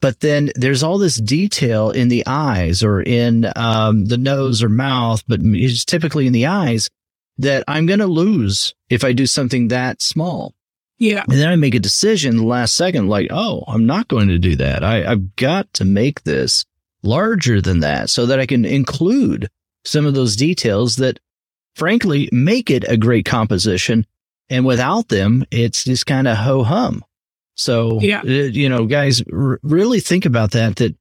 but 0.00 0.20
then 0.20 0.50
there's 0.56 0.82
all 0.82 0.98
this 0.98 1.16
detail 1.16 1.90
in 1.90 2.08
the 2.08 2.24
eyes 2.26 2.82
or 2.82 3.00
in 3.00 3.50
um, 3.54 4.06
the 4.06 4.18
nose 4.18 4.62
or 4.62 4.68
mouth, 4.68 5.22
but 5.28 5.40
it's 5.42 5.84
typically 5.84 6.26
in 6.26 6.32
the 6.32 6.46
eyes 6.46 6.90
that 7.38 7.64
I'm 7.68 7.86
going 7.86 8.00
to 8.00 8.06
lose 8.06 8.74
if 8.90 9.04
I 9.04 9.12
do 9.12 9.26
something 9.26 9.68
that 9.68 10.02
small. 10.02 10.54
Yeah. 11.02 11.24
And 11.28 11.36
then 11.36 11.48
I 11.48 11.56
make 11.56 11.74
a 11.74 11.80
decision 11.80 12.36
the 12.36 12.44
last 12.44 12.76
second, 12.76 13.08
like, 13.08 13.26
oh, 13.32 13.64
I'm 13.66 13.86
not 13.86 14.06
going 14.06 14.28
to 14.28 14.38
do 14.38 14.54
that. 14.56 14.84
I, 14.84 15.04
I've 15.04 15.34
got 15.34 15.72
to 15.74 15.84
make 15.84 16.22
this 16.22 16.64
larger 17.02 17.60
than 17.60 17.80
that 17.80 18.08
so 18.08 18.26
that 18.26 18.38
I 18.38 18.46
can 18.46 18.64
include 18.64 19.48
some 19.84 20.06
of 20.06 20.14
those 20.14 20.36
details 20.36 20.96
that 20.96 21.18
frankly 21.74 22.28
make 22.30 22.70
it 22.70 22.84
a 22.88 22.96
great 22.96 23.24
composition. 23.24 24.06
And 24.48 24.64
without 24.64 25.08
them, 25.08 25.44
it's 25.50 25.82
just 25.82 26.06
kind 26.06 26.28
of 26.28 26.36
ho 26.36 26.62
hum. 26.62 27.04
So, 27.56 27.98
yeah. 28.00 28.20
Uh, 28.20 28.28
you 28.28 28.68
know, 28.68 28.86
guys, 28.86 29.24
r- 29.32 29.58
really 29.64 29.98
think 29.98 30.24
about 30.24 30.52
that, 30.52 30.76
that 30.76 30.94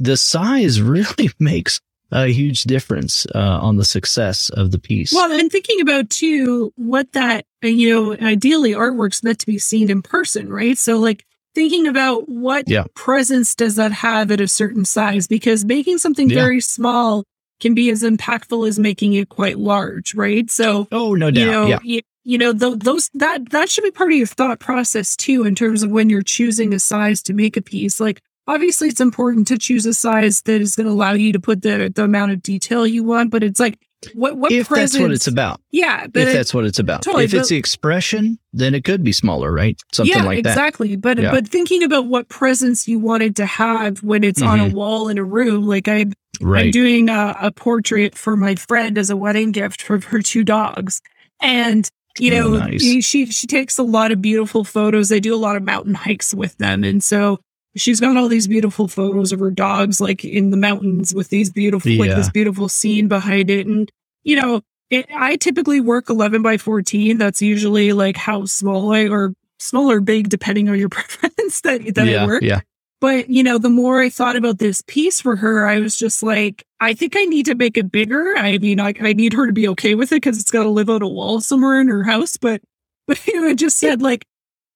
the 0.00 0.16
size 0.16 0.82
really 0.82 1.30
makes 1.38 1.80
a 2.12 2.28
huge 2.28 2.64
difference 2.64 3.26
uh, 3.34 3.58
on 3.60 3.76
the 3.76 3.84
success 3.84 4.48
of 4.50 4.70
the 4.70 4.78
piece. 4.78 5.12
Well, 5.12 5.32
and 5.32 5.50
thinking 5.50 5.80
about 5.80 6.10
too 6.10 6.72
what 6.76 7.12
that 7.12 7.44
uh, 7.64 7.68
you 7.68 7.94
know 7.94 8.26
ideally 8.26 8.72
artwork's 8.72 9.22
meant 9.22 9.40
to 9.40 9.46
be 9.46 9.58
seen 9.58 9.90
in 9.90 10.02
person, 10.02 10.48
right? 10.48 10.78
So 10.78 10.98
like 10.98 11.24
thinking 11.54 11.86
about 11.86 12.28
what 12.28 12.68
yeah. 12.68 12.84
presence 12.94 13.54
does 13.54 13.76
that 13.76 13.90
have 13.90 14.30
at 14.30 14.40
a 14.40 14.48
certain 14.48 14.84
size 14.84 15.26
because 15.26 15.64
making 15.64 15.98
something 15.98 16.28
yeah. 16.28 16.36
very 16.36 16.60
small 16.60 17.24
can 17.60 17.74
be 17.74 17.90
as 17.90 18.02
impactful 18.02 18.68
as 18.68 18.78
making 18.78 19.14
it 19.14 19.28
quite 19.28 19.58
large, 19.58 20.14
right? 20.14 20.50
So 20.50 20.86
oh 20.92 21.14
no 21.14 21.30
doubt, 21.30 21.40
you 21.40 21.50
know, 21.50 21.66
yeah. 21.66 21.78
you, 21.82 22.00
you 22.24 22.38
know 22.38 22.52
th- 22.52 22.78
those 22.80 23.10
that 23.14 23.50
that 23.50 23.68
should 23.68 23.84
be 23.84 23.90
part 23.90 24.12
of 24.12 24.18
your 24.18 24.26
thought 24.26 24.60
process 24.60 25.16
too 25.16 25.44
in 25.44 25.54
terms 25.54 25.82
of 25.82 25.90
when 25.90 26.10
you're 26.10 26.22
choosing 26.22 26.72
a 26.72 26.78
size 26.78 27.22
to 27.22 27.34
make 27.34 27.56
a 27.56 27.62
piece. 27.62 27.98
Like 27.98 28.22
obviously 28.46 28.88
it's 28.88 29.00
important 29.00 29.48
to 29.48 29.58
choose 29.58 29.86
a 29.86 29.94
size 29.94 30.42
that 30.42 30.60
is 30.60 30.76
going 30.76 30.86
to 30.86 30.92
allow 30.92 31.12
you 31.12 31.32
to 31.32 31.40
put 31.40 31.62
the, 31.62 31.92
the 31.94 32.04
amount 32.04 32.32
of 32.32 32.42
detail 32.42 32.86
you 32.86 33.04
want, 33.04 33.30
but 33.30 33.42
it's 33.42 33.60
like, 33.60 33.78
what, 34.14 34.36
what 34.36 34.52
if 34.52 34.68
presence, 34.68 34.92
that's 34.92 35.02
what 35.02 35.10
it's 35.10 35.26
about. 35.26 35.60
Yeah. 35.72 36.04
if 36.04 36.14
it, 36.14 36.32
that's 36.32 36.54
what 36.54 36.64
it's 36.64 36.78
about. 36.78 37.02
Totally, 37.02 37.24
if 37.24 37.34
it's 37.34 37.48
the 37.48 37.56
expression, 37.56 38.38
then 38.52 38.74
it 38.74 38.84
could 38.84 39.02
be 39.02 39.12
smaller, 39.12 39.50
right? 39.50 39.80
Something 39.92 40.16
yeah, 40.16 40.22
like 40.22 40.44
that. 40.44 40.50
Exactly. 40.50 40.96
But, 40.96 41.18
yeah. 41.18 41.30
but 41.30 41.48
thinking 41.48 41.82
about 41.82 42.06
what 42.06 42.28
presence 42.28 42.86
you 42.86 42.98
wanted 42.98 43.36
to 43.36 43.46
have 43.46 44.02
when 44.02 44.22
it's 44.22 44.40
mm-hmm. 44.40 44.50
on 44.50 44.60
a 44.60 44.64
mm-hmm. 44.64 44.76
wall 44.76 45.08
in 45.08 45.18
a 45.18 45.24
room, 45.24 45.66
like 45.66 45.88
I, 45.88 46.06
right. 46.40 46.66
I'm 46.66 46.70
doing 46.70 47.08
a, 47.08 47.36
a 47.40 47.50
portrait 47.50 48.16
for 48.16 48.36
my 48.36 48.54
friend 48.54 48.96
as 48.98 49.10
a 49.10 49.16
wedding 49.16 49.50
gift 49.50 49.82
for 49.82 49.98
her 50.00 50.20
two 50.20 50.44
dogs. 50.44 51.00
And 51.40 51.88
you 52.18 52.32
oh, 52.34 52.36
know, 52.36 52.54
oh, 52.56 52.58
nice. 52.58 52.82
she 52.82 53.26
she 53.26 53.46
takes 53.46 53.78
a 53.78 53.82
lot 53.82 54.12
of 54.12 54.22
beautiful 54.22 54.64
photos. 54.64 55.08
They 55.08 55.20
do 55.20 55.34
a 55.34 55.36
lot 55.36 55.56
of 55.56 55.62
mountain 55.62 55.94
hikes 55.94 56.34
with 56.34 56.56
them, 56.56 56.82
and 56.82 57.04
so 57.04 57.40
she's 57.76 58.00
got 58.00 58.16
all 58.16 58.28
these 58.28 58.48
beautiful 58.48 58.88
photos 58.88 59.32
of 59.32 59.40
her 59.40 59.50
dogs 59.50 60.00
like 60.00 60.24
in 60.24 60.50
the 60.50 60.56
mountains 60.56 61.14
with 61.14 61.28
these 61.28 61.50
beautiful 61.50 61.90
yeah. 61.90 62.00
like 62.00 62.16
this 62.16 62.30
beautiful 62.30 62.68
scene 62.68 63.08
behind 63.08 63.50
it. 63.50 63.66
And 63.66 63.90
you 64.24 64.36
know 64.36 64.62
it, 64.90 65.06
i 65.14 65.36
typically 65.36 65.80
work 65.80 66.10
11 66.10 66.42
by 66.42 66.58
14 66.58 67.18
that's 67.18 67.40
usually 67.42 67.92
like 67.92 68.16
how 68.16 68.44
small 68.44 68.92
i 68.92 69.08
or 69.08 69.32
small 69.58 69.90
or 69.90 70.00
big 70.00 70.28
depending 70.28 70.68
on 70.68 70.78
your 70.78 70.88
preference 70.90 71.60
that, 71.62 71.94
that 71.94 72.06
yeah, 72.06 72.24
i 72.24 72.26
work. 72.26 72.42
yeah. 72.42 72.60
But 73.00 73.28
you 73.28 73.42
know 73.42 73.58
the 73.58 73.70
more 73.70 74.00
i 74.00 74.08
thought 74.08 74.36
about 74.36 74.58
this 74.58 74.82
piece 74.82 75.20
for 75.20 75.36
her 75.36 75.66
i 75.66 75.78
was 75.78 75.96
just 75.96 76.22
like 76.22 76.64
i 76.80 76.94
think 76.94 77.14
i 77.16 77.24
need 77.24 77.46
to 77.46 77.54
make 77.54 77.76
it 77.76 77.92
bigger. 77.92 78.36
I 78.36 78.58
mean 78.58 78.80
i, 78.80 78.94
I 79.00 79.12
need 79.12 79.32
her 79.34 79.46
to 79.46 79.52
be 79.52 79.68
okay 79.68 79.94
with 79.94 80.12
it 80.12 80.16
because 80.16 80.40
it's 80.40 80.50
got 80.50 80.64
to 80.64 80.70
live 80.70 80.90
on 80.90 81.02
a 81.02 81.08
wall 81.08 81.40
somewhere 81.40 81.80
in 81.80 81.88
her 81.88 82.04
house. 82.04 82.36
But 82.36 82.62
but 83.06 83.24
you 83.26 83.40
know, 83.40 83.48
it 83.48 83.58
just 83.58 83.78
said 83.78 84.02
like 84.02 84.24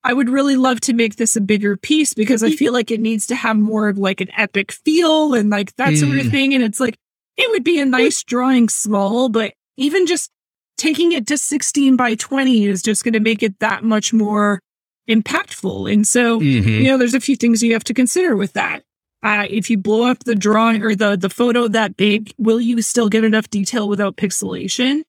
I 0.02 0.12
would 0.12 0.30
really 0.30 0.56
love 0.56 0.80
to 0.82 0.94
make 0.94 1.16
this 1.16 1.36
a 1.36 1.40
bigger 1.40 1.76
piece 1.76 2.14
because 2.14 2.42
I 2.42 2.50
feel 2.50 2.72
like 2.72 2.90
it 2.90 3.00
needs 3.00 3.26
to 3.26 3.34
have 3.34 3.56
more 3.56 3.88
of 3.88 3.98
like 3.98 4.20
an 4.20 4.30
epic 4.36 4.72
feel 4.72 5.34
and 5.34 5.50
like 5.50 5.76
that 5.76 5.96
sort 5.96 6.18
of 6.18 6.26
mm. 6.26 6.30
thing. 6.30 6.54
And 6.54 6.64
it's 6.64 6.80
like, 6.80 6.96
it 7.36 7.50
would 7.50 7.64
be 7.64 7.80
a 7.80 7.84
nice 7.84 8.22
drawing 8.22 8.68
small, 8.70 9.28
but 9.28 9.52
even 9.76 10.06
just 10.06 10.30
taking 10.78 11.12
it 11.12 11.26
to 11.26 11.36
16 11.36 11.96
by 11.96 12.14
20 12.14 12.64
is 12.64 12.82
just 12.82 13.04
going 13.04 13.12
to 13.12 13.20
make 13.20 13.42
it 13.42 13.58
that 13.58 13.84
much 13.84 14.12
more 14.14 14.60
impactful. 15.08 15.92
And 15.92 16.06
so, 16.06 16.40
mm-hmm. 16.40 16.68
you 16.68 16.84
know, 16.84 16.96
there's 16.96 17.14
a 17.14 17.20
few 17.20 17.36
things 17.36 17.62
you 17.62 17.74
have 17.74 17.84
to 17.84 17.94
consider 17.94 18.36
with 18.36 18.54
that. 18.54 18.82
Uh, 19.22 19.46
if 19.50 19.68
you 19.68 19.76
blow 19.76 20.10
up 20.10 20.24
the 20.24 20.34
drawing 20.34 20.82
or 20.82 20.94
the, 20.94 21.16
the 21.16 21.28
photo 21.28 21.68
that 21.68 21.96
big, 21.98 22.32
will 22.38 22.60
you 22.60 22.80
still 22.80 23.10
get 23.10 23.22
enough 23.22 23.50
detail 23.50 23.86
without 23.86 24.16
pixelation? 24.16 25.02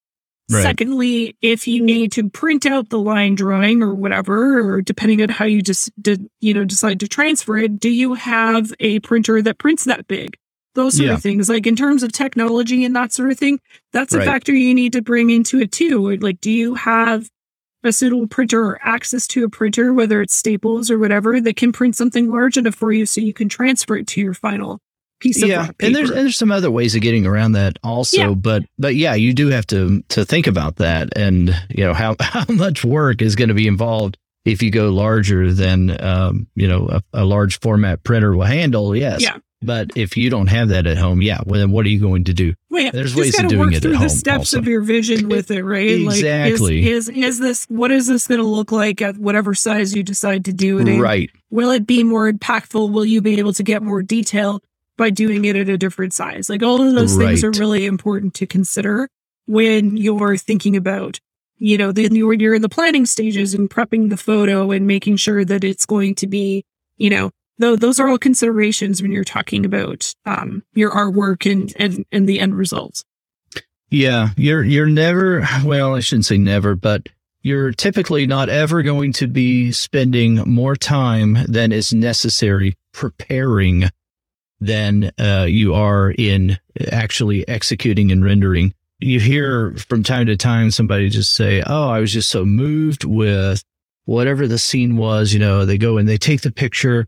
Right. 0.52 0.64
Secondly, 0.64 1.38
if 1.42 1.66
you 1.68 1.82
need 1.82 2.12
to 2.14 2.30
print 2.30 2.66
out 2.66 2.90
the 2.90 3.00
line 3.00 3.36
drawing 3.36 3.82
or 3.82 3.94
whatever, 3.94 4.60
or 4.60 4.82
depending 4.82 5.22
on 5.22 5.30
how 5.30 5.46
you 5.46 5.62
just 5.62 5.90
did, 6.02 6.28
you 6.42 6.54
know, 6.54 6.66
decide 6.66 7.00
to 7.00 7.08
transfer 7.08 7.58
it, 7.58 7.80
do 7.80 7.90
you 7.90 8.16
have 8.16 8.74
a 8.82 9.00
printer 9.00 9.42
that 9.42 9.60
prints 9.60 9.86
that 9.86 10.08
big? 10.08 10.38
Those 10.74 10.98
sort 10.98 11.08
yeah. 11.08 11.14
of 11.14 11.22
things. 11.22 11.50
Like 11.50 11.68
in 11.68 11.76
terms 11.76 12.04
of 12.04 12.12
technology 12.12 12.84
and 12.84 12.96
that 12.96 13.14
sort 13.14 13.32
of 13.32 13.40
thing, 13.40 13.60
that's 13.94 14.14
a 14.14 14.20
right. 14.20 14.26
factor 14.26 14.54
you 14.54 14.74
need 14.74 14.94
to 14.94 15.02
bring 15.02 15.30
into 15.30 15.60
it 15.60 15.72
too. 15.72 16.18
Like, 16.18 16.42
do 16.42 16.52
you 16.52 16.76
have 16.76 17.30
a 17.84 17.92
suitable 17.92 18.28
printer 18.28 18.64
or 18.64 18.80
access 18.82 19.28
to 19.28 19.44
a 19.44 19.50
printer, 19.50 19.94
whether 19.94 20.22
it's 20.22 20.36
Staples 20.36 20.92
or 20.92 21.00
whatever, 21.00 21.40
that 21.42 21.56
can 21.56 21.72
print 21.72 21.96
something 21.96 22.30
large 22.30 22.58
enough 22.58 22.76
for 22.76 22.92
you 22.92 23.06
so 23.06 23.22
you 23.22 23.34
can 23.34 23.50
transfer 23.50 23.98
it 23.98 24.08
to 24.08 24.22
your 24.22 24.34
final 24.34 24.80
piece 25.22 25.42
of 25.42 25.48
yeah, 25.48 25.70
and 25.80 25.96
there's 25.96 26.10
and 26.10 26.20
there's 26.20 26.36
some 26.36 26.52
other 26.52 26.70
ways 26.70 26.96
of 26.96 27.02
getting 27.02 27.26
around 27.26 27.54
that 27.54 27.78
also, 27.84 28.18
yeah. 28.18 28.34
but 28.34 28.64
but 28.78 28.96
yeah, 28.96 29.14
you 29.14 29.34
do 29.34 29.48
have 29.48 29.66
to 29.68 30.04
to 30.10 30.26
think 30.26 30.48
about 30.48 30.78
that, 30.78 31.16
and 31.16 31.56
you 31.70 31.86
know 31.86 31.94
how 31.94 32.16
how 32.20 32.46
much 32.50 32.84
work 32.84 33.22
is 33.22 33.36
going 33.36 33.50
to 33.50 33.56
be 33.56 33.68
involved 33.68 34.18
if 34.44 34.62
you 34.64 34.72
go 34.72 34.90
larger 34.90 35.54
than 35.54 36.04
um, 36.04 36.48
you 36.56 36.68
know 36.68 36.88
a, 36.90 37.02
a, 37.14 37.26
large 37.26 37.60
format 37.60 38.04
printer 38.04 38.36
will 38.36 38.44
handle. 38.44 38.96
Yes. 38.96 39.22
Yeah. 39.22 39.38
But 39.64 39.92
if 39.96 40.18
you 40.18 40.32
don't 40.32 40.48
have 40.48 40.70
that 40.70 40.88
at 40.88 40.98
home, 40.98 41.22
yeah, 41.22 41.42
well, 41.46 41.60
then 41.60 41.70
what 41.70 41.86
are 41.86 41.90
you 41.90 42.00
going 42.00 42.24
to 42.24 42.34
do? 42.34 42.56
Well, 42.72 42.82
yeah, 42.82 42.90
There's 42.92 43.16
ways 43.16 43.40
of 43.40 43.48
doing 43.48 43.74
it 43.74 43.86
at 43.86 43.94
home. 43.94 44.02
The 44.02 44.10
steps 44.10 44.40
also. 44.40 44.58
of 44.58 44.68
your 44.68 44.82
vision 44.82 45.30
with 45.30 45.52
it, 45.52 45.64
right? 45.64 46.02
Exactly. 46.02 46.82
Like, 46.82 46.92
is, 46.92 47.10
is, 47.10 47.16
is 47.16 47.40
this 47.40 47.66
what 47.66 47.92
is 47.92 48.08
this 48.08 48.28
going 48.28 48.42
to 48.42 48.48
look 48.48 48.72
like 48.72 49.04
at 49.04 49.18
whatever 49.18 49.54
size 49.54 49.96
you 49.96 50.02
decide 50.02 50.46
to 50.46 50.54
do 50.54 50.80
it 50.80 50.88
in? 50.88 51.00
Right. 51.00 51.30
Will 51.52 51.70
it 51.70 51.86
be 51.86 52.04
more 52.04 52.32
impactful? 52.32 52.92
Will 52.92 53.06
you 53.06 53.22
be 53.22 53.38
able 53.38 53.54
to 53.54 53.62
get 53.62 53.84
more 53.84 54.02
detail? 54.02 54.64
By 54.98 55.10
doing 55.10 55.46
it 55.46 55.56
at 55.56 55.70
a 55.70 55.78
different 55.78 56.14
size. 56.14 56.50
Like 56.50 56.64
all 56.64 56.82
of 56.82 56.94
those 56.94 57.16
right. 57.16 57.28
things 57.28 57.44
are 57.44 57.52
really 57.52 57.86
important 57.86 58.34
to 58.36 58.46
consider 58.46 59.08
when 59.48 59.98
you're 59.98 60.38
thinking 60.38 60.76
about, 60.76 61.20
you 61.58 61.78
know, 61.78 61.92
the, 61.92 62.08
when 62.24 62.40
you're 62.40 62.56
in 62.56 62.62
the 62.62 62.70
planning 62.70 63.06
stages 63.06 63.54
and 63.54 63.70
prepping 63.70 64.10
the 64.10 64.18
photo 64.18 64.72
and 64.72 64.88
making 64.88 65.18
sure 65.18 65.44
that 65.46 65.64
it's 65.64 65.86
going 65.86 66.16
to 66.16 66.28
be, 66.28 66.64
you 66.98 67.10
know, 67.10 67.32
though 67.58 67.76
those 67.76 68.00
are 68.00 68.08
all 68.08 68.18
considerations 68.18 69.02
when 69.02 69.12
you're 69.12 69.24
talking 69.24 69.66
about 69.66 70.14
um, 70.26 70.64
your 70.74 70.92
artwork 70.92 71.50
and, 71.50 71.74
and 71.78 72.06
and 72.12 72.28
the 72.28 72.40
end 72.40 72.56
results. 72.56 73.04
Yeah, 73.90 74.30
you're 74.38 74.64
you're 74.64 74.88
never 74.88 75.48
well, 75.64 75.96
I 75.96 76.00
shouldn't 76.00 76.26
say 76.26 76.38
never, 76.38 76.76
but 76.76 77.08
you're 77.42 77.72
typically 77.72 78.28
not 78.28 78.50
ever 78.50 78.84
going 78.84 79.14
to 79.14 79.28
be 79.28 79.72
spending 79.72 80.36
more 80.48 80.76
time 80.76 81.38
than 81.48 81.72
is 81.72 81.94
necessary 81.94 82.78
preparing 82.94 83.90
than 84.62 85.12
uh, 85.20 85.46
you 85.50 85.74
are 85.74 86.12
in 86.12 86.58
actually 86.92 87.46
executing 87.48 88.12
and 88.12 88.24
rendering. 88.24 88.74
You 89.00 89.20
hear 89.20 89.74
from 89.90 90.04
time 90.04 90.28
to 90.28 90.38
time 90.38 90.70
somebody 90.70 91.10
just 91.10 91.34
say, 91.34 91.64
Oh, 91.66 91.90
I 91.90 92.00
was 92.00 92.14
just 92.14 92.30
so 92.30 92.46
moved 92.46 93.04
with 93.04 93.64
whatever 94.06 94.48
the 94.48 94.60
scene 94.60 94.96
was. 94.96 95.34
You 95.34 95.40
know, 95.40 95.66
they 95.66 95.80
go 95.80 95.98
and 95.98 96.08
they 96.08 96.18
take 96.18 96.42
the 96.42 96.52
picture 96.52 97.08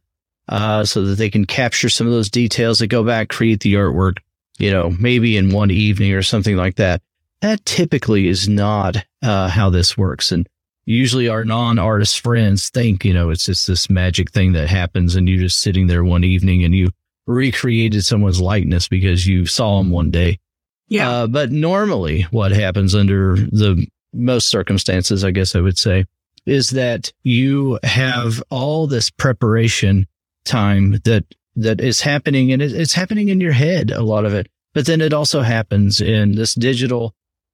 uh, 0.49 0.83
so 0.83 1.03
that 1.03 1.15
they 1.15 1.29
can 1.29 1.45
capture 1.45 1.89
some 1.89 2.07
of 2.07 2.13
those 2.13 2.31
details. 2.31 2.79
They 2.79 2.87
go 2.87 3.03
back, 3.03 3.29
create 3.29 3.59
the 3.59 3.75
artwork, 3.75 4.17
you 4.57 4.71
know, 4.71 4.89
maybe 4.99 5.37
in 5.37 5.51
one 5.51 5.69
evening 5.69 6.13
or 6.13 6.23
something 6.23 6.57
like 6.57 6.75
that. 6.75 7.01
That 7.41 7.63
typically 7.65 8.27
is 8.27 8.49
not 8.49 8.97
uh, 9.21 9.49
how 9.49 9.69
this 9.69 9.95
works. 9.95 10.31
And 10.31 10.49
usually 10.85 11.29
our 11.29 11.45
non-artist 11.45 12.21
friends 12.21 12.69
think, 12.69 13.05
you 13.05 13.13
know, 13.13 13.29
it's 13.29 13.45
just 13.45 13.67
this 13.67 13.89
magic 13.89 14.31
thing 14.31 14.53
that 14.53 14.69
happens 14.69 15.15
and 15.15 15.29
you're 15.29 15.39
just 15.39 15.59
sitting 15.59 15.87
there 15.87 16.03
one 16.03 16.23
evening 16.23 16.63
and 16.63 16.73
you 16.73 16.89
recreated 17.25 18.03
someone's 18.05 18.41
likeness 18.41 18.87
because 18.87 19.25
you 19.27 19.45
saw 19.45 19.77
them 19.77 19.91
one 19.91 20.11
day. 20.11 20.39
Yeah. 20.87 21.09
Uh, 21.09 21.27
but 21.27 21.51
normally, 21.51 22.23
what 22.31 22.51
happens 22.51 22.93
under 22.93 23.35
the 23.35 23.87
most 24.13 24.47
circumstances, 24.47 25.23
I 25.23 25.31
guess 25.31 25.55
I 25.55 25.61
would 25.61 25.77
say, 25.77 26.05
is 26.45 26.71
that 26.71 27.11
you 27.23 27.79
have 27.83 28.43
all 28.49 28.87
this 28.87 29.09
preparation 29.09 30.07
time 30.45 30.99
that 31.05 31.25
that 31.55 31.79
is 31.79 32.01
happening, 32.01 32.51
and 32.51 32.61
it's 32.61 32.93
happening 32.93 33.29
in 33.29 33.39
your 33.39 33.51
head 33.51 33.91
a 33.91 34.01
lot 34.01 34.25
of 34.25 34.33
it. 34.33 34.47
But 34.73 34.87
then 34.87 35.01
it 35.01 35.13
also 35.13 35.41
happens 35.41 36.01
in 36.01 36.35
this 36.35 36.55
digital 36.55 37.13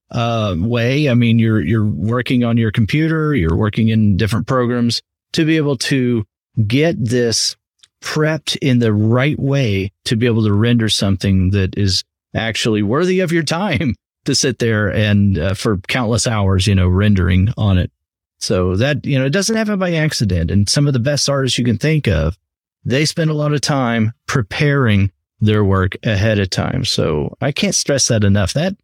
uh, 0.09 0.55
way. 0.57 1.09
I 1.09 1.13
mean, 1.13 1.37
you're 1.37 1.61
you're 1.61 1.85
working 1.85 2.43
on 2.43 2.57
your 2.57 2.71
computer, 2.71 3.35
you're 3.35 3.55
working 3.55 3.89
in 3.89 4.17
different 4.17 4.47
programs 4.47 5.01
to 5.33 5.45
be 5.45 5.57
able 5.57 5.77
to 5.77 6.25
get 6.65 7.03
this 7.03 7.55
prepped 8.01 8.57
in 8.61 8.79
the 8.79 8.93
right 8.93 9.37
way 9.39 9.91
to 10.05 10.15
be 10.15 10.25
able 10.25 10.43
to 10.43 10.53
render 10.53 10.89
something 10.89 11.51
that 11.51 11.77
is 11.77 12.03
actually 12.33 12.81
worthy 12.81 13.19
of 13.19 13.31
your 13.31 13.43
time 13.43 13.95
to 14.25 14.35
sit 14.35 14.59
there 14.59 14.91
and 14.93 15.37
uh, 15.37 15.53
for 15.53 15.77
countless 15.87 16.27
hours, 16.27 16.67
you 16.67 16.75
know, 16.75 16.87
rendering 16.87 17.53
on 17.57 17.77
it. 17.77 17.91
So 18.39 18.75
that, 18.77 19.05
you 19.05 19.19
know, 19.19 19.25
it 19.25 19.31
doesn't 19.31 19.55
happen 19.55 19.79
by 19.79 19.93
accident. 19.93 20.49
And 20.49 20.69
some 20.69 20.87
of 20.87 20.93
the 20.93 20.99
best 20.99 21.27
artists 21.27 21.57
you 21.57 21.65
can 21.65 21.77
think 21.77 22.07
of, 22.07 22.37
they 22.85 23.05
spend 23.05 23.29
a 23.29 23.33
lot 23.33 23.53
of 23.53 23.61
time 23.61 24.13
preparing 24.27 25.11
their 25.41 25.63
work 25.63 25.95
ahead 26.03 26.39
of 26.39 26.49
time. 26.49 26.85
So 26.85 27.35
I 27.41 27.51
can't 27.51 27.75
stress 27.75 28.07
that 28.07 28.23
enough. 28.23 28.53
That 28.53 28.75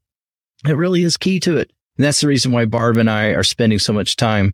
it 0.67 0.75
really 0.75 1.03
is 1.03 1.17
key 1.17 1.39
to 1.41 1.57
it. 1.57 1.71
And 1.97 2.05
that's 2.05 2.21
the 2.21 2.27
reason 2.27 2.51
why 2.51 2.65
Barb 2.65 2.97
and 2.97 3.09
I 3.09 3.27
are 3.27 3.43
spending 3.43 3.79
so 3.79 3.93
much 3.93 4.15
time 4.15 4.51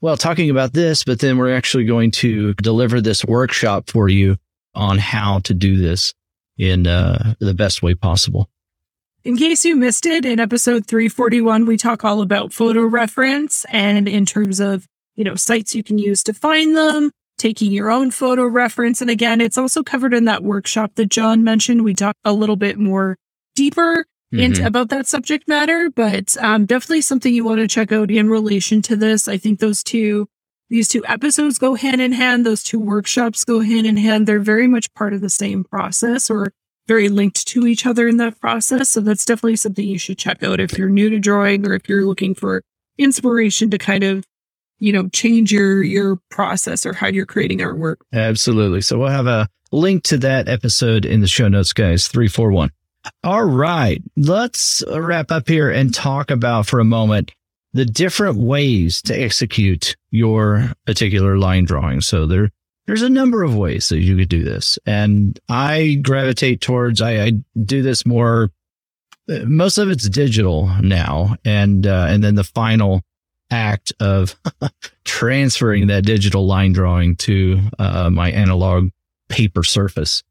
well, 0.00 0.16
talking 0.16 0.50
about 0.50 0.72
this, 0.72 1.04
but 1.04 1.18
then 1.20 1.38
we're 1.38 1.54
actually 1.54 1.84
going 1.84 2.10
to 2.12 2.54
deliver 2.54 3.00
this 3.00 3.24
workshop 3.24 3.90
for 3.90 4.08
you 4.08 4.36
on 4.74 4.98
how 4.98 5.40
to 5.40 5.54
do 5.54 5.76
this 5.76 6.14
in 6.56 6.86
uh, 6.86 7.34
the 7.40 7.54
best 7.54 7.82
way 7.82 7.94
possible. 7.94 8.48
In 9.24 9.36
case 9.36 9.64
you 9.64 9.74
missed 9.76 10.06
it, 10.06 10.24
in 10.24 10.38
episode 10.38 10.86
341, 10.86 11.66
we 11.66 11.76
talk 11.76 12.04
all 12.04 12.22
about 12.22 12.52
photo 12.52 12.82
reference 12.82 13.66
and 13.70 14.08
in 14.08 14.24
terms 14.24 14.60
of, 14.60 14.86
you 15.16 15.24
know, 15.24 15.34
sites 15.34 15.74
you 15.74 15.82
can 15.82 15.98
use 15.98 16.22
to 16.24 16.32
find 16.32 16.76
them, 16.76 17.10
taking 17.36 17.72
your 17.72 17.90
own 17.90 18.10
photo 18.10 18.46
reference. 18.46 19.00
And 19.00 19.10
again, 19.10 19.40
it's 19.40 19.58
also 19.58 19.82
covered 19.82 20.14
in 20.14 20.24
that 20.26 20.44
workshop 20.44 20.92
that 20.94 21.10
John 21.10 21.42
mentioned. 21.42 21.82
We 21.82 21.94
talk 21.94 22.16
a 22.24 22.32
little 22.32 22.56
bit 22.56 22.78
more 22.78 23.16
deeper 23.56 24.06
mm-hmm. 24.32 24.66
about 24.66 24.88
that 24.90 25.06
subject 25.06 25.48
matter, 25.48 25.90
but 25.90 26.36
um, 26.38 26.66
definitely 26.66 27.00
something 27.00 27.32
you 27.32 27.44
want 27.44 27.60
to 27.60 27.68
check 27.68 27.92
out 27.92 28.10
in 28.10 28.28
relation 28.28 28.82
to 28.82 28.96
this. 28.96 29.28
I 29.28 29.38
think 29.38 29.60
those 29.60 29.82
two, 29.82 30.28
these 30.68 30.88
two 30.88 31.04
episodes 31.06 31.58
go 31.58 31.74
hand 31.74 32.00
in 32.00 32.12
hand. 32.12 32.44
Those 32.44 32.62
two 32.62 32.78
workshops 32.78 33.44
go 33.44 33.60
hand 33.60 33.86
in 33.86 33.96
hand. 33.96 34.26
They're 34.26 34.40
very 34.40 34.66
much 34.66 34.92
part 34.94 35.14
of 35.14 35.20
the 35.20 35.30
same 35.30 35.64
process 35.64 36.30
or 36.30 36.52
very 36.86 37.08
linked 37.08 37.46
to 37.48 37.66
each 37.66 37.86
other 37.86 38.08
in 38.08 38.16
that 38.18 38.40
process. 38.40 38.88
So 38.90 39.00
that's 39.00 39.24
definitely 39.24 39.56
something 39.56 39.86
you 39.86 39.98
should 39.98 40.18
check 40.18 40.42
out 40.42 40.60
if 40.60 40.76
you're 40.76 40.88
new 40.88 41.10
to 41.10 41.18
drawing 41.18 41.66
or 41.66 41.74
if 41.74 41.88
you're 41.88 42.06
looking 42.06 42.34
for 42.34 42.62
inspiration 42.98 43.70
to 43.70 43.78
kind 43.78 44.04
of 44.04 44.24
you 44.78 44.92
know 44.92 45.08
change 45.08 45.52
your 45.52 45.82
your 45.82 46.16
process 46.30 46.86
or 46.86 46.92
how 46.92 47.08
you're 47.08 47.26
creating 47.26 47.58
artwork 47.58 47.96
absolutely 48.12 48.80
so 48.80 48.98
we'll 48.98 49.08
have 49.08 49.26
a 49.26 49.48
link 49.72 50.02
to 50.02 50.16
that 50.16 50.48
episode 50.48 51.04
in 51.04 51.20
the 51.20 51.26
show 51.26 51.48
notes 51.48 51.72
guys 51.72 52.08
341 52.08 52.70
all 53.24 53.44
right. 53.44 54.02
Let's 54.16 54.82
wrap 54.88 55.30
up 55.30 55.48
here 55.48 55.70
and 55.70 55.94
talk 55.94 56.30
about 56.30 56.66
for 56.66 56.80
a 56.80 56.84
moment 56.84 57.32
the 57.72 57.84
different 57.84 58.38
ways 58.38 59.02
to 59.02 59.14
execute 59.14 59.96
your 60.10 60.72
particular 60.86 61.36
line 61.38 61.64
drawing. 61.64 62.00
So 62.00 62.26
there, 62.26 62.50
there's 62.86 63.02
a 63.02 63.10
number 63.10 63.42
of 63.42 63.54
ways 63.54 63.88
that 63.90 64.00
you 64.00 64.16
could 64.16 64.28
do 64.28 64.42
this. 64.42 64.78
And 64.86 65.38
I 65.48 66.00
gravitate 66.02 66.60
towards, 66.60 67.02
I, 67.02 67.24
I 67.24 67.32
do 67.62 67.82
this 67.82 68.06
more, 68.06 68.50
most 69.28 69.76
of 69.78 69.90
it's 69.90 70.08
digital 70.08 70.68
now. 70.80 71.36
And, 71.44 71.86
uh, 71.86 72.06
and 72.08 72.24
then 72.24 72.34
the 72.34 72.44
final 72.44 73.02
act 73.50 73.92
of 74.00 74.34
transferring 75.04 75.88
that 75.88 76.04
digital 76.04 76.46
line 76.46 76.72
drawing 76.72 77.16
to 77.16 77.60
uh, 77.78 78.10
my 78.10 78.30
analog 78.30 78.90
paper 79.28 79.62
surface 79.62 80.22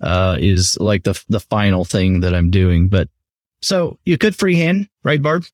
uh, 0.00 0.36
is 0.38 0.78
like 0.78 1.04
the 1.04 1.20
the 1.28 1.40
final 1.40 1.84
thing 1.84 2.20
that 2.20 2.34
I'm 2.34 2.50
doing. 2.50 2.88
But 2.88 3.08
so 3.62 3.98
you 4.04 4.18
could 4.18 4.36
freehand, 4.36 4.88
right, 5.02 5.22
Barb? 5.22 5.44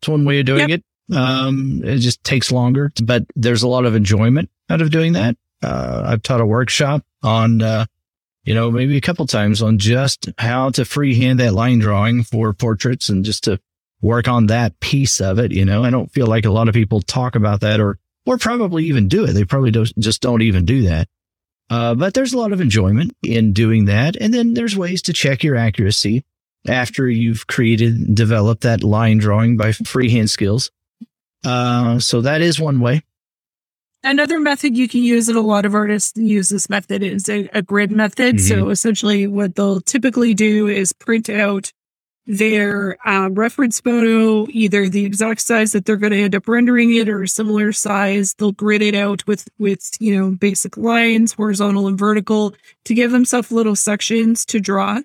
It's 0.00 0.08
one 0.08 0.24
way 0.24 0.40
of 0.40 0.46
doing 0.46 0.70
yep. 0.70 0.80
it. 0.80 0.84
Um, 1.14 1.82
it 1.84 1.98
just 1.98 2.22
takes 2.24 2.52
longer, 2.52 2.92
but 3.02 3.24
there's 3.34 3.62
a 3.62 3.68
lot 3.68 3.84
of 3.84 3.94
enjoyment 3.94 4.48
out 4.68 4.80
of 4.80 4.90
doing 4.90 5.12
that. 5.14 5.36
Uh, 5.62 6.02
I've 6.06 6.22
taught 6.22 6.40
a 6.40 6.46
workshop 6.46 7.04
on, 7.22 7.60
uh, 7.60 7.86
you 8.44 8.54
know, 8.54 8.70
maybe 8.70 8.96
a 8.96 9.00
couple 9.00 9.26
times 9.26 9.60
on 9.60 9.78
just 9.78 10.30
how 10.38 10.70
to 10.70 10.84
freehand 10.84 11.40
that 11.40 11.52
line 11.52 11.80
drawing 11.80 12.22
for 12.22 12.52
portraits 12.52 13.08
and 13.08 13.24
just 13.24 13.44
to 13.44 13.60
work 14.00 14.28
on 14.28 14.46
that 14.46 14.78
piece 14.80 15.20
of 15.20 15.38
it. 15.38 15.52
You 15.52 15.64
know, 15.64 15.84
I 15.84 15.90
don't 15.90 16.10
feel 16.10 16.26
like 16.26 16.46
a 16.46 16.50
lot 16.50 16.68
of 16.68 16.74
people 16.74 17.02
talk 17.02 17.34
about 17.34 17.60
that 17.60 17.80
or, 17.80 17.98
or 18.24 18.38
probably 18.38 18.84
even 18.84 19.08
do 19.08 19.24
it. 19.24 19.32
They 19.32 19.44
probably 19.44 19.70
don't, 19.70 19.92
just 19.98 20.22
don't 20.22 20.42
even 20.42 20.64
do 20.64 20.82
that. 20.82 21.08
Uh, 21.70 21.94
but 21.94 22.14
there's 22.14 22.32
a 22.32 22.38
lot 22.38 22.52
of 22.52 22.60
enjoyment 22.60 23.16
in 23.22 23.52
doing 23.52 23.84
that. 23.84 24.16
And 24.16 24.34
then 24.34 24.54
there's 24.54 24.76
ways 24.76 25.02
to 25.02 25.12
check 25.12 25.44
your 25.44 25.56
accuracy 25.56 26.24
after 26.66 27.08
you've 27.08 27.46
created 27.46 27.94
and 27.94 28.16
developed 28.16 28.62
that 28.62 28.82
line 28.82 29.18
drawing 29.18 29.56
by 29.56 29.72
freehand 29.72 30.30
skills. 30.30 30.70
Uh, 31.44 32.00
so 32.00 32.20
that 32.20 32.42
is 32.42 32.58
one 32.60 32.80
way. 32.80 33.02
Another 34.02 34.40
method 34.40 34.76
you 34.76 34.88
can 34.88 35.02
use, 35.02 35.28
and 35.28 35.36
a 35.36 35.42
lot 35.42 35.66
of 35.66 35.74
artists 35.74 36.16
use 36.16 36.48
this 36.48 36.70
method, 36.70 37.02
is 37.02 37.28
a, 37.28 37.48
a 37.52 37.62
grid 37.62 37.92
method. 37.92 38.36
Mm-hmm. 38.36 38.60
So 38.62 38.70
essentially, 38.70 39.26
what 39.26 39.54
they'll 39.54 39.80
typically 39.80 40.32
do 40.32 40.68
is 40.68 40.92
print 40.92 41.28
out 41.28 41.72
their 42.26 42.96
uh, 43.08 43.28
reference 43.30 43.80
photo, 43.80 44.46
either 44.50 44.88
the 44.88 45.04
exact 45.04 45.40
size 45.40 45.72
that 45.72 45.84
they're 45.84 45.96
going 45.96 46.12
to 46.12 46.22
end 46.22 46.34
up 46.34 46.46
rendering 46.46 46.94
it 46.94 47.08
or 47.08 47.22
a 47.22 47.28
similar 47.28 47.72
size. 47.72 48.34
They'll 48.34 48.52
grid 48.52 48.82
it 48.82 48.94
out 48.94 49.26
with, 49.26 49.48
with, 49.58 49.90
you 49.98 50.16
know, 50.16 50.30
basic 50.30 50.76
lines, 50.76 51.32
horizontal 51.32 51.88
and 51.88 51.98
vertical 51.98 52.54
to 52.84 52.94
give 52.94 53.10
themselves 53.10 53.50
little 53.50 53.74
sections 53.74 54.44
to 54.46 54.60
draw. 54.60 55.00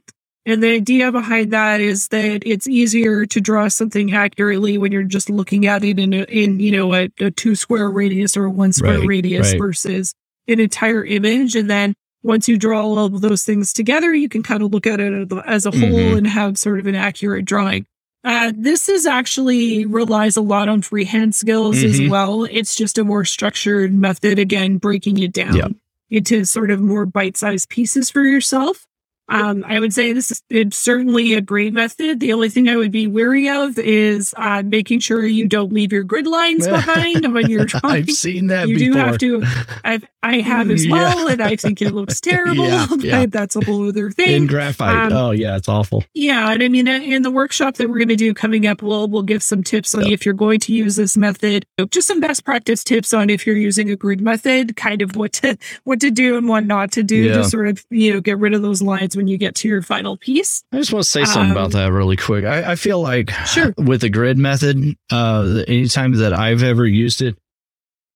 And 0.45 0.61
the 0.61 0.69
idea 0.69 1.11
behind 1.11 1.51
that 1.53 1.81
is 1.81 2.09
that 2.09 2.43
it's 2.45 2.67
easier 2.67 3.25
to 3.25 3.41
draw 3.41 3.67
something 3.67 4.13
accurately 4.13 4.77
when 4.77 4.91
you're 4.91 5.01
just 5.01 5.27
looking 5.27 5.65
at 5.65 5.83
it 5.83 5.97
in 5.97 6.13
a, 6.13 6.23
in, 6.25 6.59
you 6.59 6.71
know, 6.71 6.93
a, 6.93 7.09
a 7.19 7.31
two 7.31 7.55
square 7.55 7.89
radius 7.89 8.37
or 8.37 8.45
a 8.45 8.51
one 8.51 8.71
square 8.71 8.99
right, 8.99 9.07
radius 9.07 9.53
right. 9.53 9.59
versus 9.59 10.13
an 10.47 10.59
entire 10.59 11.03
image. 11.03 11.55
And 11.55 11.67
then 11.67 11.95
once 12.25 12.47
you 12.47 12.57
draw 12.57 12.81
all 12.81 12.97
of 12.97 13.21
those 13.21 13.43
things 13.43 13.71
together, 13.71 14.13
you 14.13 14.27
can 14.27 14.41
kind 14.41 14.63
of 14.63 14.73
look 14.73 14.87
at 14.87 14.99
it 14.99 15.31
as 15.45 15.67
a 15.67 15.71
whole 15.71 15.79
mm-hmm. 15.81 16.17
and 16.17 16.27
have 16.27 16.57
sort 16.57 16.79
of 16.79 16.87
an 16.87 16.95
accurate 16.95 17.45
drawing. 17.45 17.85
Uh, 18.23 18.51
this 18.55 18.89
is 18.89 19.05
actually 19.05 19.85
relies 19.85 20.35
a 20.35 20.41
lot 20.41 20.67
on 20.67 20.81
freehand 20.81 21.35
skills 21.35 21.77
mm-hmm. 21.77 22.03
as 22.03 22.09
well. 22.09 22.43
It's 22.45 22.75
just 22.75 22.97
a 22.97 23.03
more 23.03 23.23
structured 23.23 23.93
method, 23.93 24.39
again, 24.39 24.77
breaking 24.77 25.19
it 25.19 25.31
down 25.31 25.79
into 26.09 26.43
sort 26.45 26.71
of 26.71 26.81
more 26.81 27.05
bite 27.05 27.37
sized 27.37 27.69
pieces 27.69 28.09
for 28.09 28.23
yourself. 28.23 28.87
Um, 29.27 29.63
I 29.67 29.79
would 29.79 29.93
say 29.93 30.13
this 30.13 30.31
is 30.31 30.43
it's 30.49 30.77
certainly 30.77 31.33
a 31.33 31.41
great 31.41 31.73
method. 31.73 32.19
The 32.19 32.33
only 32.33 32.49
thing 32.49 32.69
I 32.69 32.75
would 32.75 32.91
be 32.91 33.07
wary 33.07 33.49
of 33.49 33.79
is 33.79 34.35
uh, 34.37 34.61
making 34.63 34.99
sure 34.99 35.25
you 35.25 35.47
don't 35.47 35.73
leave 35.73 35.91
your 35.91 36.03
grid 36.03 36.27
lines 36.27 36.67
behind 36.67 37.33
when 37.33 37.49
you're 37.49 37.65
drawing. 37.65 37.85
I've 37.95 38.11
seen 38.11 38.47
that. 38.47 38.67
You 38.67 38.77
before. 38.77 38.93
do 38.93 38.99
have 38.99 39.17
to. 39.17 39.43
I've, 39.83 40.05
I 40.21 40.41
have 40.41 40.69
as 40.69 40.87
well, 40.87 41.25
yeah. 41.25 41.33
and 41.33 41.41
I 41.41 41.55
think 41.55 41.81
it 41.81 41.91
looks 41.91 42.21
terrible. 42.21 42.67
yeah, 42.67 42.87
yeah. 42.99 43.25
that's 43.27 43.55
a 43.55 43.65
whole 43.65 43.87
other 43.87 44.11
thing. 44.11 44.43
In 44.43 44.47
graphite. 44.47 45.11
Um, 45.11 45.13
oh 45.13 45.31
yeah, 45.31 45.55
it's 45.57 45.69
awful. 45.69 46.03
Yeah, 46.13 46.51
and 46.51 46.61
I 46.61 46.67
mean, 46.67 46.87
in 46.87 47.23
the 47.23 47.31
workshop 47.31 47.75
that 47.75 47.89
we're 47.89 47.97
going 47.97 48.09
to 48.09 48.15
do 48.15 48.33
coming 48.33 48.67
up, 48.67 48.83
we'll 48.83 49.07
we'll 49.07 49.23
give 49.23 49.41
some 49.41 49.63
tips 49.63 49.95
on 49.95 50.03
yep. 50.03 50.11
if 50.11 50.25
you're 50.25 50.35
going 50.35 50.59
to 50.61 50.73
use 50.73 50.95
this 50.95 51.17
method. 51.17 51.65
Just 51.89 52.07
some 52.07 52.19
best 52.19 52.45
practice 52.45 52.83
tips 52.83 53.13
on 53.13 53.29
if 53.29 53.47
you're 53.47 53.57
using 53.57 53.89
a 53.89 53.95
grid 53.95 54.21
method, 54.21 54.75
kind 54.75 55.01
of 55.01 55.15
what 55.15 55.33
to 55.33 55.57
what 55.83 55.99
to 56.01 56.11
do 56.11 56.37
and 56.37 56.47
what 56.47 56.65
not 56.65 56.91
to 56.93 57.03
do 57.03 57.29
to 57.29 57.43
sort 57.43 57.67
of 57.67 57.83
you 57.89 58.13
know 58.13 58.21
get 58.21 58.37
rid 58.37 58.53
of 58.53 58.61
those 58.61 58.81
lines 58.81 59.14
when 59.15 59.27
you 59.27 59.37
get 59.37 59.55
to 59.55 59.67
your 59.67 59.81
final 59.81 60.17
piece. 60.17 60.63
I 60.71 60.77
just 60.77 60.93
want 60.93 61.05
to 61.05 61.09
say 61.09 61.25
something 61.25 61.51
um, 61.51 61.57
about 61.57 61.71
that 61.71 61.91
really 61.91 62.17
quick. 62.17 62.45
I, 62.45 62.71
I 62.71 62.75
feel 62.75 63.01
like 63.01 63.31
sure. 63.45 63.73
with 63.77 64.01
the 64.01 64.09
grid 64.09 64.37
method, 64.37 64.95
uh, 65.11 65.63
anytime 65.67 66.13
that 66.13 66.33
I've 66.33 66.63
ever 66.63 66.85
used 66.85 67.21
it, 67.21 67.37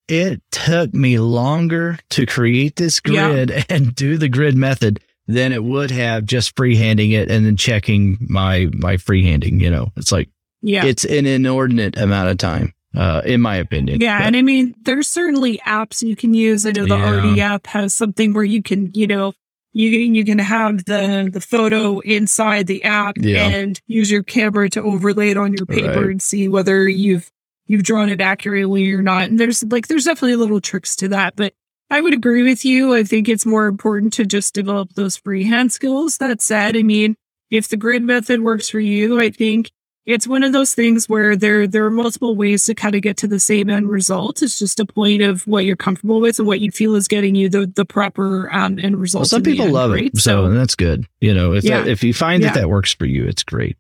it 0.07 0.41
took 0.51 0.93
me 0.93 1.19
longer 1.19 1.99
to 2.11 2.25
create 2.25 2.75
this 2.75 2.99
grid 2.99 3.49
yeah. 3.49 3.63
and 3.69 3.93
do 3.93 4.17
the 4.17 4.29
grid 4.29 4.55
method 4.55 4.99
than 5.27 5.51
it 5.51 5.63
would 5.63 5.91
have 5.91 6.25
just 6.25 6.55
freehanding 6.55 7.11
it 7.13 7.29
and 7.29 7.45
then 7.45 7.55
checking 7.55 8.17
my 8.21 8.67
my 8.73 8.95
freehanding. 8.95 9.61
You 9.61 9.69
know, 9.69 9.91
it's 9.95 10.11
like 10.11 10.29
yeah, 10.61 10.85
it's 10.85 11.05
an 11.05 11.27
inordinate 11.27 11.97
amount 11.97 12.29
of 12.29 12.37
time 12.39 12.73
uh, 12.95 13.21
in 13.25 13.41
my 13.41 13.55
opinion. 13.57 14.01
Yeah. 14.01 14.19
But, 14.19 14.27
and 14.27 14.35
I 14.35 14.41
mean, 14.41 14.75
there's 14.81 15.07
certainly 15.07 15.59
apps 15.59 16.01
you 16.01 16.15
can 16.15 16.33
use. 16.33 16.65
I 16.65 16.71
know 16.71 16.85
the 16.85 16.97
yeah. 16.97 17.31
RD 17.31 17.39
app 17.39 17.67
has 17.67 17.93
something 17.93 18.33
where 18.33 18.43
you 18.43 18.63
can, 18.63 18.91
you 18.93 19.07
know, 19.07 19.33
you 19.74 19.89
you 19.89 20.26
can 20.26 20.39
have 20.39 20.86
the 20.86 21.30
the 21.32 21.41
photo 21.41 21.99
inside 21.99 22.67
the 22.67 22.84
app 22.84 23.15
yeah. 23.20 23.47
and 23.47 23.80
use 23.88 24.09
your 24.09 24.24
camera 24.24 24.70
to 24.70 24.82
overlay 24.82 25.30
it 25.30 25.38
on 25.38 25.53
your 25.53 25.65
paper 25.65 26.01
right. 26.01 26.09
and 26.11 26.22
see 26.22 26.47
whether 26.47 26.88
you've 26.88 27.32
you've 27.67 27.84
drawn 27.84 28.09
it 28.09 28.20
accurately 28.20 28.91
or 28.91 29.01
not. 29.01 29.30
And 29.30 29.39
there's 29.39 29.63
like 29.63 29.88
there's 29.88 30.05
definitely 30.05 30.36
little 30.36 30.59
tricks 30.59 30.95
to 30.97 31.07
that, 31.09 31.36
but 31.36 31.53
I 31.89 32.01
would 32.01 32.13
agree 32.13 32.43
with 32.43 32.65
you. 32.65 32.93
I 32.93 33.03
think 33.03 33.30
it's 33.30 33.45
more 33.45 33.67
important 33.67 34.13
to 34.13 34.26
just 34.26 34.53
develop 34.53 34.93
those 34.93 35.17
freehand 35.17 35.72
skills. 35.72 36.17
That 36.17 36.41
said, 36.41 36.76
I 36.76 36.84
mean, 36.84 37.15
if 37.49 37.70
the 37.70 37.78
grid 37.78 38.03
method 38.03 38.41
works 38.41 38.70
for 38.70 38.80
you, 38.80 39.20
I 39.20 39.30
think 39.30 39.72
it's 40.10 40.28
one 40.28 40.43
of 40.43 40.53
those 40.53 40.74
things 40.74 41.07
where 41.07 41.36
there 41.36 41.68
there 41.68 41.86
are 41.86 41.91
multiple 41.91 42.36
ways 42.36 42.66
to 42.66 42.74
kind 42.74 42.95
of 42.95 43.01
get 43.01 43.16
to 43.18 43.28
the 43.28 43.39
same 43.39 43.70
end 43.70 43.89
result. 43.89 44.41
It's 44.41 44.57
just 44.57 44.80
a 44.80 44.86
point 44.86 45.22
of 45.22 45.45
what 45.45 45.66
you're 45.66 45.76
comfortable 45.76 46.20
with 46.20 46.39
and 46.39 46.47
what 46.47 46.60
you 46.60 46.72
feel 46.72 46.95
is 46.95 47.07
getting 47.07 47.36
you 47.36 47.47
the 47.47 47.68
the 47.68 47.86
proper 47.86 48.51
um, 48.51 48.80
end 48.80 48.97
result. 48.97 49.22
Well, 49.22 49.28
some 49.28 49.43
people 49.43 49.66
end, 49.66 49.74
love 49.74 49.91
right? 49.91 50.05
it, 50.05 50.18
so, 50.18 50.47
so, 50.47 50.49
that's 50.51 50.74
good. 50.76 51.05
You 51.22 51.34
know, 51.34 51.53
if 51.53 51.64
yeah. 51.64 51.82
that, 51.82 51.88
if 51.88 52.03
you 52.03 52.14
find 52.14 52.41
yeah. 52.41 52.49
that 52.49 52.62
that 52.62 52.70
works 52.70 52.91
for 52.93 53.05
you, 53.05 53.26
it's 53.26 53.43
great. 53.43 53.78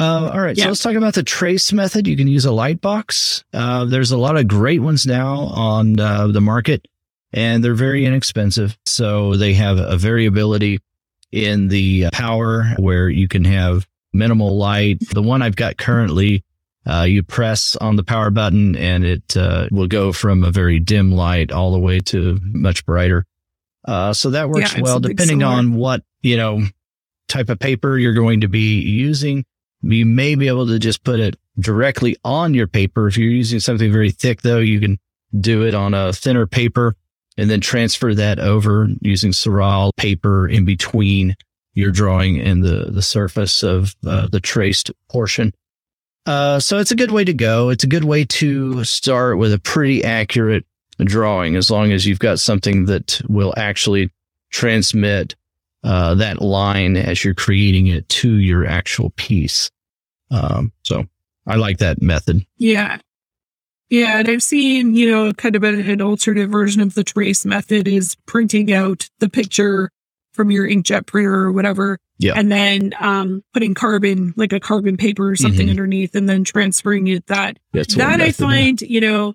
Uh, 0.00 0.30
all 0.32 0.40
right, 0.40 0.56
yeah. 0.56 0.64
so 0.64 0.68
let's 0.70 0.82
talk 0.82 0.94
about 0.94 1.14
the 1.14 1.22
trace 1.22 1.72
method. 1.72 2.08
You 2.08 2.16
can 2.16 2.26
use 2.26 2.44
a 2.44 2.50
light 2.50 2.80
box. 2.80 3.44
Uh, 3.52 3.84
there's 3.84 4.10
a 4.10 4.18
lot 4.18 4.36
of 4.36 4.48
great 4.48 4.80
ones 4.80 5.06
now 5.06 5.36
on 5.36 6.00
uh, 6.00 6.26
the 6.26 6.40
market, 6.40 6.88
and 7.32 7.62
they're 7.62 7.74
very 7.74 8.04
inexpensive. 8.04 8.76
So 8.84 9.36
they 9.36 9.54
have 9.54 9.78
a 9.78 9.96
variability 9.96 10.80
in 11.30 11.68
the 11.68 12.10
power 12.12 12.64
where 12.78 13.08
you 13.08 13.28
can 13.28 13.44
have 13.44 13.86
minimal 14.12 14.56
light. 14.56 14.98
The 15.10 15.22
one 15.22 15.42
I've 15.42 15.56
got 15.56 15.76
currently, 15.76 16.44
uh, 16.86 17.02
you 17.02 17.22
press 17.22 17.76
on 17.76 17.96
the 17.96 18.04
power 18.04 18.30
button 18.30 18.76
and 18.76 19.04
it 19.04 19.36
uh, 19.36 19.68
will 19.70 19.86
go 19.86 20.12
from 20.12 20.44
a 20.44 20.50
very 20.50 20.78
dim 20.80 21.12
light 21.12 21.52
all 21.52 21.72
the 21.72 21.78
way 21.78 22.00
to 22.00 22.38
much 22.42 22.84
brighter. 22.84 23.24
Uh, 23.86 24.12
so 24.12 24.30
that 24.30 24.48
works 24.48 24.74
yeah, 24.74 24.80
well, 24.82 25.00
depending 25.00 25.42
on 25.42 25.74
what, 25.74 26.02
you 26.22 26.36
know, 26.36 26.62
type 27.28 27.48
of 27.48 27.58
paper 27.58 27.98
you're 27.98 28.14
going 28.14 28.42
to 28.42 28.48
be 28.48 28.80
using. 28.80 29.44
You 29.80 30.06
may 30.06 30.36
be 30.36 30.48
able 30.48 30.68
to 30.68 30.78
just 30.78 31.02
put 31.02 31.18
it 31.18 31.36
directly 31.58 32.16
on 32.24 32.54
your 32.54 32.68
paper. 32.68 33.08
If 33.08 33.16
you're 33.16 33.30
using 33.30 33.58
something 33.58 33.90
very 33.90 34.10
thick, 34.10 34.42
though, 34.42 34.58
you 34.58 34.80
can 34.80 34.98
do 35.38 35.66
it 35.66 35.74
on 35.74 35.94
a 35.94 36.12
thinner 36.12 36.46
paper 36.46 36.94
and 37.36 37.50
then 37.50 37.60
transfer 37.60 38.14
that 38.14 38.38
over 38.38 38.88
using 39.00 39.32
Saral 39.32 39.90
paper 39.96 40.46
in 40.46 40.64
between 40.64 41.34
your 41.74 41.90
drawing 41.90 42.36
in 42.36 42.60
the, 42.60 42.90
the 42.90 43.02
surface 43.02 43.62
of 43.62 43.94
uh, 44.06 44.28
the 44.28 44.40
traced 44.40 44.90
portion. 45.08 45.54
Uh, 46.26 46.60
so 46.60 46.78
it's 46.78 46.90
a 46.90 46.96
good 46.96 47.10
way 47.10 47.24
to 47.24 47.34
go. 47.34 47.70
It's 47.70 47.84
a 47.84 47.88
good 47.88 48.04
way 48.04 48.24
to 48.24 48.84
start 48.84 49.38
with 49.38 49.52
a 49.52 49.58
pretty 49.58 50.04
accurate 50.04 50.64
drawing 50.98 51.56
as 51.56 51.70
long 51.70 51.90
as 51.90 52.06
you've 52.06 52.18
got 52.18 52.38
something 52.38 52.84
that 52.86 53.20
will 53.28 53.54
actually 53.56 54.10
transmit 54.50 55.34
uh, 55.82 56.14
that 56.14 56.40
line 56.40 56.96
as 56.96 57.24
you're 57.24 57.34
creating 57.34 57.88
it 57.88 58.08
to 58.08 58.34
your 58.34 58.66
actual 58.66 59.10
piece. 59.16 59.70
Um, 60.30 60.72
so 60.82 61.06
I 61.46 61.56
like 61.56 61.78
that 61.78 62.00
method. 62.00 62.46
Yeah. 62.56 62.98
Yeah. 63.90 64.20
And 64.20 64.28
I've 64.28 64.42
seen, 64.42 64.94
you 64.94 65.10
know, 65.10 65.32
kind 65.32 65.56
of 65.56 65.64
an 65.64 66.00
alternative 66.00 66.50
version 66.50 66.80
of 66.82 66.94
the 66.94 67.04
trace 67.04 67.44
method 67.44 67.88
is 67.88 68.14
printing 68.26 68.72
out 68.72 69.08
the 69.18 69.28
picture 69.28 69.90
from 70.32 70.50
your 70.50 70.66
inkjet 70.66 71.06
printer 71.06 71.34
or 71.34 71.52
whatever. 71.52 71.98
Yeah. 72.18 72.34
And 72.36 72.50
then 72.50 72.92
um, 73.00 73.42
putting 73.52 73.74
carbon, 73.74 74.32
like 74.36 74.52
a 74.52 74.60
carbon 74.60 74.96
paper 74.96 75.30
or 75.30 75.36
something 75.36 75.62
mm-hmm. 75.62 75.70
underneath, 75.70 76.14
and 76.14 76.28
then 76.28 76.44
transferring 76.44 77.08
it. 77.08 77.26
That 77.26 77.58
that's 77.72 77.94
that 77.96 78.20
I 78.20 78.32
find, 78.32 78.80
you 78.80 79.00
know, 79.00 79.34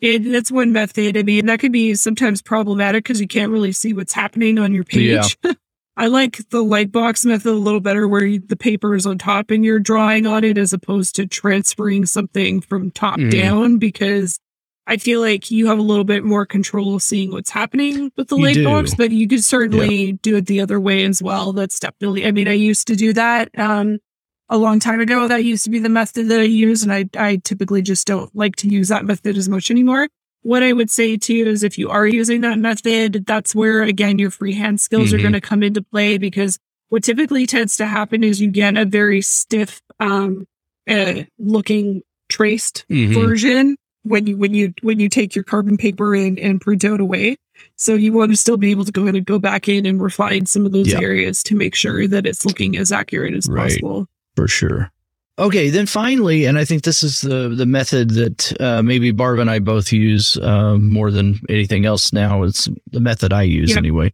it, 0.00 0.20
that's 0.30 0.50
one 0.50 0.72
method. 0.72 1.16
I 1.16 1.22
mean, 1.22 1.46
that 1.46 1.60
could 1.60 1.72
be 1.72 1.94
sometimes 1.94 2.42
problematic 2.42 3.04
because 3.04 3.20
you 3.20 3.28
can't 3.28 3.52
really 3.52 3.72
see 3.72 3.92
what's 3.92 4.12
happening 4.12 4.58
on 4.58 4.72
your 4.72 4.84
page. 4.84 5.38
Yeah. 5.44 5.52
I 5.96 6.06
like 6.06 6.48
the 6.48 6.62
light 6.62 6.90
box 6.90 7.24
method 7.24 7.50
a 7.50 7.52
little 7.52 7.80
better 7.80 8.08
where 8.08 8.24
you, 8.24 8.40
the 8.40 8.56
paper 8.56 8.94
is 8.94 9.06
on 9.06 9.18
top 9.18 9.50
and 9.50 9.64
you're 9.64 9.78
drawing 9.78 10.26
on 10.26 10.42
it 10.42 10.56
as 10.56 10.72
opposed 10.72 11.14
to 11.16 11.26
transferring 11.26 12.06
something 12.06 12.62
from 12.62 12.90
top 12.90 13.18
mm. 13.18 13.30
down 13.30 13.78
because 13.78 14.40
I 14.86 14.96
feel 14.96 15.20
like 15.20 15.50
you 15.50 15.68
have 15.68 15.78
a 15.78 15.82
little 15.82 16.04
bit 16.04 16.24
more 16.24 16.44
control 16.44 16.96
of 16.96 17.02
seeing 17.02 17.30
what's 17.30 17.50
happening 17.50 18.10
with 18.16 18.28
the 18.28 18.36
light 18.36 18.62
box, 18.64 18.94
but 18.94 19.12
you 19.12 19.28
could 19.28 19.44
certainly 19.44 20.04
yeah. 20.06 20.12
do 20.22 20.36
it 20.36 20.46
the 20.46 20.60
other 20.60 20.80
way 20.80 21.04
as 21.04 21.22
well. 21.22 21.52
That's 21.52 21.78
definitely, 21.78 22.26
I 22.26 22.32
mean, 22.32 22.48
I 22.48 22.52
used 22.54 22.88
to 22.88 22.96
do 22.96 23.12
that 23.12 23.56
um, 23.58 23.98
a 24.48 24.58
long 24.58 24.80
time 24.80 25.00
ago. 25.00 25.28
That 25.28 25.44
used 25.44 25.64
to 25.64 25.70
be 25.70 25.78
the 25.78 25.88
method 25.88 26.28
that 26.28 26.40
I 26.40 26.44
use. 26.44 26.82
And 26.82 26.92
I, 26.92 27.08
I 27.16 27.36
typically 27.36 27.80
just 27.80 28.08
don't 28.08 28.34
like 28.34 28.56
to 28.56 28.68
use 28.68 28.88
that 28.88 29.04
method 29.04 29.36
as 29.36 29.48
much 29.48 29.70
anymore. 29.70 30.08
What 30.42 30.64
I 30.64 30.72
would 30.72 30.90
say 30.90 31.16
to 31.16 31.34
you 31.34 31.46
is 31.46 31.62
if 31.62 31.78
you 31.78 31.88
are 31.88 32.06
using 32.06 32.40
that 32.40 32.58
method, 32.58 33.24
that's 33.24 33.54
where, 33.54 33.82
again, 33.82 34.18
your 34.18 34.30
freehand 34.30 34.80
skills 34.80 35.08
mm-hmm. 35.08 35.16
are 35.16 35.22
going 35.22 35.32
to 35.34 35.40
come 35.40 35.62
into 35.62 35.82
play 35.82 36.18
because 36.18 36.58
what 36.88 37.04
typically 37.04 37.46
tends 37.46 37.76
to 37.76 37.86
happen 37.86 38.24
is 38.24 38.40
you 38.40 38.50
get 38.50 38.76
a 38.76 38.84
very 38.84 39.22
stiff 39.22 39.80
um, 40.00 40.48
uh, 40.90 41.22
looking 41.38 42.02
traced 42.28 42.84
mm-hmm. 42.90 43.14
version 43.14 43.76
when 44.02 44.26
you 44.26 44.36
when 44.36 44.54
you 44.54 44.74
when 44.82 45.00
you 45.00 45.08
take 45.08 45.34
your 45.34 45.44
carbon 45.44 45.76
paper 45.76 46.14
and 46.14 46.38
and 46.38 46.60
print 46.60 46.84
out 46.84 47.00
away. 47.00 47.36
So 47.76 47.94
you 47.94 48.12
want 48.12 48.32
to 48.32 48.36
still 48.36 48.56
be 48.56 48.70
able 48.70 48.84
to 48.84 48.92
go 48.92 49.06
in 49.06 49.14
and 49.14 49.24
go 49.24 49.38
back 49.38 49.68
in 49.68 49.86
and 49.86 50.02
refine 50.02 50.46
some 50.46 50.66
of 50.66 50.72
those 50.72 50.88
yep. 50.88 51.00
areas 51.00 51.42
to 51.44 51.54
make 51.54 51.74
sure 51.74 52.08
that 52.08 52.26
it's 52.26 52.44
looking 52.44 52.76
as 52.76 52.90
accurate 52.90 53.34
as 53.34 53.46
right. 53.48 53.70
possible. 53.70 54.08
For 54.34 54.48
sure. 54.48 54.90
Okay, 55.38 55.70
then 55.70 55.86
finally, 55.86 56.44
and 56.44 56.58
I 56.58 56.64
think 56.64 56.82
this 56.82 57.02
is 57.02 57.22
the 57.22 57.48
the 57.48 57.66
method 57.66 58.10
that 58.10 58.60
uh, 58.60 58.82
maybe 58.82 59.12
Barb 59.12 59.38
and 59.38 59.50
I 59.50 59.60
both 59.60 59.92
use 59.92 60.36
uh, 60.36 60.76
more 60.76 61.10
than 61.10 61.40
anything 61.48 61.86
else 61.86 62.12
now. 62.12 62.42
It's 62.42 62.68
the 62.90 63.00
method 63.00 63.32
I 63.32 63.42
use 63.42 63.70
yep. 63.70 63.78
anyway. 63.78 64.12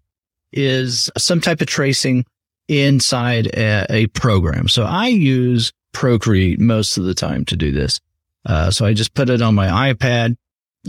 Is 0.53 1.11
some 1.19 1.41
type 1.41 1.61
of 1.61 1.67
tracing 1.67 2.25
inside 2.69 3.49
a, 3.49 3.87
a 3.91 4.07
program. 4.09 4.69
So 4.69 4.85
I 4.85 5.09
use 5.09 5.73
Procreate 5.93 6.61
most 6.61 6.97
of 6.97 7.05
the 7.05 7.15
time 7.15 7.45
to 7.47 7.57
do 7.57 7.73
this. 7.73 8.01
Uh, 8.45 8.71
so 8.71 8.87
I 8.87 8.95
just 8.95 9.15
put 9.15 9.31
it 9.31 9.43
on 9.43 9.55
my 9.55 9.93
iPad. 9.93 10.37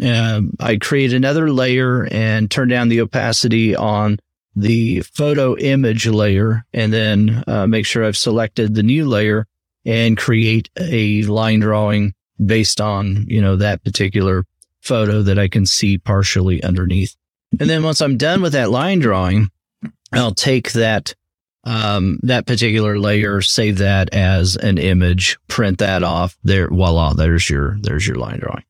Uh, 0.02 0.42
I 0.60 0.78
create 0.78 1.14
another 1.14 1.52
layer 1.52 2.08
and 2.12 2.50
turn 2.50 2.68
down 2.68 2.90
the 2.90 3.02
opacity 3.02 3.76
on 3.76 4.20
the 4.56 5.02
photo 5.02 5.58
image 5.58 6.08
layer 6.08 6.66
and 6.74 6.92
then 6.92 7.44
uh, 7.48 7.68
make 7.68 7.86
sure 7.86 8.04
I've 8.04 8.18
selected 8.18 8.76
the 8.76 8.84
new 8.84 9.08
layer 9.08 9.48
and 9.86 10.18
create 10.18 10.70
a 10.78 11.24
line 11.24 11.60
drawing 11.60 12.14
based 12.44 12.80
on, 12.80 13.26
you 13.28 13.42
know, 13.42 13.56
that 13.58 13.84
particular 13.84 14.46
photo 14.82 15.22
that 15.24 15.40
I 15.40 15.48
can 15.48 15.66
see 15.66 15.98
partially 15.98 16.64
underneath. 16.64 17.16
And 17.60 17.70
then 17.70 17.84
once 17.84 18.02
I'm 18.02 18.18
done 18.18 18.42
with 18.42 18.54
that 18.54 18.70
line 18.70 19.00
drawing, 19.00 19.50
I'll 20.12 20.34
take 20.34 20.72
that 20.74 21.16
um, 21.64 22.20
that 22.24 22.46
particular 22.46 22.98
layer, 22.98 23.42
save 23.42 23.80
that 23.80 24.14
as 24.14 24.56
an 24.56 24.78
image, 24.78 25.38
print 25.48 25.80
that 25.80 26.04
off. 26.04 26.38
There, 26.44 26.70
voila, 26.70 27.14
there's 27.14 27.50
your 27.50 27.78
there's 27.82 28.08
your 28.08 28.18
line 28.18 28.40
drawing. 28.40 28.64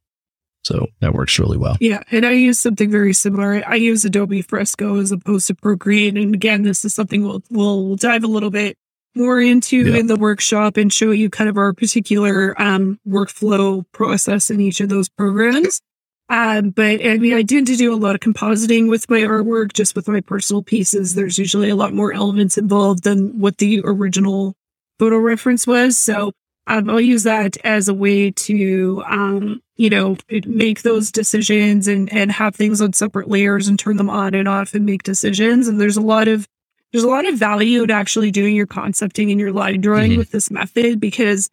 So 0.64 0.88
that 1.00 1.14
works 1.14 1.40
really 1.40 1.58
well. 1.58 1.78
Yeah. 1.80 2.04
And 2.12 2.26
I 2.26 2.32
use 2.32 2.60
something 2.60 2.92
very 2.92 3.14
similar. 3.14 3.64
I 3.66 3.76
use 3.76 4.04
Adobe 4.06 4.42
Fresco 4.42 5.00
as 5.00 5.12
opposed 5.12 5.48
to 5.48 5.56
Procreate. 5.56 6.18
And 6.18 6.36
again, 6.36 6.64
this 6.64 6.84
is 6.84 6.94
something 6.94 7.24
we'll, 7.24 7.42
we'll 7.50 7.96
dive 7.96 8.24
a 8.24 8.28
little 8.28 8.52
bit 8.52 8.78
more 9.16 9.40
into 9.40 9.78
yeah. 9.78 9.98
in 9.98 10.08
the 10.08 10.16
workshop 10.16 10.78
and 10.78 10.92
show 10.92 11.12
you 11.12 11.30
kind 11.30 11.50
of 11.50 11.58
our 11.58 11.74
particular 11.74 12.60
um, 12.62 13.00
workflow 13.08 13.84
process 13.94 14.50
in 14.50 14.60
each 14.60 14.82
of 14.82 14.90
those 14.90 15.10
programs. 15.10 15.82
Um, 16.30 16.70
but 16.70 17.04
I 17.04 17.18
mean, 17.18 17.34
I 17.34 17.42
tend 17.42 17.68
to 17.68 17.76
do 17.76 17.94
a 17.94 17.98
lot 17.98 18.14
of 18.14 18.22
compositing 18.22 18.88
with 18.88 19.10
my 19.10 19.22
artwork, 19.22 19.74
just 19.74 19.96
with 19.96 20.08
my 20.08 20.22
personal 20.22 20.62
pieces. 20.62 21.16
There's 21.16 21.40
usually 21.40 21.70
a 21.70 21.76
lot 21.76 21.92
more 21.94 22.14
elements 22.14 22.58
involved 22.58 23.04
than 23.04 23.40
what 23.40 23.58
the 23.58 23.82
original 23.84 24.56
photo 25.00 25.18
reference 25.18 25.66
was. 25.66 25.98
So 25.98 26.32
um, 26.68 26.88
I'll 26.88 27.02
use 27.02 27.24
that 27.24 27.58
as 27.64 27.88
a 27.88 27.96
way 27.96 28.30
to, 28.30 29.04
um, 29.08 29.64
you 29.76 29.90
know, 29.90 30.18
make 30.46 30.84
those 30.84 31.12
decisions 31.12 31.88
and, 31.88 32.14
and 32.14 32.32
have 32.32 32.56
things 32.56 32.80
on 32.80 32.94
separate 32.94 33.28
layers 33.28 33.68
and 33.68 33.80
turn 33.80 33.98
them 33.98 34.10
on 34.10 34.36
and 34.36 34.48
off 34.48 34.76
and 34.76 34.86
make 34.86 35.02
decisions. 35.02 35.68
And 35.68 35.82
there's 35.82 35.98
a 35.98 36.02
lot 36.02 36.28
of, 36.28 36.48
there's 36.92 37.04
a 37.04 37.10
lot 37.10 37.28
of 37.28 37.40
value 37.40 37.88
to 37.88 37.94
actually 37.94 38.30
doing 38.30 38.56
your 38.56 38.68
concepting 38.68 39.32
and 39.32 39.40
your 39.40 39.52
line 39.52 39.82
drawing 39.82 40.12
mm-hmm. 40.12 40.20
with 40.20 40.30
this 40.30 40.52
method 40.52 41.00
because, 41.00 41.50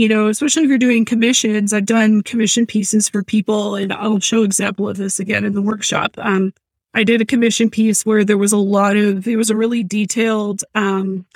you 0.00 0.08
know, 0.08 0.28
especially 0.28 0.62
if 0.62 0.70
you're 0.70 0.78
doing 0.78 1.04
commissions, 1.04 1.74
I've 1.74 1.84
done 1.84 2.22
commission 2.22 2.64
pieces 2.64 3.06
for 3.06 3.22
people 3.22 3.74
and 3.74 3.92
I'll 3.92 4.18
show 4.18 4.44
example 4.44 4.88
of 4.88 4.96
this 4.96 5.20
again 5.20 5.44
in 5.44 5.52
the 5.52 5.60
workshop. 5.60 6.14
Um, 6.16 6.54
I 6.94 7.04
did 7.04 7.20
a 7.20 7.26
commission 7.26 7.68
piece 7.68 8.06
where 8.06 8.24
there 8.24 8.38
was 8.38 8.54
a 8.54 8.56
lot 8.56 8.96
of, 8.96 9.28
it 9.28 9.36
was 9.36 9.50
a 9.50 9.56
really 9.56 9.84
detailed, 9.84 10.64
um, 10.74 11.26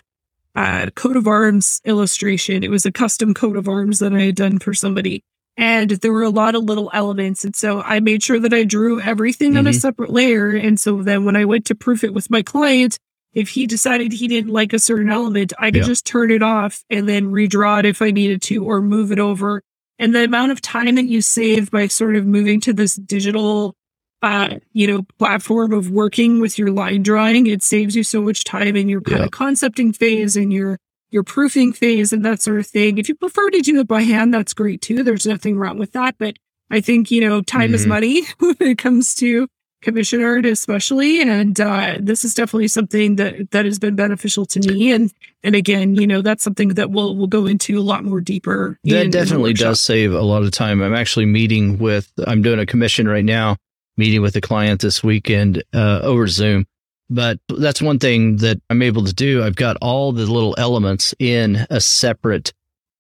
uh, 0.55 0.87
coat 0.95 1.19
of 1.19 1.27
arms 1.27 1.83
illustration. 1.85 2.65
It 2.65 2.71
was 2.71 2.87
a 2.87 2.91
custom 2.91 3.35
coat 3.35 3.59
of 3.59 3.69
arms 3.69 3.99
that 3.99 4.15
I 4.15 4.23
had 4.23 4.37
done 4.37 4.59
for 4.59 4.73
somebody. 4.73 5.23
And 5.59 5.91
there 5.91 6.13
were 6.13 6.23
a 6.23 6.31
lot 6.31 6.55
of 6.55 6.65
little 6.65 6.91
elements. 6.95 7.45
And 7.45 7.55
so 7.55 7.83
I 7.83 8.01
made 8.01 8.23
sure 8.23 8.41
that 8.41 8.55
I 8.55 8.65
drew 8.65 8.99
everything 8.99 9.51
mm-hmm. 9.51 9.59
on 9.59 9.67
a 9.67 9.71
mm-hmm. 9.73 9.79
separate 9.79 10.11
layer. 10.11 10.57
And 10.57 10.81
so 10.81 11.03
then 11.03 11.27
when 11.27 11.37
I 11.37 11.45
went 11.45 11.67
to 11.67 11.75
proof 11.75 12.03
it 12.03 12.15
with 12.15 12.31
my 12.31 12.41
client, 12.41 12.99
if 13.35 13.51
he 13.51 13.67
decided 13.67 14.13
he 14.13 14.29
didn't 14.29 14.53
like 14.53 14.73
a 14.73 14.79
certain 14.79 15.11
element, 15.11 15.53
I 15.59 15.71
could 15.71 15.83
yeah. 15.83 15.87
just 15.89 16.07
turn 16.07 16.31
it 16.31 16.43
off 16.43 16.85
and 16.89 17.09
then 17.09 17.33
redraw 17.33 17.81
it 17.81 17.87
if 17.87 18.01
I 18.01 18.11
needed 18.11 18.43
to 18.43 18.65
or 18.65 18.81
move 18.81 19.13
it 19.13 19.19
over. 19.19 19.63
And 19.99 20.15
the 20.15 20.25
amount 20.25 20.53
of 20.53 20.61
time 20.61 20.95
that 20.95 21.07
you 21.07 21.21
save 21.21 21.71
by 21.71 21.89
sort 21.89 22.17
of 22.17 22.27
moving 22.27 22.61
to 22.63 22.73
this 22.73 22.97
digital 22.97 23.77
uh, 24.25 24.59
you 24.73 24.87
know, 24.87 25.03
platform 25.19 25.73
of 25.75 25.91
working 25.91 26.41
with 26.41 26.59
your 26.59 26.71
line 26.71 27.03
drawing. 27.03 27.47
It 27.47 27.63
saves 27.63 27.95
you 27.95 28.03
so 28.03 28.23
much 28.23 28.45
time 28.45 28.75
in 28.75 28.89
your 28.89 29.03
kind 29.03 29.19
yeah. 29.19 29.25
of 29.27 29.33
concepting 29.33 29.93
phase 29.93 30.35
and 30.35 30.51
your 30.51 30.79
your 31.11 31.23
proofing 31.23 31.75
phase 31.75 32.11
and 32.11 32.25
that 32.25 32.41
sort 32.41 32.59
of 32.59 32.67
thing. 32.67 32.97
If 32.97 33.09
you 33.09 33.15
prefer 33.17 33.51
to 33.51 33.61
do 33.61 33.79
it 33.81 33.87
by 33.87 34.01
hand, 34.01 34.33
that's 34.33 34.55
great 34.55 34.81
too. 34.81 35.03
There's 35.03 35.27
nothing 35.27 35.59
wrong 35.59 35.79
with 35.79 35.93
that. 35.93 36.17
But 36.19 36.37
I 36.71 36.81
think, 36.81 37.11
you 37.11 37.21
know, 37.21 37.43
time 37.43 37.67
mm-hmm. 37.67 37.75
is 37.75 37.87
money 37.87 38.23
when 38.39 38.57
it 38.61 38.79
comes 38.79 39.15
to 39.17 39.47
commission 39.85 40.23
art, 40.23 40.45
especially. 40.47 41.23
And 41.23 41.61
uh, 41.61 41.99
this 42.01 42.25
is 42.25 42.35
definitely 42.35 42.69
something 42.69 43.17
that 43.17 43.51
that 43.53 43.65
has 43.65 43.79
been 43.79 43.95
beneficial 43.95 44.47
to 44.47 44.61
me. 44.61 44.91
And 44.91 45.13
and 45.43 45.55
again, 45.55 45.95
you 45.95 46.07
know, 46.07 46.23
that's 46.23 46.43
something 46.43 46.71
that 46.71 46.91
we'll 46.91 47.15
we'll 47.15 47.29
go 47.29 47.47
into 47.47 47.79
a 47.79 47.83
lot 47.83 48.05
more 48.05 48.21
deeper. 48.21 48.79
That 48.85 49.05
in, 49.05 49.11
definitely 49.11 49.51
in 49.51 49.57
does 49.57 49.81
save 49.81 50.13
a 50.13 50.23
lot 50.23 50.43
of 50.43 50.51
time. 50.51 50.83
I'm 50.83 50.95
actually 50.95 51.27
meeting 51.27 51.79
with 51.79 52.11
I'm 52.27 52.43
doing 52.43 52.59
a 52.59 52.67
commission 52.67 53.07
right 53.07 53.25
now 53.25 53.57
meeting 53.97 54.23
with 54.23 54.37
a 54.37 54.41
client 54.41 54.81
this 54.81 55.03
weekend 55.03 55.63
uh, 55.73 56.01
over 56.03 56.27
Zoom. 56.27 56.67
But 57.11 57.39
that's 57.59 57.83
one 57.83 57.99
thing 57.99 58.39
that 58.39 58.61
I'm 58.71 58.83
able 58.83 59.05
to 59.05 59.13
do. 59.13 59.43
I've 59.43 59.57
got 59.57 59.77
all 59.83 60.13
the 60.13 60.27
little 60.27 60.55
elements 60.59 61.15
in 61.19 61.67
a 61.71 61.81
separate 61.81 62.53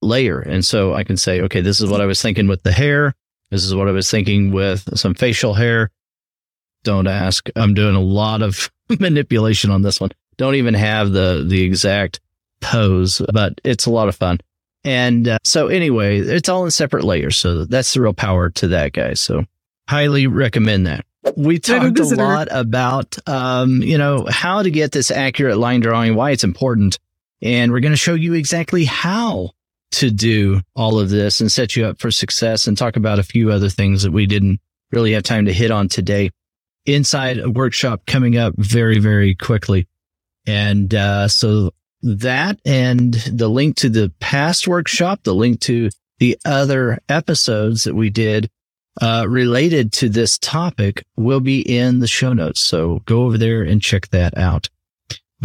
layer. 0.02 0.40
And 0.40 0.64
so 0.64 0.94
I 0.94 1.04
can 1.04 1.16
say, 1.16 1.40
okay, 1.42 1.62
this 1.62 1.80
is 1.80 1.88
what 1.88 2.00
I 2.00 2.06
was 2.06 2.20
thinking 2.20 2.46
with 2.46 2.62
the 2.62 2.72
hair. 2.72 3.14
This 3.50 3.64
is 3.64 3.74
what 3.74 3.88
I 3.88 3.92
was 3.92 4.10
thinking 4.10 4.52
with 4.52 4.98
some 4.98 5.14
facial 5.14 5.54
hair. 5.54 5.90
Don't 6.84 7.08
ask. 7.08 7.48
I'm 7.56 7.74
doing 7.74 7.96
a 7.96 8.00
lot 8.00 8.42
of 8.42 8.70
manipulation 9.00 9.70
on 9.70 9.82
this 9.82 10.00
one. 10.00 10.10
Don't 10.36 10.54
even 10.54 10.74
have 10.74 11.12
the 11.12 11.44
the 11.46 11.62
exact 11.62 12.20
pose, 12.60 13.20
but 13.32 13.60
it's 13.64 13.86
a 13.86 13.90
lot 13.90 14.08
of 14.08 14.16
fun. 14.16 14.38
And 14.84 15.28
uh, 15.28 15.38
so 15.44 15.68
anyway, 15.68 16.18
it's 16.18 16.48
all 16.48 16.64
in 16.64 16.70
separate 16.70 17.04
layers. 17.04 17.36
So 17.36 17.64
that's 17.64 17.94
the 17.94 18.02
real 18.02 18.12
power 18.12 18.50
to 18.50 18.68
that, 18.68 18.92
guy. 18.92 19.14
So 19.14 19.44
highly 19.88 20.26
recommend 20.26 20.86
that. 20.86 21.06
We 21.36 21.58
talked 21.58 21.98
a 21.98 22.04
lot 22.04 22.48
about, 22.50 23.16
um, 23.26 23.82
you 23.82 23.96
know, 23.96 24.26
how 24.28 24.62
to 24.62 24.70
get 24.70 24.92
this 24.92 25.10
accurate 25.10 25.56
line 25.56 25.80
drawing, 25.80 26.14
why 26.14 26.32
it's 26.32 26.44
important. 26.44 26.98
And 27.40 27.72
we're 27.72 27.80
going 27.80 27.92
to 27.92 27.96
show 27.96 28.14
you 28.14 28.34
exactly 28.34 28.84
how 28.84 29.52
to 29.92 30.10
do 30.10 30.60
all 30.76 30.98
of 30.98 31.08
this 31.08 31.40
and 31.40 31.50
set 31.50 31.76
you 31.76 31.86
up 31.86 31.98
for 31.98 32.10
success 32.10 32.66
and 32.66 32.76
talk 32.76 32.96
about 32.96 33.18
a 33.18 33.22
few 33.22 33.50
other 33.50 33.70
things 33.70 34.02
that 34.02 34.12
we 34.12 34.26
didn't 34.26 34.60
really 34.92 35.12
have 35.12 35.22
time 35.22 35.46
to 35.46 35.52
hit 35.52 35.70
on 35.70 35.88
today 35.88 36.30
inside 36.86 37.38
a 37.38 37.50
workshop 37.50 38.02
coming 38.06 38.36
up 38.36 38.54
very, 38.56 38.98
very 38.98 39.34
quickly. 39.34 39.86
And, 40.46 40.94
uh, 40.94 41.28
so 41.28 41.72
that 42.02 42.60
and 42.66 43.14
the 43.14 43.48
link 43.48 43.76
to 43.76 43.88
the 43.88 44.12
past 44.20 44.68
workshop, 44.68 45.20
the 45.22 45.34
link 45.34 45.60
to 45.60 45.90
the 46.18 46.38
other 46.44 47.00
episodes 47.08 47.84
that 47.84 47.94
we 47.94 48.10
did 48.10 48.50
uh, 49.00 49.26
related 49.28 49.92
to 49.92 50.08
this 50.08 50.38
topic 50.38 51.04
will 51.16 51.40
be 51.40 51.60
in 51.60 52.00
the 52.00 52.06
show 52.06 52.32
notes. 52.32 52.60
So 52.60 53.00
go 53.06 53.24
over 53.24 53.38
there 53.38 53.62
and 53.62 53.82
check 53.82 54.08
that 54.08 54.36
out. 54.36 54.68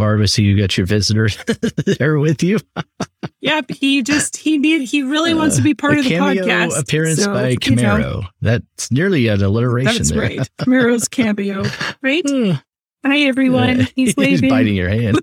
Barb, 0.00 0.22
I 0.22 0.24
see 0.24 0.42
you 0.44 0.58
got 0.58 0.78
your 0.78 0.86
visitor 0.86 1.28
there 1.98 2.18
with 2.18 2.42
you. 2.42 2.58
yep, 3.40 3.70
he 3.70 4.02
just 4.02 4.38
he 4.38 4.56
need 4.56 4.88
he 4.88 5.02
really 5.02 5.34
wants 5.34 5.56
to 5.56 5.62
be 5.62 5.74
part 5.74 5.96
uh, 5.96 5.98
of 5.98 6.04
the 6.04 6.14
podcast. 6.14 6.78
Appearance 6.80 7.22
so, 7.22 7.34
by 7.34 7.54
Camaro. 7.56 7.98
You 7.98 8.02
know, 8.02 8.22
that's 8.40 8.90
nearly 8.90 9.28
an 9.28 9.42
alliteration. 9.42 9.92
That's 9.94 10.10
there. 10.10 10.20
right. 10.22 10.50
Camaro's 10.58 11.06
cameo. 11.06 11.64
Right. 12.02 12.24
Hmm. 12.26 12.52
Hi 13.04 13.20
everyone. 13.20 13.88
He's 13.94 14.16
waving. 14.16 14.42
He's 14.42 14.50
biting 14.50 14.74
your 14.74 14.88
hand. 14.88 15.20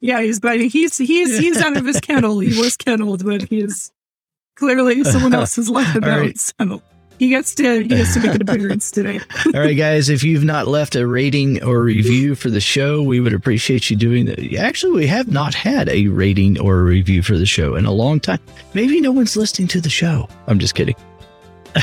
yeah, 0.00 0.20
he's 0.22 0.40
biting. 0.40 0.70
He's 0.70 0.98
he's 0.98 1.38
he's 1.38 1.60
out 1.62 1.76
of 1.76 1.86
his 1.86 2.00
kennel. 2.00 2.40
He 2.40 2.60
was 2.60 2.76
kenneled, 2.76 3.24
but 3.24 3.42
he's 3.42 3.92
Clearly, 4.58 5.04
someone 5.04 5.32
else's 5.34 5.66
has 5.66 5.70
left 5.70 5.96
it 5.96 6.02
out. 6.02 6.18
Right. 6.18 6.36
So 6.36 6.82
he 7.18 7.28
gets 7.28 7.54
to 7.56 7.82
he 7.82 7.88
gets 7.88 8.14
to 8.14 8.20
make 8.20 8.34
an 8.34 8.42
appearance 8.42 8.90
today. 8.90 9.20
All 9.46 9.60
right, 9.60 9.76
guys. 9.76 10.08
If 10.08 10.22
you've 10.22 10.44
not 10.44 10.68
left 10.68 10.96
a 10.96 11.06
rating 11.06 11.62
or 11.62 11.82
review 11.82 12.34
for 12.34 12.50
the 12.50 12.60
show, 12.60 13.02
we 13.02 13.20
would 13.20 13.34
appreciate 13.34 13.90
you 13.90 13.96
doing 13.96 14.26
that. 14.26 14.54
Actually, 14.56 14.92
we 14.92 15.06
have 15.06 15.28
not 15.28 15.54
had 15.54 15.88
a 15.88 16.08
rating 16.08 16.60
or 16.60 16.80
a 16.80 16.84
review 16.84 17.22
for 17.22 17.36
the 17.36 17.46
show 17.46 17.74
in 17.74 17.86
a 17.86 17.92
long 17.92 18.20
time. 18.20 18.40
Maybe 18.74 19.00
no 19.00 19.12
one's 19.12 19.36
listening 19.36 19.68
to 19.68 19.80
the 19.80 19.90
show. 19.90 20.28
I'm 20.46 20.58
just 20.58 20.74
kidding. 20.74 20.94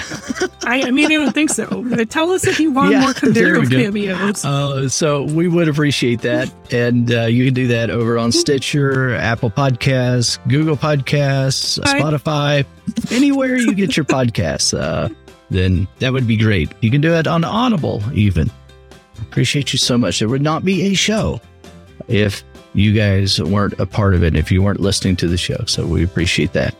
I, 0.65 0.83
I, 0.83 0.91
mean, 0.91 1.05
I 1.05 1.15
don't 1.15 1.31
think 1.31 1.51
so. 1.51 1.83
But 1.87 2.09
tell 2.09 2.31
us 2.31 2.47
if 2.47 2.59
you 2.59 2.71
want 2.71 2.91
yeah, 2.91 3.01
more 3.01 3.09
Camaro 3.13 3.69
cameos. 3.69 4.43
Uh, 4.43 4.89
so 4.89 5.23
we 5.23 5.47
would 5.47 5.67
appreciate 5.67 6.21
that. 6.21 6.51
And 6.71 7.13
uh, 7.13 7.25
you 7.25 7.45
can 7.45 7.53
do 7.53 7.67
that 7.67 7.89
over 7.89 8.17
on 8.17 8.31
Stitcher, 8.31 9.15
Apple 9.15 9.51
Podcasts, 9.51 10.39
Google 10.47 10.75
Podcasts, 10.75 11.79
Spotify, 11.79 12.65
anywhere 13.11 13.55
you 13.55 13.73
get 13.73 13.95
your 13.95 14.05
podcasts. 14.05 14.77
Uh, 14.77 15.09
then 15.55 15.87
that 15.99 16.13
would 16.13 16.27
be 16.27 16.37
great. 16.37 16.71
You 16.81 16.91
can 16.91 17.01
do 17.01 17.13
it 17.13 17.27
on 17.27 17.43
Audible, 17.43 18.03
even. 18.13 18.51
Appreciate 19.21 19.73
you 19.73 19.79
so 19.79 19.97
much. 19.97 20.19
There 20.19 20.29
would 20.29 20.41
not 20.41 20.65
be 20.65 20.83
a 20.83 20.93
show 20.93 21.39
if 22.07 22.43
you 22.73 22.93
guys 22.93 23.41
weren't 23.41 23.79
a 23.79 23.85
part 23.85 24.13
of 24.13 24.23
it, 24.23 24.35
if 24.35 24.51
you 24.51 24.61
weren't 24.61 24.81
listening 24.81 25.15
to 25.17 25.27
the 25.27 25.37
show. 25.37 25.63
So 25.65 25.85
we 25.85 26.03
appreciate 26.03 26.53
that 26.53 26.75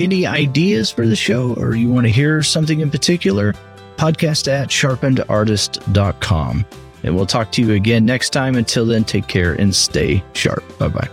any 0.00 0.26
ideas 0.26 0.90
for 0.90 1.06
the 1.06 1.16
show 1.16 1.54
or 1.54 1.74
you 1.74 1.90
want 1.90 2.06
to 2.06 2.12
hear 2.12 2.42
something 2.42 2.80
in 2.80 2.90
particular, 2.90 3.54
podcast 3.96 4.48
at 4.48 4.68
sharpenedartist.com. 4.68 6.64
And 7.02 7.16
we'll 7.16 7.26
talk 7.26 7.52
to 7.52 7.62
you 7.62 7.72
again 7.72 8.04
next 8.04 8.30
time. 8.30 8.56
Until 8.56 8.84
then, 8.84 9.04
take 9.04 9.26
care 9.26 9.54
and 9.54 9.74
stay 9.74 10.22
sharp. 10.34 10.64
Bye 10.78 10.88
bye. 10.88 11.08